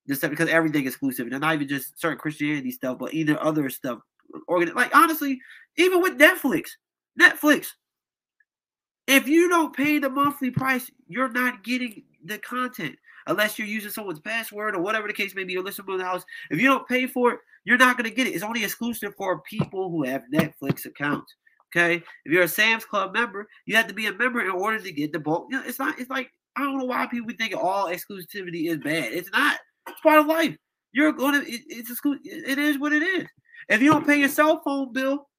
Just 0.08 0.22
because 0.22 0.50
everything 0.50 0.86
is 0.86 0.94
exclusive, 0.94 1.28
and 1.28 1.42
not 1.42 1.54
even 1.54 1.68
just 1.68 2.00
certain 2.00 2.18
Christianity 2.18 2.72
stuff, 2.72 2.98
but 3.00 3.14
either 3.14 3.42
other 3.42 3.70
stuff. 3.70 4.00
Organ 4.48 4.74
like 4.76 4.96
honestly, 4.96 5.40
even 5.78 6.02
with 6.02 6.18
Netflix, 6.18 6.70
Netflix. 7.20 7.68
If 9.08 9.28
you 9.28 9.50
don't 9.50 9.76
pay 9.76 10.00
the 10.00 10.10
monthly 10.10 10.52
price, 10.52 10.90
you're 11.08 11.30
not 11.30 11.64
getting 11.64 12.04
the 12.24 12.38
content 12.38 12.96
unless 13.28 13.58
you're 13.58 13.68
using 13.68 13.92
someone's 13.92 14.20
password 14.20 14.76
or 14.76 14.82
whatever 14.82 15.08
the 15.08 15.14
case 15.14 15.36
may 15.36 15.44
be, 15.44 15.54
you're 15.54 15.64
listening 15.64 15.88
to 15.88 15.98
the 15.98 16.06
house. 16.06 16.24
If 16.50 16.60
you 16.60 16.68
don't 16.68 16.88
pay 16.88 17.08
for 17.08 17.34
it, 17.34 17.40
you're 17.66 17.78
not 17.78 17.98
going 17.98 18.10
to 18.10 18.16
get 18.16 18.28
it. 18.28 18.32
It's 18.32 18.44
only 18.44 18.64
exclusive 18.64 19.14
for 19.16 19.42
people 19.42 19.90
who 19.90 20.04
have 20.04 20.24
Netflix 20.34 20.86
accounts. 20.86 21.34
Okay. 21.76 22.04
If 22.26 22.32
you're 22.32 22.44
a 22.44 22.48
Sam's 22.48 22.86
Club 22.86 23.14
member, 23.14 23.48
you 23.66 23.76
have 23.76 23.88
to 23.88 23.94
be 23.94 24.08
a 24.08 24.14
member 24.14 24.42
in 24.42 24.52
order 24.52 24.80
to 24.80 24.92
get 24.92 25.14
the 25.14 25.20
bulk. 25.20 25.48
You 25.50 25.58
know, 25.58 25.64
it's 25.66 25.80
not, 25.80 26.00
it's 26.00 26.10
like, 26.10 26.30
I 26.56 26.64
don't 26.64 26.78
know 26.78 26.86
why 26.86 27.08
people 27.08 27.32
think 27.38 27.56
all 27.56 27.88
exclusivity 27.88 28.70
is 28.70 28.78
bad. 28.80 29.14
It's 29.14 29.32
not. 29.32 29.58
It's 29.88 30.02
part 30.02 30.20
of 30.20 30.26
life. 30.26 30.56
You're 30.92 31.14
going 31.14 31.40
to, 31.40 31.50
it, 31.50 31.62
it's 31.68 31.90
exclusive. 31.90 32.22
It 32.26 32.58
is 32.58 32.78
what 32.78 32.92
it 32.92 33.04
is. 33.04 33.26
If 33.70 33.82
you 33.82 33.92
don't 33.92 34.06
pay 34.06 34.18
your 34.18 34.28
cell 34.28 34.62
phone 34.66 34.92
bill, 34.92 35.30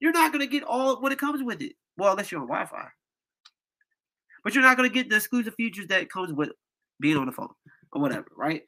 you're 0.00 0.12
not 0.12 0.32
going 0.32 0.40
to 0.40 0.50
get 0.50 0.64
all 0.64 1.00
what 1.00 1.12
it 1.12 1.18
comes 1.18 1.42
with 1.42 1.62
it. 1.62 1.74
Well, 1.96 2.10
unless 2.10 2.32
you're 2.32 2.40
on 2.40 2.48
Wi 2.48 2.66
Fi. 2.66 2.88
But 4.42 4.54
you're 4.54 4.64
not 4.64 4.76
going 4.76 4.88
to 4.88 4.94
get 4.94 5.08
the 5.08 5.16
exclusive 5.16 5.54
features 5.54 5.86
that 5.86 6.10
comes 6.10 6.32
with 6.32 6.50
being 7.00 7.16
on 7.16 7.26
the 7.26 7.32
phone 7.32 7.48
or 7.92 8.02
whatever, 8.02 8.26
right? 8.36 8.62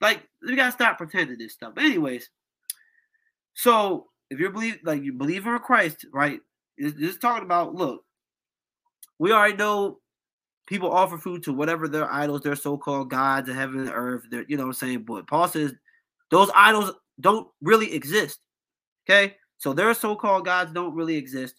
Like 0.00 0.28
we 0.46 0.56
gotta 0.56 0.72
stop 0.72 0.98
pretending 0.98 1.38
this 1.38 1.54
stuff. 1.54 1.74
But 1.74 1.84
anyways, 1.84 2.28
so 3.54 4.08
if 4.30 4.38
you 4.40 4.50
believe 4.50 4.78
like 4.84 5.02
you 5.02 5.12
believe 5.12 5.46
in 5.46 5.58
Christ, 5.60 6.06
right? 6.12 6.40
Just 6.78 7.20
talking 7.20 7.44
about 7.44 7.74
look, 7.74 8.02
we 9.18 9.32
already 9.32 9.56
know 9.56 10.00
people 10.66 10.90
offer 10.92 11.16
food 11.16 11.42
to 11.44 11.52
whatever 11.52 11.88
their 11.88 12.12
idols, 12.12 12.42
their 12.42 12.56
so-called 12.56 13.08
gods 13.08 13.48
of 13.48 13.54
heaven 13.54 13.80
and 13.80 13.90
earth. 13.94 14.24
They're, 14.30 14.44
you 14.48 14.56
know 14.56 14.64
what 14.64 14.70
I'm 14.70 14.74
saying? 14.74 15.04
But 15.04 15.26
Paul 15.26 15.48
says 15.48 15.72
those 16.30 16.50
idols 16.54 16.92
don't 17.20 17.48
really 17.62 17.94
exist. 17.94 18.40
Okay, 19.08 19.36
so 19.58 19.72
their 19.72 19.94
so-called 19.94 20.44
gods 20.44 20.72
don't 20.72 20.94
really 20.94 21.16
exist. 21.16 21.54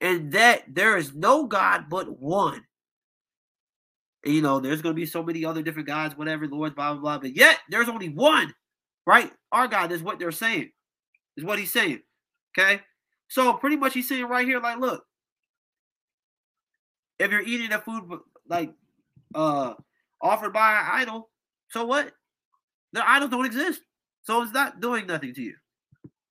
and 0.00 0.32
that 0.32 0.62
there 0.68 0.96
is 0.96 1.14
no 1.14 1.46
God 1.46 1.86
but 1.88 2.20
one. 2.20 2.62
You 4.28 4.42
know, 4.42 4.60
there's 4.60 4.82
going 4.82 4.94
to 4.94 5.00
be 5.00 5.06
so 5.06 5.22
many 5.22 5.44
other 5.44 5.62
different 5.62 5.88
gods, 5.88 6.16
whatever, 6.16 6.46
lords, 6.46 6.74
blah, 6.74 6.92
blah, 6.92 7.00
blah. 7.00 7.18
But 7.18 7.36
yet, 7.36 7.58
there's 7.70 7.88
only 7.88 8.08
one, 8.08 8.54
right? 9.06 9.32
Our 9.52 9.68
God 9.68 9.90
is 9.90 10.02
what 10.02 10.18
they're 10.18 10.32
saying, 10.32 10.70
is 11.36 11.44
what 11.44 11.58
he's 11.58 11.72
saying. 11.72 12.00
Okay? 12.56 12.82
So, 13.28 13.54
pretty 13.54 13.76
much, 13.76 13.94
he's 13.94 14.08
saying 14.08 14.26
right 14.26 14.46
here, 14.46 14.60
like, 14.60 14.78
look, 14.78 15.04
if 17.18 17.30
you're 17.30 17.42
eating 17.42 17.72
a 17.72 17.78
food, 17.78 18.04
like, 18.48 18.72
uh, 19.34 19.74
offered 20.20 20.52
by 20.52 20.72
an 20.72 20.86
idol, 20.92 21.30
so 21.70 21.84
what? 21.84 22.12
The 22.92 23.08
idols 23.08 23.30
don't 23.30 23.46
exist. 23.46 23.80
So, 24.22 24.42
it's 24.42 24.52
not 24.52 24.80
doing 24.80 25.06
nothing 25.06 25.32
to 25.34 25.42
you 25.42 25.54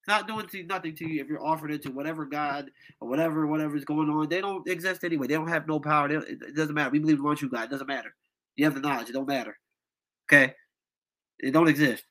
not 0.07 0.27
doing 0.27 0.47
to, 0.47 0.63
nothing 0.63 0.95
to 0.95 1.07
you 1.07 1.21
if 1.21 1.27
you're 1.27 1.45
offering 1.45 1.73
it 1.73 1.83
to 1.83 1.89
whatever 1.89 2.25
God 2.25 2.69
or 2.99 3.07
whatever 3.09 3.45
whatever 3.47 3.75
is 3.75 3.85
going 3.85 4.09
on. 4.09 4.29
They 4.29 4.41
don't 4.41 4.67
exist 4.67 5.03
anyway. 5.03 5.27
They 5.27 5.33
don't 5.33 5.47
have 5.47 5.67
no 5.67 5.79
power. 5.79 6.09
it 6.09 6.55
doesn't 6.55 6.75
matter. 6.75 6.89
We 6.89 6.99
believe 6.99 7.17
in 7.17 7.23
one 7.23 7.35
true 7.35 7.49
God. 7.49 7.65
It 7.65 7.71
doesn't 7.71 7.87
matter. 7.87 8.13
You 8.55 8.65
have 8.65 8.73
the 8.73 8.81
knowledge. 8.81 9.09
It 9.09 9.13
don't 9.13 9.27
matter. 9.27 9.57
Okay, 10.31 10.53
it 11.39 11.51
don't 11.51 11.67
exist. 11.67 12.03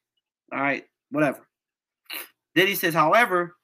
All 0.52 0.60
right, 0.60 0.84
whatever. 1.10 1.46
Then 2.54 2.66
he 2.66 2.74
says, 2.74 2.94
however, 2.94 3.56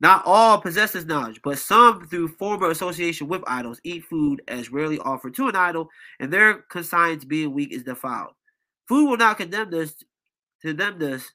not 0.00 0.22
all 0.24 0.60
possess 0.60 0.92
this 0.92 1.04
knowledge, 1.04 1.40
but 1.44 1.58
some, 1.58 2.06
through 2.06 2.28
former 2.28 2.70
association 2.70 3.28
with 3.28 3.42
idols, 3.46 3.80
eat 3.84 4.04
food 4.04 4.42
as 4.48 4.72
rarely 4.72 4.98
offered 4.98 5.34
to 5.36 5.48
an 5.48 5.56
idol, 5.56 5.88
and 6.18 6.32
their 6.32 6.62
conscience 6.70 7.24
being 7.24 7.52
weak 7.52 7.72
is 7.72 7.84
defiled. 7.84 8.32
Food 8.88 9.10
will 9.10 9.16
not 9.18 9.36
condemn 9.36 9.72
us 9.74 9.94
to 10.62 10.72
them 10.72 10.98
this 10.98 11.30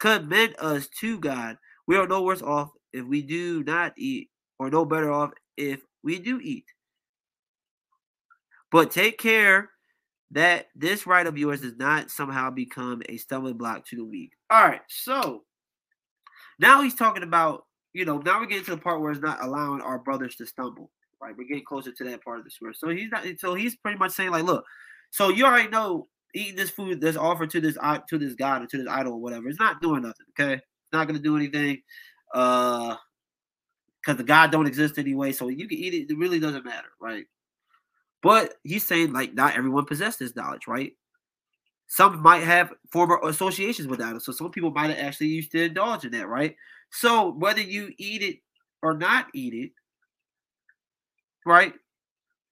commend 0.00 0.56
us 0.58 0.88
to 1.00 1.18
God, 1.18 1.56
we 1.90 1.96
are 1.96 2.06
no 2.06 2.22
worse 2.22 2.40
off 2.40 2.70
if 2.92 3.04
we 3.04 3.20
do 3.20 3.64
not 3.64 3.94
eat, 3.98 4.30
or 4.60 4.70
no 4.70 4.84
better 4.84 5.10
off 5.10 5.32
if 5.56 5.80
we 6.04 6.20
do 6.20 6.38
eat. 6.40 6.66
But 8.70 8.92
take 8.92 9.18
care 9.18 9.70
that 10.30 10.68
this 10.76 11.04
right 11.04 11.26
of 11.26 11.36
yours 11.36 11.62
does 11.62 11.76
not 11.76 12.08
somehow 12.08 12.50
become 12.50 13.02
a 13.08 13.16
stumbling 13.16 13.56
block 13.56 13.84
to 13.86 13.96
the 13.96 14.04
weak. 14.04 14.30
All 14.50 14.62
right, 14.62 14.82
so 14.88 15.42
now 16.60 16.80
he's 16.80 16.94
talking 16.94 17.24
about, 17.24 17.64
you 17.92 18.04
know, 18.04 18.18
now 18.18 18.38
we're 18.38 18.46
getting 18.46 18.66
to 18.66 18.76
the 18.76 18.76
part 18.76 19.00
where 19.00 19.10
it's 19.10 19.20
not 19.20 19.42
allowing 19.42 19.80
our 19.80 19.98
brothers 19.98 20.36
to 20.36 20.46
stumble. 20.46 20.92
Right, 21.20 21.34
we're 21.36 21.48
getting 21.48 21.64
closer 21.64 21.90
to 21.90 22.04
that 22.04 22.22
part 22.22 22.38
of 22.38 22.44
the 22.44 22.52
story. 22.52 22.72
So 22.78 22.90
he's 22.90 23.10
not. 23.10 23.24
So 23.38 23.54
he's 23.54 23.74
pretty 23.74 23.98
much 23.98 24.12
saying 24.12 24.30
like, 24.30 24.44
look, 24.44 24.64
so 25.10 25.28
you 25.30 25.44
already 25.44 25.68
know 25.68 26.06
eating 26.36 26.54
this 26.54 26.70
food 26.70 27.00
that's 27.00 27.16
offered 27.16 27.50
to 27.50 27.60
this 27.60 27.76
uh, 27.80 27.98
to 28.08 28.16
this 28.16 28.34
god 28.34 28.62
or 28.62 28.66
to 28.66 28.78
this 28.78 28.86
idol 28.88 29.14
or 29.14 29.20
whatever, 29.20 29.48
it's 29.48 29.58
not 29.58 29.82
doing 29.82 30.02
nothing. 30.02 30.26
Okay, 30.38 30.62
not 30.92 31.08
to 31.08 31.18
do 31.18 31.36
anything 31.36 31.82
uh 32.34 32.96
because 34.00 34.16
the 34.16 34.24
God 34.24 34.50
don't 34.50 34.66
exist 34.66 34.98
anyway. 34.98 35.32
So 35.32 35.48
you 35.48 35.68
can 35.68 35.78
eat 35.78 35.92
it. 35.92 36.10
It 36.10 36.18
really 36.18 36.40
doesn't 36.40 36.64
matter, 36.64 36.88
right? 37.00 37.26
But 38.22 38.54
he's 38.64 38.86
saying 38.86 39.12
like 39.12 39.34
not 39.34 39.56
everyone 39.56 39.84
possesses 39.84 40.18
this 40.18 40.36
knowledge, 40.36 40.66
right? 40.66 40.92
Some 41.86 42.22
might 42.22 42.44
have 42.44 42.72
former 42.90 43.20
associations 43.24 43.88
with 43.88 43.98
that. 43.98 44.22
So 44.22 44.32
some 44.32 44.50
people 44.50 44.70
might 44.70 44.90
have 44.90 44.98
actually 44.98 45.28
used 45.28 45.50
to 45.52 45.64
indulge 45.64 46.04
in 46.04 46.12
that, 46.12 46.28
right? 46.28 46.54
So 46.90 47.32
whether 47.32 47.60
you 47.60 47.92
eat 47.98 48.22
it 48.22 48.38
or 48.82 48.94
not 48.96 49.26
eat 49.34 49.54
it, 49.54 49.72
right? 51.44 51.74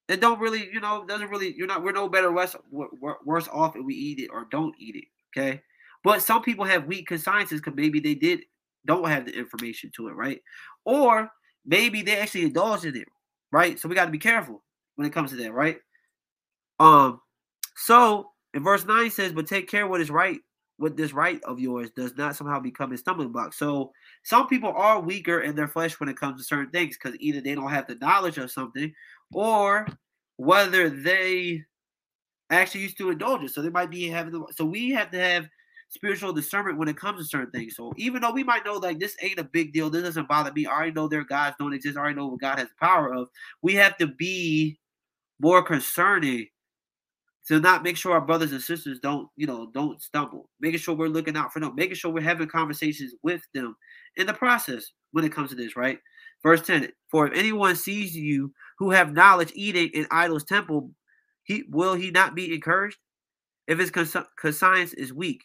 It 0.09 0.21
don't 0.21 0.41
really, 0.41 0.69
you 0.73 0.81
know, 0.81 1.05
doesn't 1.07 1.29
really. 1.29 1.55
You're 1.55 1.67
not. 1.67 1.83
We're 1.83 1.93
no 1.93 2.09
better, 2.09 2.33
worse, 2.33 2.57
worse 2.73 3.49
off 3.53 3.77
if 3.77 3.85
we 3.85 3.95
eat 3.95 4.19
it 4.21 4.31
or 4.33 4.47
don't 4.51 4.75
eat 4.79 4.97
it. 4.97 5.05
Okay. 5.37 5.63
But 6.05 6.23
some 6.23 6.43
people 6.43 6.65
have 6.65 6.87
weak 6.87 7.09
consciences 7.09 7.61
because 7.61 7.77
maybe 7.77 8.01
they 8.01 8.15
did 8.15 8.41
don't 8.87 9.09
have 9.09 9.27
the 9.27 9.37
information 9.37 9.91
to 9.97 10.09
it, 10.09 10.13
right? 10.13 10.41
Or 10.85 11.31
maybe 11.67 12.03
they 12.03 12.17
actually 12.17 12.45
indulge 12.45 12.85
in 12.85 12.97
it, 12.97 13.09
right? 13.53 13.79
So 13.79 13.89
we 13.89 13.95
got 13.95 14.07
to 14.07 14.11
be 14.11 14.19
careful 14.19 14.63
when 14.97 15.07
it 15.07 15.13
comes 15.13 15.31
to 15.31 15.37
that, 15.37 15.53
right? 15.53 15.79
Um, 16.81 17.21
so 17.77 18.31
in 18.55 18.63
verse 18.63 18.85
9 18.87 19.11
says, 19.11 19.33
But 19.33 19.47
take 19.47 19.69
care 19.69 19.87
what 19.87 20.01
is 20.01 20.11
right, 20.11 20.39
what 20.79 20.97
this 20.97 21.13
right 21.13 21.43
of 21.45 21.61
yours 21.61 21.91
does 21.91 22.17
not 22.17 22.37
somehow 22.37 22.61
become 22.61 22.93
a 22.93 22.97
stumbling 22.97 23.33
block. 23.33 23.53
So 23.53 23.93
some 24.23 24.47
people 24.47 24.73
are 24.75 25.01
weaker 25.01 25.41
in 25.41 25.55
their 25.55 25.69
flesh 25.69 25.99
when 26.01 26.09
it 26.09 26.17
comes 26.17 26.41
to 26.41 26.45
certain 26.45 26.71
things 26.71 26.97
because 26.97 27.19
either 27.21 27.41
they 27.41 27.55
don't 27.55 27.71
have 27.71 27.87
the 27.87 27.97
knowledge 27.97 28.39
of 28.39 28.51
something 28.51 28.93
or 29.33 29.87
whether 30.37 30.89
they 30.89 31.65
actually 32.51 32.83
used 32.83 32.99
to 32.99 33.11
indulge 33.11 33.43
it. 33.43 33.51
So 33.51 33.61
they 33.61 33.71
might 33.71 33.91
be 33.91 34.09
having 34.09 34.33
the 34.33 34.47
so 34.55 34.65
we 34.65 34.91
have 34.91 35.11
to 35.11 35.21
have 35.21 35.49
spiritual 35.89 36.33
discernment 36.33 36.79
when 36.79 36.89
it 36.89 36.97
comes 36.97 37.21
to 37.21 37.29
certain 37.29 37.51
things. 37.51 37.77
So 37.77 37.93
even 37.97 38.23
though 38.23 38.33
we 38.33 38.45
might 38.45 38.65
know 38.65 38.75
like 38.75 38.99
this 38.99 39.17
ain't 39.23 39.39
a 39.39 39.45
big 39.45 39.73
deal, 39.73 39.91
this 39.91 40.03
doesn't 40.03 40.29
bother 40.29 40.53
me. 40.53 40.67
I 40.67 40.73
already 40.73 40.93
know 40.93 41.09
their 41.09 41.25
gods 41.25 41.57
don't 41.59 41.73
exist. 41.73 41.97
I 41.97 42.01
already 42.01 42.17
know 42.17 42.27
what 42.27 42.41
God 42.41 42.59
has 42.59 42.69
power 42.81 43.13
of. 43.15 43.29
We 43.63 43.75
have 43.75 43.97
to 43.99 44.07
be 44.07 44.79
more 45.41 45.63
concerning 45.63 46.47
to 47.47 47.61
not 47.61 47.83
make 47.83 47.97
sure 47.97 48.13
our 48.13 48.21
brothers 48.21 48.53
and 48.53 48.61
sisters 48.61 49.01
don't, 49.01 49.29
you 49.37 49.47
know, 49.47 49.71
don't 49.73 50.03
stumble. 50.03 50.51
Making 50.61 50.81
sure 50.81 50.95
we're 50.95 51.09
looking 51.09 51.37
out 51.37 51.53
for 51.53 51.61
them, 51.61 51.75
making 51.75 51.97
sure 51.97 52.13
we're 52.13 52.21
having 52.21 52.49
conversations 52.49 53.15
with 53.23 53.41
them 53.55 53.75
in 54.17 54.27
the 54.27 54.35
process 54.35 54.93
when 55.13 55.25
it 55.25 55.33
comes 55.33 55.51
to 55.51 55.57
this, 55.57 55.75
right? 55.75 55.99
Verse 56.43 56.61
10 56.67 56.93
For 57.11 57.27
if 57.27 57.33
anyone 57.37 57.75
sees 57.75 58.15
you 58.15 58.53
who 58.79 58.91
have 58.91 59.15
knowledge 59.15 59.53
eating 59.55 59.89
in 59.95 60.07
idol's 60.11 60.45
temple, 60.45 60.91
he 61.45 61.65
will 61.71 61.95
he 61.95 62.11
not 62.11 62.35
be 62.35 62.55
encouraged? 62.55 62.99
If 63.67 63.79
his 63.79 63.91
conscience 63.91 64.93
is 64.95 65.13
weak, 65.13 65.43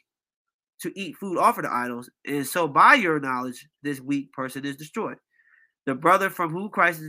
to 0.83 0.99
eat 0.99 1.17
food 1.17 1.37
offered 1.37 1.63
to 1.63 1.73
idols, 1.73 2.09
and 2.25 2.45
so 2.45 2.67
by 2.67 2.93
your 2.93 3.19
knowledge, 3.19 3.67
this 3.81 3.99
weak 3.99 4.31
person 4.31 4.63
is 4.65 4.77
destroyed. 4.77 5.17
The 5.85 5.95
brother 5.95 6.29
from 6.29 6.51
whom 6.51 6.69
Christ 6.69 7.01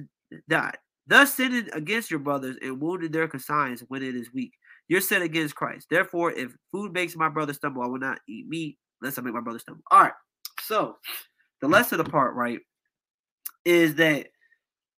died, 0.48 0.76
thus 1.06 1.34
sinning 1.34 1.68
against 1.72 2.10
your 2.10 2.20
brothers 2.20 2.56
and 2.62 2.80
wounded 2.80 3.12
their 3.12 3.28
conscience 3.28 3.84
when 3.88 4.02
it 4.02 4.16
is 4.16 4.32
weak. 4.32 4.52
You're 4.88 5.00
set 5.00 5.22
against 5.22 5.54
Christ. 5.54 5.86
Therefore, 5.90 6.32
if 6.32 6.52
food 6.72 6.92
makes 6.92 7.16
my 7.16 7.28
brother 7.28 7.52
stumble, 7.52 7.82
I 7.82 7.86
will 7.86 7.98
not 7.98 8.18
eat 8.28 8.48
meat 8.48 8.78
unless 9.00 9.18
I 9.18 9.22
make 9.22 9.34
my 9.34 9.40
brother 9.40 9.58
stumble. 9.58 9.84
All 9.90 10.02
right. 10.02 10.12
So 10.62 10.96
the 11.60 11.68
lesson 11.68 12.00
of 12.00 12.06
the 12.06 12.10
part, 12.10 12.34
right, 12.34 12.58
is 13.64 13.94
that 13.96 14.28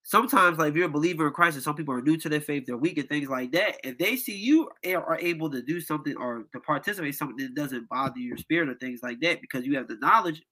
sometimes 0.06 0.56
like 0.56 0.70
if 0.70 0.76
you're 0.76 0.86
a 0.86 0.88
believer 0.88 1.26
in 1.26 1.32
Christ 1.32 1.56
and 1.56 1.64
some 1.64 1.74
people 1.74 1.92
are 1.92 2.00
new 2.00 2.16
to 2.16 2.28
their 2.28 2.40
faith, 2.40 2.64
they're 2.64 2.76
weak 2.76 2.96
and 2.96 3.08
things 3.08 3.28
like 3.28 3.50
that. 3.52 3.76
If 3.82 3.98
they 3.98 4.14
see 4.14 4.36
you 4.36 4.70
are 4.86 5.18
able 5.18 5.50
to 5.50 5.60
do 5.60 5.80
something 5.80 6.14
or 6.16 6.44
to 6.52 6.60
participate 6.60 7.08
in 7.08 7.12
something 7.12 7.44
that 7.44 7.60
doesn't 7.60 7.88
bother 7.88 8.20
your 8.20 8.36
spirit 8.36 8.68
or 8.68 8.74
things 8.74 9.00
like 9.02 9.18
that 9.22 9.40
because 9.40 9.66
you 9.66 9.76
have 9.76 9.88
the 9.88 9.96
knowledge 9.96 10.42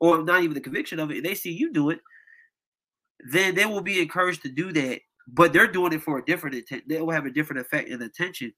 or 0.00 0.24
not 0.24 0.42
even 0.42 0.54
the 0.54 0.62
conviction 0.62 0.98
of 0.98 1.10
it, 1.10 1.18
and 1.18 1.26
they 1.26 1.34
see 1.34 1.52
you 1.52 1.74
do 1.74 1.90
it, 1.90 2.00
then 3.30 3.54
they 3.54 3.66
will 3.66 3.82
be 3.82 4.00
encouraged 4.00 4.42
to 4.42 4.48
do 4.48 4.72
that. 4.72 5.00
But 5.28 5.52
they're 5.52 5.70
doing 5.70 5.92
it 5.92 6.02
for 6.02 6.18
a 6.18 6.24
different 6.24 6.56
intent. 6.56 6.84
They 6.88 7.02
will 7.02 7.10
have 7.10 7.26
a 7.26 7.30
different 7.30 7.60
effect 7.60 7.90
and 7.90 8.02
attention 8.02 8.52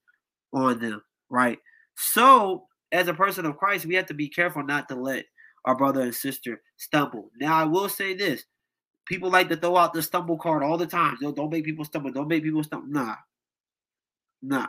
on 0.53 0.79
them, 0.79 1.01
right? 1.29 1.59
So, 1.95 2.67
as 2.93 3.09
a 3.09 3.13
person 3.13 3.45
of 3.45 3.57
Christ, 3.57 3.85
we 3.85 3.95
have 3.95 4.05
to 4.05 4.13
be 4.13 4.29
careful 4.29 4.63
not 4.63 4.87
to 4.87 4.95
let 4.95 5.25
our 5.65 5.75
brother 5.75 5.99
and 5.99 6.15
sister 6.15 6.61
stumble. 6.77 7.29
Now, 7.41 7.57
I 7.57 7.65
will 7.65 7.89
say 7.89 8.13
this 8.13 8.45
People 9.05 9.29
like 9.29 9.49
to 9.49 9.57
throw 9.57 9.77
out 9.77 9.93
the 9.93 10.01
stumble 10.01 10.37
card 10.37 10.63
all 10.63 10.77
the 10.77 10.87
time. 10.87 11.17
Don't, 11.21 11.35
don't 11.35 11.51
make 11.51 11.65
people 11.65 11.85
stumble. 11.85 12.11
Don't 12.11 12.27
make 12.27 12.43
people 12.43 12.63
stumble. 12.63 12.87
Nah. 12.87 13.15
Nah. 14.41 14.67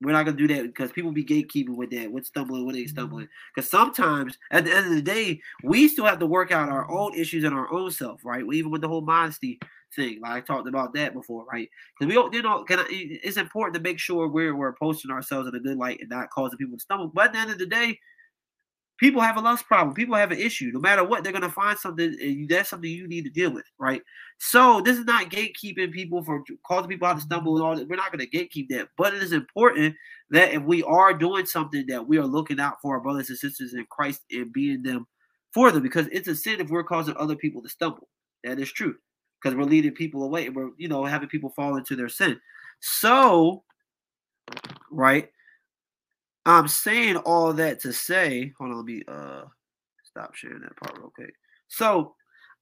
We're 0.00 0.12
not 0.12 0.24
gonna 0.24 0.36
do 0.36 0.48
that 0.48 0.64
because 0.64 0.92
people 0.92 1.12
be 1.12 1.24
gatekeeping 1.24 1.76
with 1.76 1.90
that, 1.90 2.10
with 2.10 2.26
stumbling, 2.26 2.66
when 2.66 2.74
they 2.74 2.82
mm-hmm. 2.82 2.90
stumbling. 2.90 3.28
Because 3.54 3.70
sometimes, 3.70 4.36
at 4.50 4.64
the 4.64 4.74
end 4.74 4.86
of 4.86 4.92
the 4.92 5.02
day, 5.02 5.40
we 5.62 5.88
still 5.88 6.04
have 6.04 6.18
to 6.18 6.26
work 6.26 6.52
out 6.52 6.68
our 6.68 6.90
own 6.90 7.14
issues 7.14 7.44
and 7.44 7.54
our 7.54 7.72
own 7.72 7.90
self, 7.90 8.24
right? 8.24 8.44
Even 8.52 8.70
with 8.70 8.82
the 8.82 8.88
whole 8.88 9.00
modesty 9.00 9.58
thing, 9.94 10.20
like 10.20 10.32
I 10.32 10.40
talked 10.40 10.68
about 10.68 10.92
that 10.94 11.14
before, 11.14 11.46
right? 11.46 11.70
Because 11.98 12.08
we 12.08 12.14
don't, 12.14 12.34
you 12.34 12.42
know, 12.42 12.66
I, 12.68 12.84
it's 12.90 13.36
important 13.36 13.74
to 13.76 13.80
make 13.80 13.98
sure 13.98 14.28
we're 14.28 14.54
we're 14.54 14.74
posting 14.74 15.10
ourselves 15.10 15.48
in 15.48 15.54
a 15.54 15.60
good 15.60 15.78
light 15.78 16.00
and 16.00 16.10
not 16.10 16.30
causing 16.30 16.58
people 16.58 16.76
to 16.76 16.82
stumble. 16.82 17.10
But 17.14 17.26
at 17.26 17.32
the 17.32 17.38
end 17.38 17.50
of 17.52 17.58
the 17.58 17.66
day, 17.66 17.98
People 18.98 19.20
have 19.20 19.36
a 19.36 19.40
lust 19.40 19.66
problem. 19.66 19.94
People 19.94 20.14
have 20.14 20.30
an 20.30 20.38
issue. 20.38 20.70
No 20.72 20.78
matter 20.78 21.02
what, 21.02 21.24
they're 21.24 21.32
gonna 21.32 21.50
find 21.50 21.76
something. 21.76 22.16
Eh, 22.20 22.28
and 22.28 22.48
that's 22.48 22.70
something 22.70 22.88
you 22.88 23.08
need 23.08 23.24
to 23.24 23.30
deal 23.30 23.50
with, 23.50 23.64
right? 23.78 24.02
So 24.38 24.80
this 24.80 24.96
is 24.98 25.04
not 25.04 25.30
gatekeeping 25.30 25.92
people 25.92 26.22
for 26.22 26.44
causing 26.64 26.90
people 26.90 27.08
out 27.08 27.16
to 27.16 27.22
stumble 27.22 27.56
and 27.56 27.64
all 27.64 27.76
that. 27.76 27.88
We're 27.88 27.96
not 27.96 28.12
gonna 28.12 28.26
gatekeep 28.26 28.68
that, 28.68 28.88
but 28.96 29.12
it 29.12 29.22
is 29.22 29.32
important 29.32 29.96
that 30.30 30.52
if 30.52 30.62
we 30.62 30.82
are 30.84 31.12
doing 31.12 31.44
something, 31.44 31.86
that 31.88 32.06
we 32.06 32.18
are 32.18 32.26
looking 32.26 32.60
out 32.60 32.80
for 32.80 32.94
our 32.94 33.00
brothers 33.00 33.30
and 33.30 33.38
sisters 33.38 33.74
in 33.74 33.84
Christ 33.90 34.22
and 34.30 34.52
being 34.52 34.82
them 34.82 35.06
for 35.52 35.72
them, 35.72 35.82
because 35.82 36.08
it's 36.12 36.28
a 36.28 36.34
sin 36.36 36.60
if 36.60 36.70
we're 36.70 36.84
causing 36.84 37.16
other 37.16 37.36
people 37.36 37.62
to 37.62 37.68
stumble. 37.68 38.08
That 38.44 38.60
is 38.60 38.70
true, 38.70 38.94
because 39.42 39.56
we're 39.56 39.64
leading 39.64 39.92
people 39.92 40.22
away 40.22 40.46
and 40.46 40.54
we're 40.54 40.70
you 40.76 40.86
know 40.88 41.04
having 41.04 41.28
people 41.28 41.50
fall 41.50 41.76
into 41.76 41.96
their 41.96 42.08
sin. 42.08 42.40
So, 42.80 43.64
right 44.90 45.30
I'm 46.46 46.68
saying 46.68 47.16
all 47.16 47.52
that 47.54 47.80
to 47.80 47.92
say, 47.92 48.52
hold 48.58 48.70
on, 48.70 48.76
let 48.76 48.86
me 48.86 49.02
uh 49.08 49.44
stop 50.04 50.34
sharing 50.34 50.60
that 50.60 50.76
part 50.76 50.98
real 50.98 51.12
quick. 51.14 51.34
So 51.68 52.14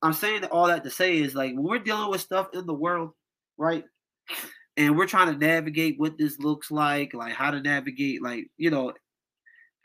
I'm 0.02 0.12
saying 0.12 0.44
all 0.46 0.66
that 0.68 0.84
to 0.84 0.90
say 0.90 1.18
is 1.18 1.34
like 1.34 1.54
when 1.54 1.62
we're 1.62 1.78
dealing 1.78 2.10
with 2.10 2.20
stuff 2.20 2.48
in 2.54 2.66
the 2.66 2.74
world, 2.74 3.10
right? 3.58 3.84
And 4.76 4.96
we're 4.96 5.06
trying 5.06 5.32
to 5.32 5.46
navigate 5.46 5.98
what 5.98 6.16
this 6.16 6.38
looks 6.38 6.70
like, 6.70 7.12
like 7.12 7.34
how 7.34 7.50
to 7.50 7.60
navigate, 7.60 8.22
like 8.22 8.46
you 8.56 8.70
know, 8.70 8.92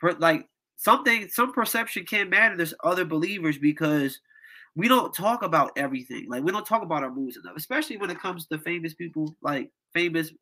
per, 0.00 0.12
like 0.12 0.46
something, 0.76 1.28
some 1.28 1.52
perception 1.52 2.06
can 2.06 2.30
matter. 2.30 2.56
There's 2.56 2.74
other 2.82 3.04
believers 3.04 3.58
because 3.58 4.18
we 4.76 4.88
don't 4.88 5.12
talk 5.12 5.42
about 5.42 5.72
everything. 5.76 6.26
Like 6.28 6.42
we 6.42 6.52
don't 6.52 6.66
talk 6.66 6.82
about 6.82 7.02
our 7.02 7.12
moves 7.12 7.36
enough, 7.36 7.56
especially 7.56 7.96
when 7.96 8.10
it 8.10 8.20
comes 8.20 8.46
to 8.46 8.58
famous 8.58 8.94
people, 8.94 9.36
like 9.42 9.70
famous 9.92 10.32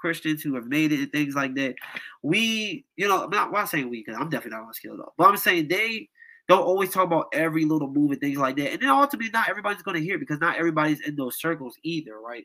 Christians 0.00 0.42
who 0.42 0.54
have 0.54 0.66
made 0.66 0.92
it 0.92 1.00
and 1.00 1.12
things 1.12 1.34
like 1.34 1.54
that. 1.56 1.74
We, 2.22 2.84
you 2.96 3.08
know, 3.08 3.24
I'm 3.24 3.30
not, 3.30 3.54
I'm 3.54 3.66
saying 3.66 3.90
we, 3.90 4.02
because 4.04 4.20
I'm 4.20 4.30
definitely 4.30 4.56
not 4.56 4.62
gonna 4.62 4.74
skill 4.74 5.00
up, 5.00 5.14
but 5.16 5.28
I'm 5.28 5.36
saying 5.36 5.68
they 5.68 6.08
don't 6.50 6.62
always 6.62 6.90
talk 6.90 7.04
about 7.04 7.26
every 7.32 7.64
little 7.64 7.88
move 7.88 8.10
and 8.10 8.20
things 8.20 8.38
like 8.38 8.56
that. 8.56 8.72
And 8.72 8.82
then 8.82 8.88
ultimately, 8.88 9.30
not 9.30 9.48
everybody's 9.48 9.82
going 9.82 9.96
to 9.96 10.02
hear 10.02 10.18
because 10.18 10.40
not 10.40 10.56
everybody's 10.56 11.00
in 11.06 11.14
those 11.14 11.38
circles 11.38 11.76
either, 11.84 12.18
right? 12.18 12.44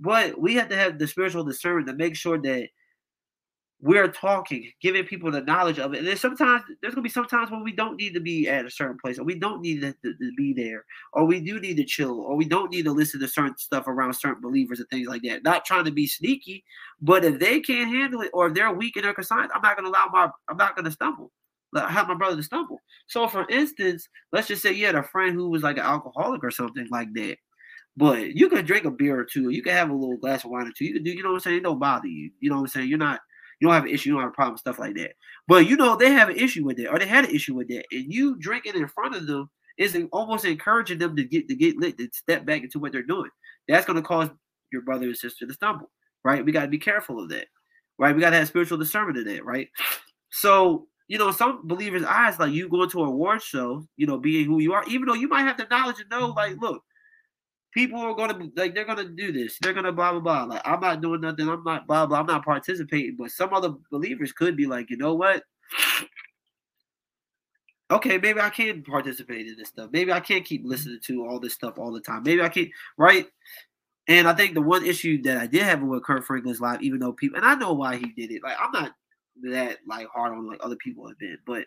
But 0.00 0.40
we 0.40 0.54
have 0.54 0.70
to 0.70 0.76
have 0.76 0.98
the 0.98 1.06
spiritual 1.06 1.44
discernment 1.44 1.86
to 1.88 1.94
make 1.94 2.16
sure 2.16 2.38
that 2.38 2.68
we're 3.82 4.06
talking, 4.06 4.70
giving 4.80 5.04
people 5.04 5.28
the 5.32 5.40
knowledge 5.40 5.80
of 5.80 5.92
it. 5.92 5.98
And 5.98 6.06
there's 6.06 6.20
sometimes 6.20 6.62
there's 6.80 6.94
gonna 6.94 7.02
be 7.02 7.08
sometimes 7.08 7.50
when 7.50 7.64
we 7.64 7.72
don't 7.72 7.96
need 7.96 8.14
to 8.14 8.20
be 8.20 8.48
at 8.48 8.64
a 8.64 8.70
certain 8.70 8.96
place, 8.96 9.18
or 9.18 9.24
we 9.24 9.34
don't 9.34 9.60
need 9.60 9.80
to, 9.80 9.92
to, 9.92 10.14
to, 10.14 10.32
be 10.36 10.52
there, 10.52 10.84
or 11.12 11.24
we 11.24 11.40
do 11.40 11.60
need 11.60 11.76
to 11.78 11.84
chill, 11.84 12.20
or 12.20 12.36
we 12.36 12.44
don't 12.44 12.70
need 12.70 12.84
to 12.84 12.92
listen 12.92 13.18
to 13.20 13.26
certain 13.26 13.58
stuff 13.58 13.88
around 13.88 14.14
certain 14.14 14.40
believers 14.40 14.78
and 14.78 14.88
things 14.88 15.08
like 15.08 15.22
that. 15.22 15.42
Not 15.42 15.64
trying 15.64 15.84
to 15.86 15.90
be 15.90 16.06
sneaky, 16.06 16.64
but 17.00 17.24
if 17.24 17.40
they 17.40 17.58
can't 17.58 17.92
handle 17.92 18.20
it 18.20 18.30
or 18.32 18.46
if 18.46 18.54
they're 18.54 18.72
weak 18.72 18.96
in 18.96 19.02
their 19.02 19.14
consigns, 19.14 19.50
I'm 19.52 19.62
not 19.62 19.76
gonna 19.76 19.88
allow 19.88 20.06
my 20.12 20.30
I'm 20.48 20.56
not 20.56 20.76
gonna 20.76 20.92
stumble. 20.92 21.32
I 21.74 21.90
have 21.90 22.06
my 22.06 22.14
brother 22.14 22.36
to 22.36 22.42
stumble. 22.42 22.80
So 23.08 23.26
for 23.26 23.48
instance, 23.48 24.08
let's 24.30 24.46
just 24.46 24.62
say 24.62 24.72
you 24.72 24.86
had 24.86 24.94
a 24.94 25.02
friend 25.02 25.34
who 25.34 25.50
was 25.50 25.64
like 25.64 25.78
an 25.78 25.84
alcoholic 25.84 26.44
or 26.44 26.52
something 26.52 26.86
like 26.90 27.12
that. 27.14 27.36
But 27.96 28.36
you 28.36 28.48
could 28.48 28.64
drink 28.64 28.84
a 28.84 28.90
beer 28.92 29.18
or 29.18 29.24
two, 29.24 29.50
you 29.50 29.62
can 29.62 29.72
have 29.72 29.90
a 29.90 29.94
little 29.94 30.18
glass 30.18 30.44
of 30.44 30.50
wine 30.50 30.68
or 30.68 30.72
two. 30.76 30.84
You 30.84 30.94
can 30.94 31.02
do, 31.02 31.10
you 31.10 31.22
know 31.22 31.30
what 31.30 31.36
I'm 31.36 31.40
saying? 31.40 31.56
It 31.58 31.62
don't 31.64 31.80
bother 31.80 32.06
you. 32.06 32.30
You 32.38 32.48
know 32.48 32.56
what 32.56 32.62
I'm 32.62 32.68
saying? 32.68 32.88
You're 32.88 32.98
not 32.98 33.20
you 33.62 33.68
don't 33.68 33.74
have 33.74 33.84
an 33.84 33.90
issue, 33.90 34.08
you 34.08 34.14
don't 34.14 34.22
have 34.22 34.32
a 34.32 34.34
problem, 34.34 34.56
stuff 34.56 34.80
like 34.80 34.96
that. 34.96 35.12
But 35.46 35.68
you 35.68 35.76
know, 35.76 35.94
they 35.94 36.10
have 36.10 36.28
an 36.28 36.36
issue 36.36 36.64
with 36.64 36.78
that, 36.78 36.90
or 36.90 36.98
they 36.98 37.06
had 37.06 37.26
an 37.26 37.30
issue 37.30 37.54
with 37.54 37.68
that, 37.68 37.84
and 37.92 38.12
you 38.12 38.36
drinking 38.40 38.74
in 38.74 38.88
front 38.88 39.14
of 39.14 39.28
them 39.28 39.48
is 39.78 39.96
almost 40.10 40.44
encouraging 40.44 40.98
them 40.98 41.14
to 41.14 41.22
get 41.22 41.48
to 41.48 41.54
get 41.54 41.76
lit, 41.76 41.96
to 41.98 42.08
step 42.12 42.44
back 42.44 42.64
into 42.64 42.80
what 42.80 42.90
they're 42.90 43.04
doing. 43.04 43.30
That's 43.68 43.86
going 43.86 43.96
to 43.96 44.02
cause 44.02 44.30
your 44.72 44.82
brother 44.82 45.06
and 45.06 45.16
sister 45.16 45.46
to 45.46 45.54
stumble, 45.54 45.92
right? 46.24 46.44
We 46.44 46.50
got 46.50 46.62
to 46.62 46.68
be 46.68 46.78
careful 46.78 47.22
of 47.22 47.28
that, 47.28 47.46
right? 48.00 48.12
We 48.12 48.20
got 48.20 48.30
to 48.30 48.36
have 48.36 48.48
spiritual 48.48 48.78
discernment 48.78 49.18
in 49.18 49.32
that, 49.32 49.44
right? 49.44 49.68
So 50.30 50.88
you 51.06 51.18
know, 51.18 51.30
some 51.30 51.60
believers' 51.68 52.04
eyes, 52.04 52.38
like 52.40 52.52
you 52.52 52.68
going 52.68 52.90
to 52.90 53.02
a 53.02 53.06
award 53.06 53.42
show, 53.42 53.86
you 53.96 54.06
know, 54.06 54.18
being 54.18 54.46
who 54.46 54.60
you 54.60 54.72
are, 54.72 54.82
even 54.88 55.06
though 55.06 55.14
you 55.14 55.28
might 55.28 55.42
have 55.42 55.58
the 55.58 55.66
knowledge 55.70 55.96
to 55.98 56.04
know, 56.10 56.28
like, 56.28 56.56
look, 56.60 56.82
people 57.72 58.00
are 58.00 58.14
gonna 58.14 58.48
like 58.56 58.74
they're 58.74 58.84
gonna 58.84 59.08
do 59.08 59.32
this. 59.32 59.58
They're 59.60 59.72
gonna 59.72 59.92
blah 59.92 60.12
blah 60.12 60.20
blah. 60.20 60.44
Like 60.44 60.62
I'm 60.64 60.80
not 60.80 61.00
doing 61.00 61.20
nothing. 61.20 61.48
I'm 61.48 61.64
not 61.64 61.86
blah 61.86 62.06
blah. 62.06 62.20
I'm 62.20 62.26
not 62.26 62.44
participating. 62.44 63.16
But 63.18 63.30
some 63.30 63.52
other 63.52 63.74
believers 63.90 64.32
could 64.32 64.56
be 64.56 64.66
like, 64.66 64.90
you 64.90 64.96
know 64.96 65.14
what? 65.14 65.42
Okay, 67.90 68.16
maybe 68.16 68.40
I 68.40 68.48
can 68.48 68.82
participate 68.82 69.46
in 69.46 69.56
this 69.58 69.68
stuff. 69.68 69.90
Maybe 69.92 70.12
I 70.12 70.20
can't 70.20 70.46
keep 70.46 70.62
listening 70.64 71.00
to 71.04 71.26
all 71.26 71.38
this 71.38 71.52
stuff 71.52 71.78
all 71.78 71.92
the 71.92 72.00
time. 72.00 72.22
Maybe 72.22 72.40
I 72.40 72.48
can't, 72.48 72.70
right? 72.96 73.26
And 74.08 74.26
I 74.26 74.32
think 74.32 74.54
the 74.54 74.62
one 74.62 74.84
issue 74.84 75.20
that 75.22 75.36
I 75.36 75.46
did 75.46 75.62
have 75.62 75.82
with 75.82 76.02
Kirk 76.02 76.24
Franklin's 76.24 76.60
life, 76.60 76.80
even 76.80 77.00
though 77.00 77.12
people, 77.12 77.36
and 77.36 77.46
I 77.46 77.54
know 77.54 77.74
why 77.74 77.96
he 77.96 78.06
did 78.16 78.30
it. 78.30 78.42
Like 78.42 78.56
I'm 78.58 78.72
not 78.72 78.92
that 79.42 79.78
like 79.86 80.06
hard 80.08 80.32
on 80.32 80.46
like 80.46 80.60
other 80.62 80.76
people 80.76 81.06
have 81.06 81.18
been, 81.18 81.38
but 81.46 81.64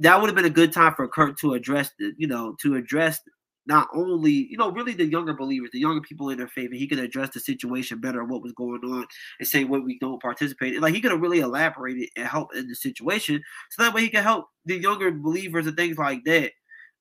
that 0.00 0.20
would 0.20 0.28
have 0.28 0.36
been 0.36 0.44
a 0.44 0.50
good 0.50 0.72
time 0.72 0.94
for 0.94 1.06
Kirk 1.06 1.38
to 1.40 1.54
address 1.54 1.90
the, 1.98 2.12
you 2.16 2.26
know, 2.26 2.56
to 2.62 2.76
address 2.76 3.20
not 3.68 3.86
only, 3.94 4.32
you 4.32 4.56
know, 4.56 4.72
really 4.72 4.94
the 4.94 5.04
younger 5.04 5.34
believers, 5.34 5.68
the 5.72 5.78
younger 5.78 6.00
people 6.00 6.30
in 6.30 6.38
their 6.38 6.48
and 6.56 6.74
he 6.74 6.88
could 6.88 6.98
address 6.98 7.30
the 7.30 7.40
situation 7.40 8.00
better, 8.00 8.24
what 8.24 8.42
was 8.42 8.52
going 8.52 8.80
on, 8.82 9.06
and 9.38 9.46
say 9.46 9.64
what 9.64 9.84
we 9.84 9.98
don't 9.98 10.22
participate 10.22 10.74
in. 10.74 10.80
Like 10.80 10.94
he 10.94 11.02
could 11.02 11.12
have 11.12 11.20
really 11.20 11.40
elaborated 11.40 12.08
and 12.16 12.26
help 12.26 12.54
in 12.56 12.66
the 12.66 12.74
situation, 12.74 13.42
so 13.70 13.82
that 13.82 13.94
way 13.94 14.00
he 14.00 14.08
could 14.08 14.22
help 14.22 14.46
the 14.64 14.78
younger 14.78 15.10
believers 15.12 15.66
and 15.66 15.76
things 15.76 15.98
like 15.98 16.24
that 16.24 16.52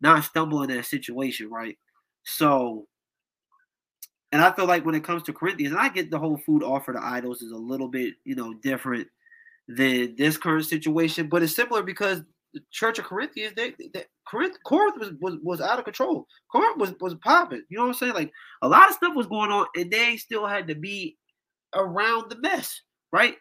not 0.01 0.23
stumble 0.25 0.61
in 0.61 0.69
that 0.69 0.85
situation, 0.85 1.49
right? 1.49 1.77
So, 2.23 2.87
and 4.31 4.41
I 4.41 4.51
feel 4.51 4.65
like 4.65 4.85
when 4.85 4.93
it 4.93 5.03
comes 5.03 5.23
to 5.23 5.33
Corinthians, 5.33 5.73
and 5.73 5.81
I 5.81 5.89
get 5.89 6.11
the 6.11 6.19
whole 6.19 6.37
food 6.45 6.61
offered 6.61 6.93
to 6.93 7.03
idols 7.03 7.41
is 7.41 7.51
a 7.51 7.57
little 7.57 7.87
bit, 7.87 8.13
you 8.25 8.35
know, 8.35 8.53
different 8.53 9.07
than 9.69 10.15
this 10.17 10.37
current 10.37 10.65
situation, 10.65 11.29
but 11.29 11.41
it's 11.41 11.55
similar 11.55 11.81
because 11.81 12.21
the 12.53 12.61
Church 12.71 12.99
of 12.99 13.05
Corinthians, 13.05 13.53
they, 13.55 13.73
they 13.93 14.05
Corinth, 14.29 14.57
Corinth 14.65 14.95
was, 14.99 15.11
was 15.19 15.37
was 15.43 15.61
out 15.61 15.79
of 15.79 15.85
control. 15.85 16.25
Corinth 16.51 16.77
was 16.77 16.93
was 16.99 17.15
popping. 17.15 17.63
You 17.69 17.77
know 17.77 17.83
what 17.83 17.89
I'm 17.89 17.95
saying? 17.95 18.13
Like 18.13 18.31
a 18.61 18.67
lot 18.67 18.89
of 18.89 18.95
stuff 18.95 19.15
was 19.15 19.27
going 19.27 19.51
on, 19.51 19.67
and 19.75 19.91
they 19.91 20.17
still 20.17 20.45
had 20.45 20.67
to 20.67 20.75
be 20.75 21.17
around 21.75 22.29
the 22.29 22.39
mess, 22.39 22.81
right? 23.11 23.35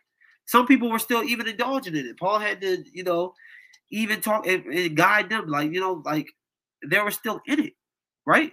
Some 0.46 0.66
people 0.66 0.90
were 0.90 0.98
still 0.98 1.24
even 1.24 1.48
indulging 1.48 1.96
in 1.96 2.06
it. 2.06 2.18
Paul 2.18 2.38
had 2.38 2.60
to, 2.60 2.84
you 2.92 3.02
know, 3.02 3.34
even 3.90 4.20
talk 4.20 4.46
and, 4.46 4.64
and 4.66 4.96
guide 4.96 5.28
them, 5.28 5.48
like 5.48 5.72
you 5.72 5.80
know, 5.80 6.02
like 6.04 6.28
they 6.86 7.00
were 7.00 7.10
still 7.10 7.40
in 7.46 7.60
it, 7.60 7.72
right? 8.26 8.52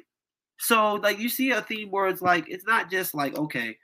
So 0.60 0.95
like 0.95 1.20
you 1.20 1.30
see 1.30 1.51
a 1.51 1.62
theme 1.62 1.91
where 1.91 2.08
it's 2.08 2.22
like 2.22 2.45
it's 2.47 2.66
not 2.66 2.89
just 2.89 3.14
like 3.14 3.38
okay, 3.38 3.78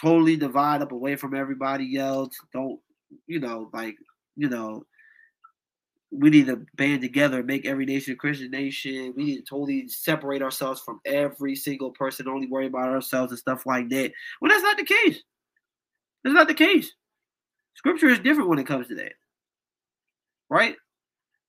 totally 0.00 0.36
divide 0.36 0.82
up 0.82 0.92
away 0.92 1.16
from 1.16 1.34
everybody 1.34 1.96
else. 1.98 2.36
Don't 2.52 2.80
you 3.26 3.40
know 3.40 3.70
like 3.72 3.96
you 4.36 4.48
know 4.48 4.84
we 6.10 6.30
need 6.30 6.46
to 6.46 6.64
band 6.74 7.02
together, 7.02 7.42
make 7.42 7.66
every 7.66 7.86
nation 7.86 8.14
a 8.14 8.16
Christian 8.16 8.50
nation. 8.50 9.14
We 9.16 9.24
need 9.24 9.36
to 9.36 9.42
totally 9.42 9.88
separate 9.88 10.42
ourselves 10.42 10.80
from 10.80 11.00
every 11.04 11.54
single 11.54 11.92
person, 11.92 12.26
only 12.28 12.48
worry 12.48 12.66
about 12.66 12.88
ourselves 12.88 13.30
and 13.30 13.38
stuff 13.38 13.64
like 13.64 13.88
that. 13.90 14.12
Well, 14.40 14.50
that's 14.50 14.62
not 14.62 14.76
the 14.76 14.84
case. 14.84 15.22
That's 16.24 16.34
not 16.34 16.48
the 16.48 16.54
case. 16.54 16.92
Scripture 17.74 18.08
is 18.08 18.18
different 18.18 18.48
when 18.48 18.58
it 18.58 18.66
comes 18.66 18.88
to 18.88 18.96
that. 18.96 19.12
Right? 20.48 20.74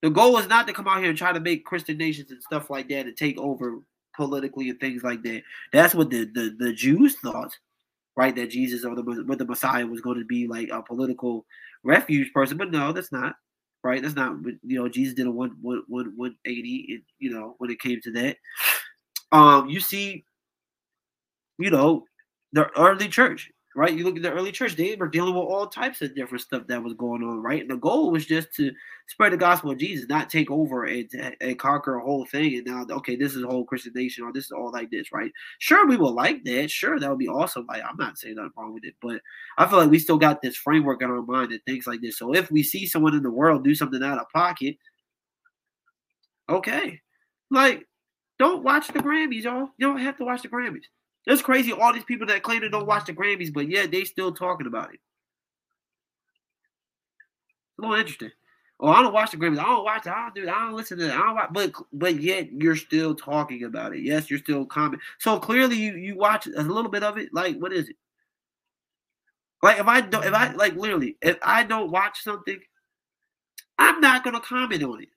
The 0.03 0.11
goal 0.11 0.37
is 0.37 0.47
not 0.47 0.67
to 0.67 0.73
come 0.73 0.87
out 0.87 0.99
here 0.99 1.09
and 1.09 1.17
try 1.17 1.33
to 1.33 1.39
make 1.39 1.65
Christian 1.65 1.97
nations 1.97 2.31
and 2.31 2.41
stuff 2.41 2.69
like 2.69 2.87
that 2.89 3.07
and 3.07 3.17
take 3.17 3.39
over 3.39 3.79
politically 4.15 4.69
and 4.69 4.79
things 4.79 5.03
like 5.03 5.23
that. 5.23 5.41
That's 5.73 5.95
what 5.95 6.11
the 6.11 6.25
the, 6.25 6.55
the 6.57 6.73
Jews 6.73 7.15
thought, 7.17 7.55
right? 8.15 8.35
That 8.35 8.51
Jesus 8.51 8.85
or 8.85 8.95
the 8.95 9.23
what 9.25 9.39
the 9.39 9.45
Messiah 9.45 9.85
was 9.85 10.01
going 10.01 10.19
to 10.19 10.25
be 10.25 10.47
like 10.47 10.69
a 10.71 10.83
political 10.83 11.45
refuge 11.83 12.31
person, 12.31 12.57
but 12.57 12.71
no, 12.71 12.91
that's 12.93 13.11
not 13.11 13.35
right? 13.83 14.01
That's 14.01 14.15
not 14.15 14.37
you 14.63 14.77
know 14.77 14.89
Jesus 14.89 15.13
did 15.15 15.27
a 15.27 15.31
one 15.31 15.55
one 15.61 15.83
one 15.87 16.13
one 16.15 16.35
eighty, 16.45 17.03
you 17.19 17.31
know 17.31 17.55
when 17.57 17.71
it 17.71 17.79
came 17.79 17.99
to 18.01 18.11
that. 18.13 18.37
Um, 19.31 19.69
you 19.69 19.79
see, 19.79 20.25
you 21.57 21.69
know, 21.69 22.05
the 22.53 22.67
early 22.77 23.07
church, 23.07 23.49
right? 23.75 23.93
You 23.93 24.03
look 24.03 24.15
at 24.17 24.21
the 24.21 24.31
early 24.31 24.51
church; 24.51 24.75
they 24.75 24.95
were 24.95 25.07
dealing 25.07 25.33
with 25.33 25.43
all 25.43 25.67
types 25.67 26.01
of 26.01 26.15
different 26.15 26.41
stuff 26.41 26.67
that 26.67 26.83
was 26.83 26.93
going 26.93 27.23
on, 27.23 27.41
right? 27.41 27.61
And 27.61 27.69
the 27.69 27.77
goal 27.77 28.11
was 28.11 28.25
just 28.25 28.53
to 28.55 28.71
spread 29.07 29.33
the 29.33 29.37
gospel 29.37 29.71
of 29.71 29.77
Jesus, 29.77 30.07
not 30.09 30.29
take 30.29 30.51
over 30.51 30.85
and, 30.85 31.09
and 31.39 31.59
conquer 31.59 31.95
a 31.95 32.03
whole 32.03 32.25
thing. 32.25 32.55
And 32.55 32.67
now, 32.67 32.85
okay, 32.97 33.15
this 33.15 33.35
is 33.35 33.43
a 33.43 33.47
whole 33.47 33.65
Christian 33.65 33.93
nation, 33.95 34.23
or 34.23 34.33
this 34.33 34.45
is 34.45 34.51
all 34.51 34.71
like 34.71 34.91
this, 34.91 35.11
right? 35.11 35.31
Sure, 35.59 35.87
we 35.87 35.97
will 35.97 36.13
like 36.13 36.43
that. 36.45 36.69
Sure, 36.69 36.99
that 36.99 37.09
would 37.09 37.19
be 37.19 37.27
awesome. 37.27 37.65
Like, 37.67 37.83
I'm 37.87 37.97
not 37.97 38.17
saying 38.17 38.35
nothing 38.35 38.51
wrong 38.57 38.73
with 38.73 38.85
it, 38.85 38.95
but 39.01 39.21
I 39.57 39.67
feel 39.67 39.79
like 39.79 39.89
we 39.89 39.99
still 39.99 40.17
got 40.17 40.41
this 40.41 40.57
framework 40.57 41.01
in 41.01 41.09
our 41.09 41.21
mind 41.21 41.51
and 41.51 41.61
things 41.65 41.87
like 41.87 42.01
this. 42.01 42.17
So 42.17 42.33
if 42.33 42.51
we 42.51 42.63
see 42.63 42.85
someone 42.85 43.15
in 43.15 43.23
the 43.23 43.31
world 43.31 43.63
do 43.63 43.75
something 43.75 44.03
out 44.03 44.19
of 44.19 44.29
pocket, 44.33 44.77
okay, 46.49 46.99
like 47.49 47.85
don't 48.41 48.63
watch 48.63 48.87
the 48.87 48.97
Grammys, 48.99 49.43
y'all. 49.43 49.69
You 49.77 49.87
don't 49.87 49.99
have 49.99 50.17
to 50.17 50.25
watch 50.25 50.41
the 50.41 50.49
Grammys. 50.49 50.85
It's 51.27 51.41
crazy. 51.41 51.71
All 51.71 51.93
these 51.93 52.03
people 52.03 52.27
that 52.27 52.43
claim 52.43 52.61
they 52.61 52.69
don't 52.69 52.87
watch 52.87 53.05
the 53.05 53.13
Grammys, 53.13 53.53
but 53.53 53.69
yeah, 53.69 53.85
they 53.85 54.03
still 54.03 54.31
talking 54.33 54.67
about 54.67 54.93
it. 54.93 54.99
a 57.77 57.81
little 57.81 57.95
interesting. 57.97 58.31
Oh, 58.79 58.87
I 58.89 59.03
don't 59.03 59.13
watch 59.13 59.29
the 59.31 59.37
Grammys. 59.37 59.59
I 59.59 59.65
don't 59.65 59.83
watch 59.83 60.07
it. 60.07 60.11
I 60.11 60.23
don't 60.23 60.35
do 60.35 60.43
it. 60.43 60.49
I 60.49 60.65
don't 60.65 60.73
listen 60.73 60.97
to 60.97 61.05
it. 61.05 61.11
I 61.11 61.17
don't 61.17 61.35
watch, 61.35 61.49
but 61.53 61.73
but 61.93 62.19
yet 62.19 62.51
you're 62.51 62.75
still 62.75 63.13
talking 63.13 63.63
about 63.63 63.93
it. 63.93 64.01
Yes, 64.01 64.29
you're 64.29 64.39
still 64.39 64.65
comment. 64.65 65.01
So 65.19 65.39
clearly 65.39 65.75
you 65.75 65.95
you 65.95 66.17
watch 66.17 66.47
a 66.47 66.63
little 66.63 66.89
bit 66.89 67.03
of 67.03 67.17
it. 67.17 67.29
Like 67.31 67.57
what 67.57 67.73
is 67.73 67.89
it? 67.89 67.95
Like 69.61 69.79
if 69.79 69.87
I 69.87 70.01
don't 70.01 70.25
if 70.25 70.33
I 70.33 70.53
like 70.53 70.75
literally 70.75 71.17
if 71.21 71.37
I 71.43 71.63
don't 71.63 71.91
watch 71.91 72.23
something, 72.23 72.59
I'm 73.77 74.01
not 74.01 74.23
gonna 74.23 74.41
comment 74.41 74.83
on 74.83 75.03
it. 75.03 75.09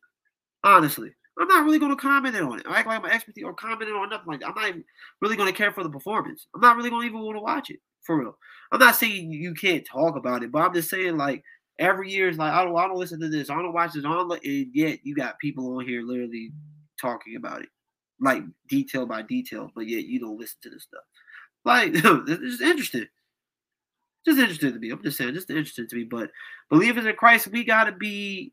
Honestly. 0.62 1.12
I'm 1.38 1.48
not 1.48 1.64
really 1.64 1.78
going 1.78 1.90
to 1.90 2.00
comment 2.00 2.36
on 2.36 2.60
it. 2.60 2.66
I 2.68 2.78
act 2.78 2.86
like 2.86 2.98
I'm 2.98 3.04
an 3.04 3.10
expert 3.10 3.34
or 3.44 3.54
commenting 3.54 3.94
on 3.94 4.08
nothing 4.08 4.26
like 4.28 4.40
that. 4.40 4.50
I'm 4.50 4.54
not 4.54 4.74
really 5.20 5.36
going 5.36 5.50
to 5.50 5.56
care 5.56 5.72
for 5.72 5.82
the 5.82 5.90
performance. 5.90 6.46
I'm 6.54 6.60
not 6.60 6.76
really 6.76 6.90
going 6.90 7.02
to 7.02 7.08
even 7.08 7.24
want 7.24 7.36
to 7.36 7.42
watch 7.42 7.70
it 7.70 7.80
for 8.04 8.18
real. 8.20 8.38
I'm 8.70 8.78
not 8.78 8.96
saying 8.96 9.32
you 9.32 9.54
can't 9.54 9.86
talk 9.86 10.16
about 10.16 10.42
it, 10.42 10.52
but 10.52 10.60
I'm 10.60 10.74
just 10.74 10.90
saying 10.90 11.16
like 11.16 11.42
every 11.78 12.10
year 12.10 12.28
is 12.28 12.38
like 12.38 12.52
I 12.52 12.64
don't 12.64 12.76
I 12.76 12.86
don't 12.86 12.98
listen 12.98 13.20
to 13.20 13.28
this, 13.28 13.50
I 13.50 13.56
don't 13.56 13.72
watch 13.72 13.92
this, 13.92 14.04
I 14.04 14.20
and 14.44 14.66
yet 14.72 15.00
you 15.02 15.14
got 15.14 15.38
people 15.38 15.76
on 15.76 15.86
here 15.86 16.02
literally 16.02 16.52
talking 17.00 17.36
about 17.36 17.62
it, 17.62 17.68
like 18.20 18.42
detail 18.68 19.06
by 19.06 19.22
detail, 19.22 19.70
but 19.74 19.88
yet 19.88 20.04
you 20.04 20.20
don't 20.20 20.38
listen 20.38 20.58
to 20.62 20.70
this 20.70 20.84
stuff. 20.84 21.02
Like 21.64 21.92
it's 21.94 22.60
interesting. 22.62 23.06
Just 24.26 24.38
interesting 24.38 24.72
to 24.72 24.78
me. 24.78 24.90
I'm 24.90 25.02
just 25.02 25.18
saying, 25.18 25.34
just 25.34 25.50
interesting 25.50 25.86
to 25.86 25.96
me. 25.96 26.04
But 26.04 26.30
believers 26.70 27.04
in 27.04 27.14
Christ, 27.14 27.48
we 27.48 27.64
gotta 27.64 27.92
be 27.92 28.52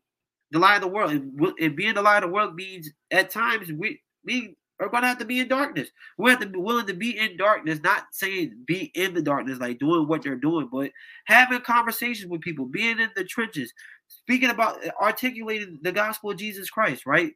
the 0.52 0.58
light 0.58 0.76
of 0.76 0.82
the 0.82 0.88
world. 0.88 1.10
And, 1.10 1.40
and 1.60 1.76
being 1.76 1.94
the 1.94 2.02
light 2.02 2.22
of 2.22 2.28
the 2.30 2.34
world 2.34 2.54
means 2.54 2.90
at 3.10 3.30
times 3.30 3.72
we 3.72 4.00
we 4.24 4.54
are 4.78 4.88
going 4.88 5.02
to 5.02 5.08
have 5.08 5.18
to 5.18 5.24
be 5.24 5.40
in 5.40 5.48
darkness. 5.48 5.88
We 6.18 6.30
have 6.30 6.40
to 6.40 6.46
be 6.46 6.58
willing 6.58 6.86
to 6.86 6.94
be 6.94 7.18
in 7.18 7.36
darkness, 7.36 7.80
not 7.82 8.04
saying 8.12 8.56
be 8.66 8.90
in 8.94 9.14
the 9.14 9.22
darkness, 9.22 9.58
like 9.58 9.78
doing 9.78 10.06
what 10.06 10.22
they're 10.22 10.36
doing, 10.36 10.68
but 10.70 10.90
having 11.26 11.60
conversations 11.60 12.30
with 12.30 12.40
people, 12.40 12.66
being 12.66 13.00
in 13.00 13.10
the 13.16 13.24
trenches, 13.24 13.72
speaking 14.06 14.50
about 14.50 14.78
articulating 15.00 15.78
the 15.82 15.92
gospel 15.92 16.30
of 16.30 16.36
Jesus 16.36 16.70
Christ, 16.70 17.06
right? 17.06 17.32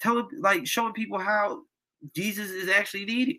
Telling, 0.00 0.28
like, 0.38 0.66
showing 0.66 0.92
people 0.92 1.18
how 1.18 1.62
Jesus 2.14 2.50
is 2.50 2.68
actually 2.68 3.04
needed, 3.04 3.36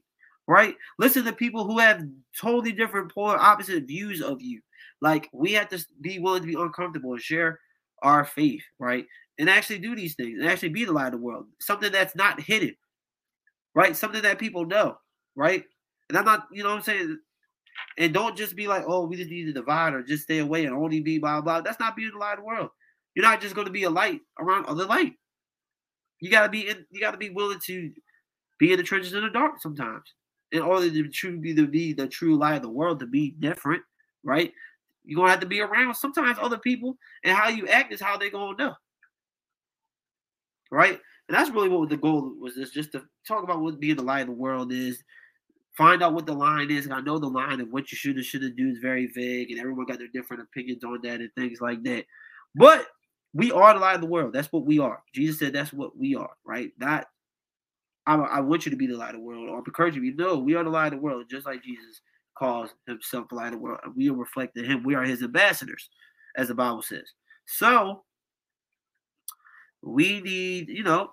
right? 0.47 0.75
Listen 0.97 1.23
to 1.25 1.33
people 1.33 1.65
who 1.65 1.79
have 1.79 2.03
totally 2.39 2.71
different 2.71 3.13
polar 3.13 3.37
opposite 3.37 3.85
views 3.85 4.21
of 4.21 4.41
you. 4.41 4.61
Like 5.01 5.29
we 5.31 5.53
have 5.53 5.69
to 5.69 5.85
be 6.01 6.19
willing 6.19 6.41
to 6.41 6.47
be 6.47 6.59
uncomfortable 6.59 7.13
and 7.13 7.21
share 7.21 7.59
our 8.03 8.25
faith, 8.25 8.63
right? 8.79 9.05
And 9.37 9.49
actually 9.49 9.79
do 9.79 9.95
these 9.95 10.15
things 10.15 10.39
and 10.39 10.49
actually 10.49 10.69
be 10.69 10.85
the 10.85 10.91
light 10.91 11.07
of 11.07 11.13
the 11.13 11.17
world. 11.17 11.45
Something 11.59 11.91
that's 11.91 12.15
not 12.15 12.41
hidden, 12.41 12.75
right? 13.75 13.95
Something 13.95 14.21
that 14.23 14.39
people 14.39 14.65
know, 14.65 14.97
right? 15.35 15.63
And 16.09 16.17
I'm 16.17 16.25
not, 16.25 16.47
you 16.51 16.63
know 16.63 16.69
what 16.69 16.77
I'm 16.77 16.83
saying? 16.83 17.17
And 17.97 18.13
don't 18.13 18.35
just 18.35 18.55
be 18.55 18.67
like, 18.67 18.83
oh, 18.87 19.05
we 19.05 19.15
just 19.15 19.29
need 19.29 19.45
to 19.45 19.53
divide 19.53 19.93
or 19.93 20.03
just 20.03 20.23
stay 20.23 20.39
away 20.39 20.65
and 20.65 20.75
only 20.75 20.99
be 20.99 21.19
blah, 21.19 21.41
blah. 21.41 21.61
That's 21.61 21.79
not 21.79 21.95
being 21.95 22.11
the 22.11 22.17
light 22.17 22.33
of 22.33 22.39
the 22.39 22.45
world. 22.45 22.69
You're 23.15 23.25
not 23.25 23.41
just 23.41 23.55
going 23.55 23.67
to 23.67 23.71
be 23.71 23.83
a 23.83 23.89
light 23.89 24.21
around 24.39 24.65
other 24.65 24.85
light. 24.85 25.13
You 26.19 26.29
gotta 26.29 26.49
be 26.49 26.67
in, 26.67 26.85
you 26.91 26.99
gotta 26.99 27.17
be 27.17 27.29
willing 27.29 27.59
to 27.65 27.91
be 28.59 28.71
in 28.71 28.77
the 28.77 28.83
trenches 28.83 29.13
in 29.13 29.23
the 29.23 29.29
dark 29.29 29.61
sometimes. 29.61 30.03
In 30.51 30.61
order 30.61 30.89
to 30.89 31.37
be 31.39 31.53
the 31.53 31.65
be 31.65 31.93
the 31.93 32.07
true 32.07 32.37
light 32.37 32.55
of 32.55 32.63
the 32.63 32.69
world, 32.69 32.99
to 32.99 33.05
be 33.05 33.35
different, 33.39 33.83
right? 34.23 34.51
You're 35.03 35.17
gonna 35.17 35.31
have 35.31 35.39
to 35.39 35.45
be 35.45 35.61
around 35.61 35.95
sometimes 35.95 36.37
other 36.39 36.57
people, 36.57 36.97
and 37.23 37.35
how 37.35 37.49
you 37.49 37.67
act 37.67 37.93
is 37.93 38.01
how 38.01 38.17
they're 38.17 38.29
gonna 38.29 38.57
know. 38.57 38.75
Right? 40.71 40.99
And 41.27 41.37
that's 41.37 41.51
really 41.51 41.69
what 41.69 41.89
the 41.89 41.97
goal 41.97 42.33
was 42.39 42.55
this 42.55 42.71
just 42.71 42.91
to 42.93 43.03
talk 43.27 43.43
about 43.43 43.61
what 43.61 43.79
being 43.79 43.95
the 43.95 44.03
light 44.03 44.21
of 44.21 44.27
the 44.27 44.33
world 44.33 44.71
is, 44.71 45.03
find 45.77 46.01
out 46.01 46.13
what 46.13 46.25
the 46.25 46.33
line 46.33 46.71
is. 46.71 46.89
I 46.89 47.01
know 47.01 47.19
the 47.19 47.27
line 47.27 47.61
of 47.61 47.71
what 47.71 47.91
you 47.91 47.97
should 47.97 48.15
and 48.15 48.25
shouldn't 48.25 48.55
do 48.55 48.69
is 48.69 48.79
very 48.79 49.07
vague, 49.07 49.51
and 49.51 49.59
everyone 49.59 49.85
got 49.85 49.99
their 49.99 50.07
different 50.07 50.43
opinions 50.43 50.83
on 50.83 50.99
that 51.03 51.21
and 51.21 51.29
things 51.35 51.61
like 51.61 51.83
that. 51.83 52.05
But 52.55 52.87
we 53.33 53.51
are 53.51 53.73
the 53.73 53.79
light 53.79 53.95
of 53.95 54.01
the 54.01 54.07
world. 54.07 54.33
That's 54.33 54.51
what 54.51 54.65
we 54.65 54.79
are. 54.79 55.03
Jesus 55.13 55.39
said 55.39 55.53
that's 55.53 55.71
what 55.71 55.97
we 55.97 56.15
are, 56.15 56.31
right? 56.45 56.71
Not 56.79 57.07
I, 58.07 58.15
I 58.15 58.39
want 58.41 58.65
you 58.65 58.71
to 58.71 58.75
be 58.75 58.87
the 58.87 58.97
light 58.97 59.13
of 59.13 59.21
the 59.21 59.25
world, 59.25 59.49
or 59.49 59.57
I'm 59.57 59.63
encouraging 59.65 60.03
you. 60.03 60.15
No, 60.15 60.39
we 60.39 60.55
are 60.55 60.63
the 60.63 60.69
light 60.71 60.87
of 60.87 60.93
the 60.93 61.03
world, 61.05 61.25
just 61.29 61.45
like 61.45 61.63
Jesus 61.63 62.01
calls 62.39 62.69
himself 62.87 63.27
the 63.29 63.35
light 63.35 63.47
of 63.47 63.53
the 63.53 63.57
world. 63.59 63.79
We 63.95 64.09
are 64.09 64.13
reflecting 64.13 64.65
him. 64.65 64.83
We 64.83 64.95
are 64.95 65.03
his 65.03 65.21
ambassadors, 65.21 65.89
as 66.37 66.47
the 66.47 66.55
Bible 66.55 66.81
says. 66.81 67.07
So 67.45 68.03
we 69.81 70.21
need, 70.21 70.69
you 70.69 70.83
know, 70.83 71.11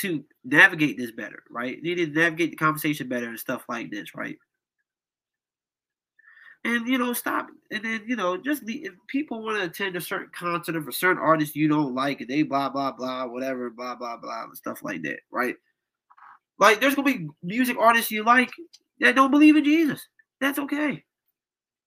to 0.00 0.24
navigate 0.44 0.98
this 0.98 1.12
better, 1.12 1.42
right? 1.50 1.78
We 1.82 1.94
need 1.94 2.14
to 2.14 2.20
navigate 2.20 2.50
the 2.50 2.56
conversation 2.56 3.08
better 3.08 3.28
and 3.28 3.38
stuff 3.38 3.64
like 3.68 3.90
this, 3.90 4.14
right? 4.14 4.36
and 6.64 6.88
you 6.88 6.98
know 6.98 7.12
stop 7.12 7.48
and 7.70 7.84
then 7.84 8.02
you 8.06 8.16
know 8.16 8.36
just 8.36 8.64
the, 8.66 8.84
if 8.84 8.92
people 9.06 9.42
want 9.42 9.56
to 9.56 9.64
attend 9.64 9.96
a 9.96 10.00
certain 10.00 10.30
concert 10.34 10.76
of 10.76 10.88
a 10.88 10.92
certain 10.92 11.22
artist 11.22 11.54
you 11.54 11.68
don't 11.68 11.94
like 11.94 12.20
and 12.20 12.28
they 12.28 12.42
blah 12.42 12.68
blah 12.68 12.92
blah 12.92 13.26
whatever 13.26 13.70
blah 13.70 13.94
blah 13.94 14.16
blah 14.16 14.44
and 14.44 14.56
stuff 14.56 14.82
like 14.82 15.02
that 15.02 15.20
right 15.30 15.56
like 16.58 16.80
there's 16.80 16.94
gonna 16.94 17.10
be 17.10 17.28
music 17.42 17.76
artists 17.78 18.10
you 18.10 18.24
like 18.24 18.50
that 19.00 19.14
don't 19.14 19.30
believe 19.30 19.56
in 19.56 19.64
jesus. 19.64 20.06
That's 20.40 20.58
okay. 20.58 21.04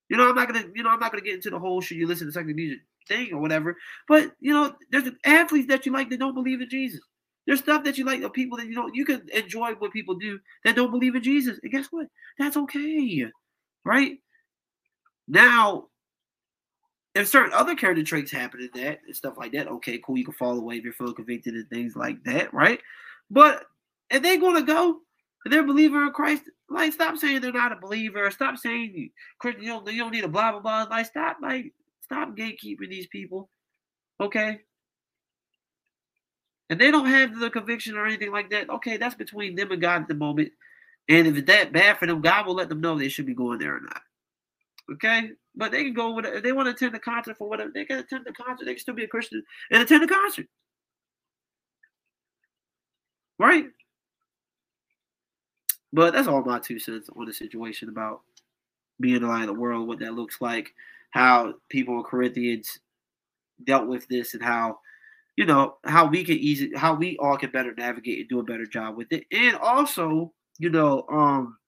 You 0.08 0.16
know 0.16 0.28
i'm 0.28 0.34
not 0.34 0.48
gonna 0.48 0.66
you 0.74 0.82
know 0.82 0.90
i'm 0.90 1.00
not 1.00 1.10
gonna 1.10 1.24
get 1.24 1.34
into 1.34 1.50
the 1.50 1.58
whole 1.58 1.80
should 1.80 1.96
you 1.96 2.06
listen 2.06 2.26
to 2.26 2.32
secular 2.32 2.54
music 2.54 2.80
thing 3.08 3.32
or 3.32 3.40
whatever 3.40 3.76
but 4.08 4.32
you 4.40 4.52
know 4.52 4.74
there's 4.90 5.08
athletes 5.24 5.68
that 5.68 5.86
you 5.86 5.92
like 5.92 6.10
that 6.10 6.20
don't 6.20 6.34
believe 6.34 6.60
in 6.60 6.68
jesus. 6.68 7.00
There's 7.46 7.58
stuff 7.58 7.82
that 7.84 7.98
you 7.98 8.04
like 8.04 8.22
of 8.22 8.32
people 8.32 8.58
that 8.58 8.66
you 8.66 8.74
don't 8.74 8.94
you 8.94 9.04
can 9.04 9.26
enjoy 9.32 9.72
what 9.72 9.92
people 9.92 10.14
do 10.16 10.38
that 10.64 10.76
don't 10.76 10.90
believe 10.90 11.14
in 11.14 11.22
jesus 11.22 11.58
and 11.62 11.72
guess 11.72 11.86
what? 11.90 12.06
That's 12.38 12.56
okay 12.56 13.30
right? 13.84 14.18
Now, 15.28 15.86
if 17.14 17.28
certain 17.28 17.52
other 17.52 17.74
character 17.74 18.02
traits 18.02 18.32
happen 18.32 18.60
in 18.60 18.82
that 18.82 19.00
and 19.06 19.14
stuff 19.14 19.34
like 19.36 19.52
that, 19.52 19.68
okay, 19.68 20.00
cool, 20.04 20.16
you 20.16 20.24
can 20.24 20.34
fall 20.34 20.58
away 20.58 20.76
if 20.76 20.84
you're 20.84 20.92
feeling 20.92 21.14
convicted 21.14 21.54
and 21.54 21.68
things 21.68 21.94
like 21.94 22.22
that, 22.24 22.52
right? 22.54 22.80
But 23.30 23.64
if 24.10 24.22
they're 24.22 24.40
gonna 24.40 24.62
go 24.62 24.98
they're 25.50 25.64
a 25.64 25.66
believer 25.66 26.04
in 26.04 26.12
Christ, 26.12 26.44
like 26.70 26.92
stop 26.92 27.16
saying 27.16 27.40
they're 27.40 27.52
not 27.52 27.72
a 27.72 27.76
believer, 27.76 28.30
stop 28.30 28.56
saying 28.56 28.92
you 28.94 29.10
Christian, 29.38 29.64
you 29.64 29.70
don't, 29.70 29.92
you 29.92 30.02
don't 30.02 30.12
need 30.12 30.24
a 30.24 30.28
blah 30.28 30.52
blah 30.52 30.60
blah. 30.60 30.86
Like 30.90 31.06
stop, 31.06 31.38
like 31.42 31.72
stop 32.00 32.36
gatekeeping 32.36 32.88
these 32.88 33.06
people, 33.08 33.48
okay? 34.20 34.60
And 36.70 36.80
they 36.80 36.90
don't 36.90 37.06
have 37.06 37.38
the 37.38 37.50
conviction 37.50 37.96
or 37.96 38.06
anything 38.06 38.32
like 38.32 38.50
that. 38.50 38.70
Okay, 38.70 38.96
that's 38.96 39.14
between 39.14 39.56
them 39.56 39.72
and 39.72 39.80
God 39.82 40.02
at 40.02 40.08
the 40.08 40.14
moment. 40.14 40.52
And 41.08 41.26
if 41.26 41.36
it's 41.36 41.46
that 41.48 41.72
bad 41.72 41.98
for 41.98 42.06
them, 42.06 42.22
God 42.22 42.46
will 42.46 42.54
let 42.54 42.68
them 42.68 42.80
know 42.80 42.96
they 42.96 43.08
should 43.08 43.26
be 43.26 43.34
going 43.34 43.58
there 43.58 43.76
or 43.76 43.80
not. 43.80 44.00
Okay, 44.92 45.32
but 45.54 45.70
they 45.70 45.84
can 45.84 45.92
go 45.92 46.12
with 46.12 46.24
it. 46.24 46.34
If 46.34 46.42
they 46.42 46.52
want 46.52 46.66
to 46.66 46.72
attend 46.72 46.94
the 46.94 46.98
concert 46.98 47.36
for 47.36 47.48
whatever, 47.48 47.70
they 47.74 47.84
can 47.84 47.98
attend 47.98 48.24
the 48.24 48.32
concert. 48.32 48.64
They 48.64 48.72
can 48.72 48.80
still 48.80 48.94
be 48.94 49.04
a 49.04 49.08
Christian 49.08 49.42
and 49.70 49.82
attend 49.82 50.02
the 50.02 50.08
concert. 50.08 50.46
Right? 53.38 53.66
But 55.92 56.12
that's 56.12 56.28
all 56.28 56.42
my 56.44 56.58
two 56.58 56.78
cents 56.78 57.10
on 57.16 57.26
the 57.26 57.32
situation 57.32 57.88
about 57.88 58.20
being 59.00 59.22
the 59.22 59.28
light 59.28 59.42
of 59.42 59.48
the 59.48 59.60
world, 59.60 59.88
what 59.88 59.98
that 60.00 60.14
looks 60.14 60.40
like, 60.40 60.70
how 61.10 61.54
people 61.68 61.98
in 61.98 62.04
Corinthians 62.04 62.78
dealt 63.64 63.88
with 63.88 64.08
this, 64.08 64.34
and 64.34 64.42
how 64.42 64.80
you 65.36 65.46
know 65.46 65.76
how 65.84 66.06
we 66.06 66.24
can 66.24 66.36
easy 66.38 66.72
how 66.76 66.94
we 66.94 67.16
all 67.18 67.36
can 67.38 67.50
better 67.50 67.74
navigate 67.74 68.20
and 68.20 68.28
do 68.28 68.40
a 68.40 68.44
better 68.44 68.66
job 68.66 68.96
with 68.96 69.12
it. 69.12 69.24
And 69.32 69.56
also, 69.56 70.32
you 70.58 70.70
know, 70.70 71.06
um 71.10 71.58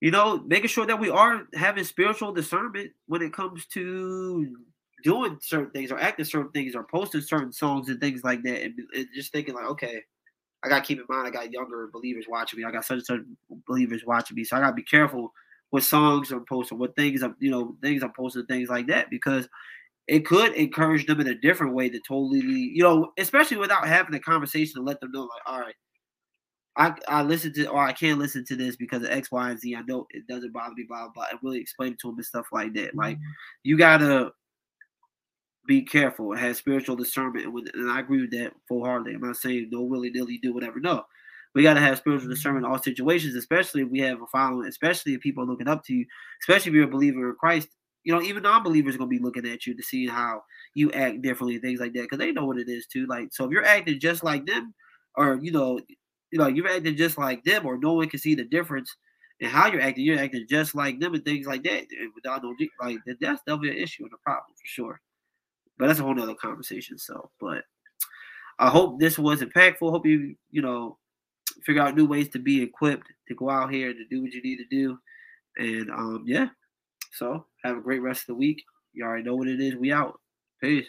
you 0.00 0.10
know, 0.10 0.42
making 0.46 0.68
sure 0.68 0.86
that 0.86 0.98
we 0.98 1.10
are 1.10 1.46
having 1.54 1.84
spiritual 1.84 2.32
discernment 2.32 2.90
when 3.06 3.22
it 3.22 3.32
comes 3.32 3.66
to 3.66 4.56
doing 5.04 5.38
certain 5.40 5.70
things 5.70 5.92
or 5.92 6.00
acting 6.00 6.24
certain 6.24 6.50
things 6.50 6.74
or 6.74 6.84
posting 6.84 7.20
certain 7.20 7.52
songs 7.52 7.88
and 7.88 8.00
things 8.00 8.24
like 8.24 8.42
that, 8.42 8.62
and, 8.62 8.74
and 8.94 9.06
just 9.14 9.32
thinking 9.32 9.54
like, 9.54 9.66
okay, 9.66 10.02
I 10.64 10.68
gotta 10.68 10.84
keep 10.84 10.98
in 10.98 11.04
mind 11.08 11.26
I 11.26 11.30
got 11.30 11.52
younger 11.52 11.88
believers 11.92 12.26
watching 12.28 12.58
me, 12.58 12.64
I 12.64 12.70
got 12.70 12.84
such 12.84 12.98
and 12.98 13.06
such 13.06 13.20
believers 13.66 14.04
watching 14.06 14.36
me, 14.36 14.44
so 14.44 14.56
I 14.56 14.60
gotta 14.60 14.74
be 14.74 14.82
careful 14.82 15.32
what 15.70 15.82
songs 15.82 16.30
I'm 16.30 16.44
posting, 16.44 16.78
what 16.78 16.94
things 16.96 17.22
I'm, 17.22 17.34
you 17.38 17.50
know, 17.50 17.76
things 17.80 18.02
I'm 18.02 18.12
posting, 18.12 18.44
things 18.46 18.68
like 18.68 18.86
that, 18.88 19.08
because 19.08 19.48
it 20.06 20.26
could 20.26 20.52
encourage 20.54 21.06
them 21.06 21.20
in 21.20 21.28
a 21.28 21.34
different 21.34 21.74
way 21.74 21.88
to 21.88 21.98
totally, 22.06 22.40
you 22.40 22.82
know, 22.82 23.12
especially 23.18 23.56
without 23.56 23.86
having 23.86 24.14
a 24.14 24.20
conversation 24.20 24.74
to 24.74 24.82
let 24.82 25.00
them 25.00 25.12
know, 25.12 25.22
like, 25.22 25.42
all 25.46 25.60
right, 25.60 25.74
I 26.76 26.94
I 27.08 27.22
listen 27.22 27.52
to 27.54 27.66
or 27.68 27.82
I 27.82 27.92
can't 27.92 28.18
listen 28.18 28.44
to 28.46 28.56
this 28.56 28.76
because 28.76 29.02
of 29.02 29.10
X, 29.10 29.30
Y, 29.30 29.50
and 29.50 29.58
Z. 29.58 29.76
I 29.76 29.82
know 29.82 30.06
it 30.10 30.26
doesn't 30.26 30.52
bother 30.52 30.74
me, 30.74 30.84
blah 30.88 31.04
blah. 31.04 31.12
blah 31.14 31.26
And 31.30 31.38
really 31.42 31.60
explain 31.60 31.92
it 31.92 31.98
to 32.00 32.08
them 32.08 32.16
and 32.16 32.24
stuff 32.24 32.46
like 32.52 32.72
that. 32.74 32.94
Like 32.94 33.16
mm-hmm. 33.16 33.30
you 33.62 33.76
gotta 33.76 34.32
be 35.66 35.82
careful 35.82 36.32
and 36.32 36.40
have 36.40 36.56
spiritual 36.56 36.96
discernment. 36.96 37.44
And, 37.46 37.54
when, 37.54 37.64
and 37.74 37.90
I 37.90 38.00
agree 38.00 38.20
with 38.20 38.32
that 38.32 38.52
full 38.68 38.84
heartedly. 38.84 39.14
I'm 39.14 39.20
not 39.20 39.36
saying 39.36 39.68
no 39.70 39.82
willy 39.82 40.10
nilly 40.10 40.38
do 40.38 40.52
whatever. 40.52 40.80
No, 40.80 41.04
we 41.54 41.62
gotta 41.62 41.80
have 41.80 41.98
spiritual 41.98 42.26
mm-hmm. 42.26 42.34
discernment 42.34 42.66
in 42.66 42.72
all 42.72 42.82
situations, 42.82 43.34
especially 43.34 43.82
if 43.82 43.88
we 43.88 44.00
have 44.00 44.22
a 44.22 44.26
following, 44.26 44.68
especially 44.68 45.14
if 45.14 45.20
people 45.20 45.44
are 45.44 45.46
looking 45.46 45.68
up 45.68 45.84
to 45.84 45.94
you, 45.94 46.06
especially 46.42 46.70
if 46.70 46.74
you're 46.74 46.84
a 46.84 46.88
believer 46.88 47.30
in 47.30 47.36
Christ. 47.36 47.68
You 48.04 48.12
know, 48.12 48.22
even 48.22 48.42
non-believers 48.42 48.96
are 48.96 48.98
gonna 48.98 49.08
be 49.08 49.20
looking 49.20 49.46
at 49.46 49.66
you 49.66 49.76
to 49.76 49.82
see 49.82 50.08
how 50.08 50.42
you 50.74 50.90
act 50.92 51.22
differently 51.22 51.54
and 51.54 51.62
things 51.62 51.80
like 51.80 51.92
that 51.92 52.02
because 52.02 52.18
they 52.18 52.32
know 52.32 52.46
what 52.46 52.58
it 52.58 52.68
is 52.68 52.86
too. 52.86 53.06
Like, 53.06 53.28
so 53.32 53.44
if 53.44 53.50
you're 53.52 53.64
acting 53.64 54.00
just 54.00 54.24
like 54.24 54.46
them, 54.46 54.74
or 55.16 55.38
you 55.40 55.52
know, 55.52 55.78
you 56.32 56.38
know, 56.38 56.48
you're 56.48 56.68
acting 56.68 56.96
just 56.96 57.18
like 57.18 57.44
them, 57.44 57.64
or 57.66 57.78
no 57.78 57.92
one 57.92 58.08
can 58.08 58.18
see 58.18 58.34
the 58.34 58.44
difference 58.44 58.96
in 59.38 59.48
how 59.48 59.70
you're 59.70 59.82
acting. 59.82 60.04
You're 60.04 60.18
acting 60.18 60.46
just 60.48 60.74
like 60.74 60.98
them 60.98 61.14
and 61.14 61.24
things 61.24 61.46
like 61.46 61.62
that. 61.64 61.86
without 62.14 62.42
no, 62.42 62.54
like 62.80 62.98
that's 63.20 63.42
definitely 63.46 63.70
an 63.70 63.76
issue 63.76 64.04
and 64.04 64.12
a 64.12 64.22
problem 64.24 64.54
for 64.56 64.66
sure. 64.66 65.00
But 65.78 65.86
that's 65.86 65.98
a 65.98 66.02
whole 66.02 66.14
nother 66.14 66.34
conversation. 66.34 66.98
So, 66.98 67.30
but 67.40 67.64
I 68.58 68.68
hope 68.68 69.00
this 69.00 69.18
was 69.18 69.40
impactful. 69.40 69.90
Hope 69.90 70.06
you, 70.06 70.36
you 70.50 70.62
know, 70.62 70.98
figure 71.64 71.82
out 71.82 71.96
new 71.96 72.06
ways 72.06 72.28
to 72.30 72.38
be 72.38 72.62
equipped 72.62 73.08
to 73.28 73.34
go 73.34 73.50
out 73.50 73.72
here 73.72 73.92
to 73.92 74.04
do 74.10 74.22
what 74.22 74.32
you 74.32 74.42
need 74.42 74.58
to 74.58 74.66
do. 74.70 74.98
And 75.58 75.90
um, 75.90 76.24
yeah. 76.26 76.48
So 77.12 77.46
have 77.64 77.76
a 77.76 77.82
great 77.82 78.02
rest 78.02 78.22
of 78.22 78.26
the 78.28 78.34
week. 78.34 78.62
You 78.92 79.04
already 79.04 79.24
know 79.24 79.36
what 79.36 79.48
it 79.48 79.60
is. 79.60 79.74
We 79.76 79.92
out. 79.92 80.20
Peace. 80.60 80.86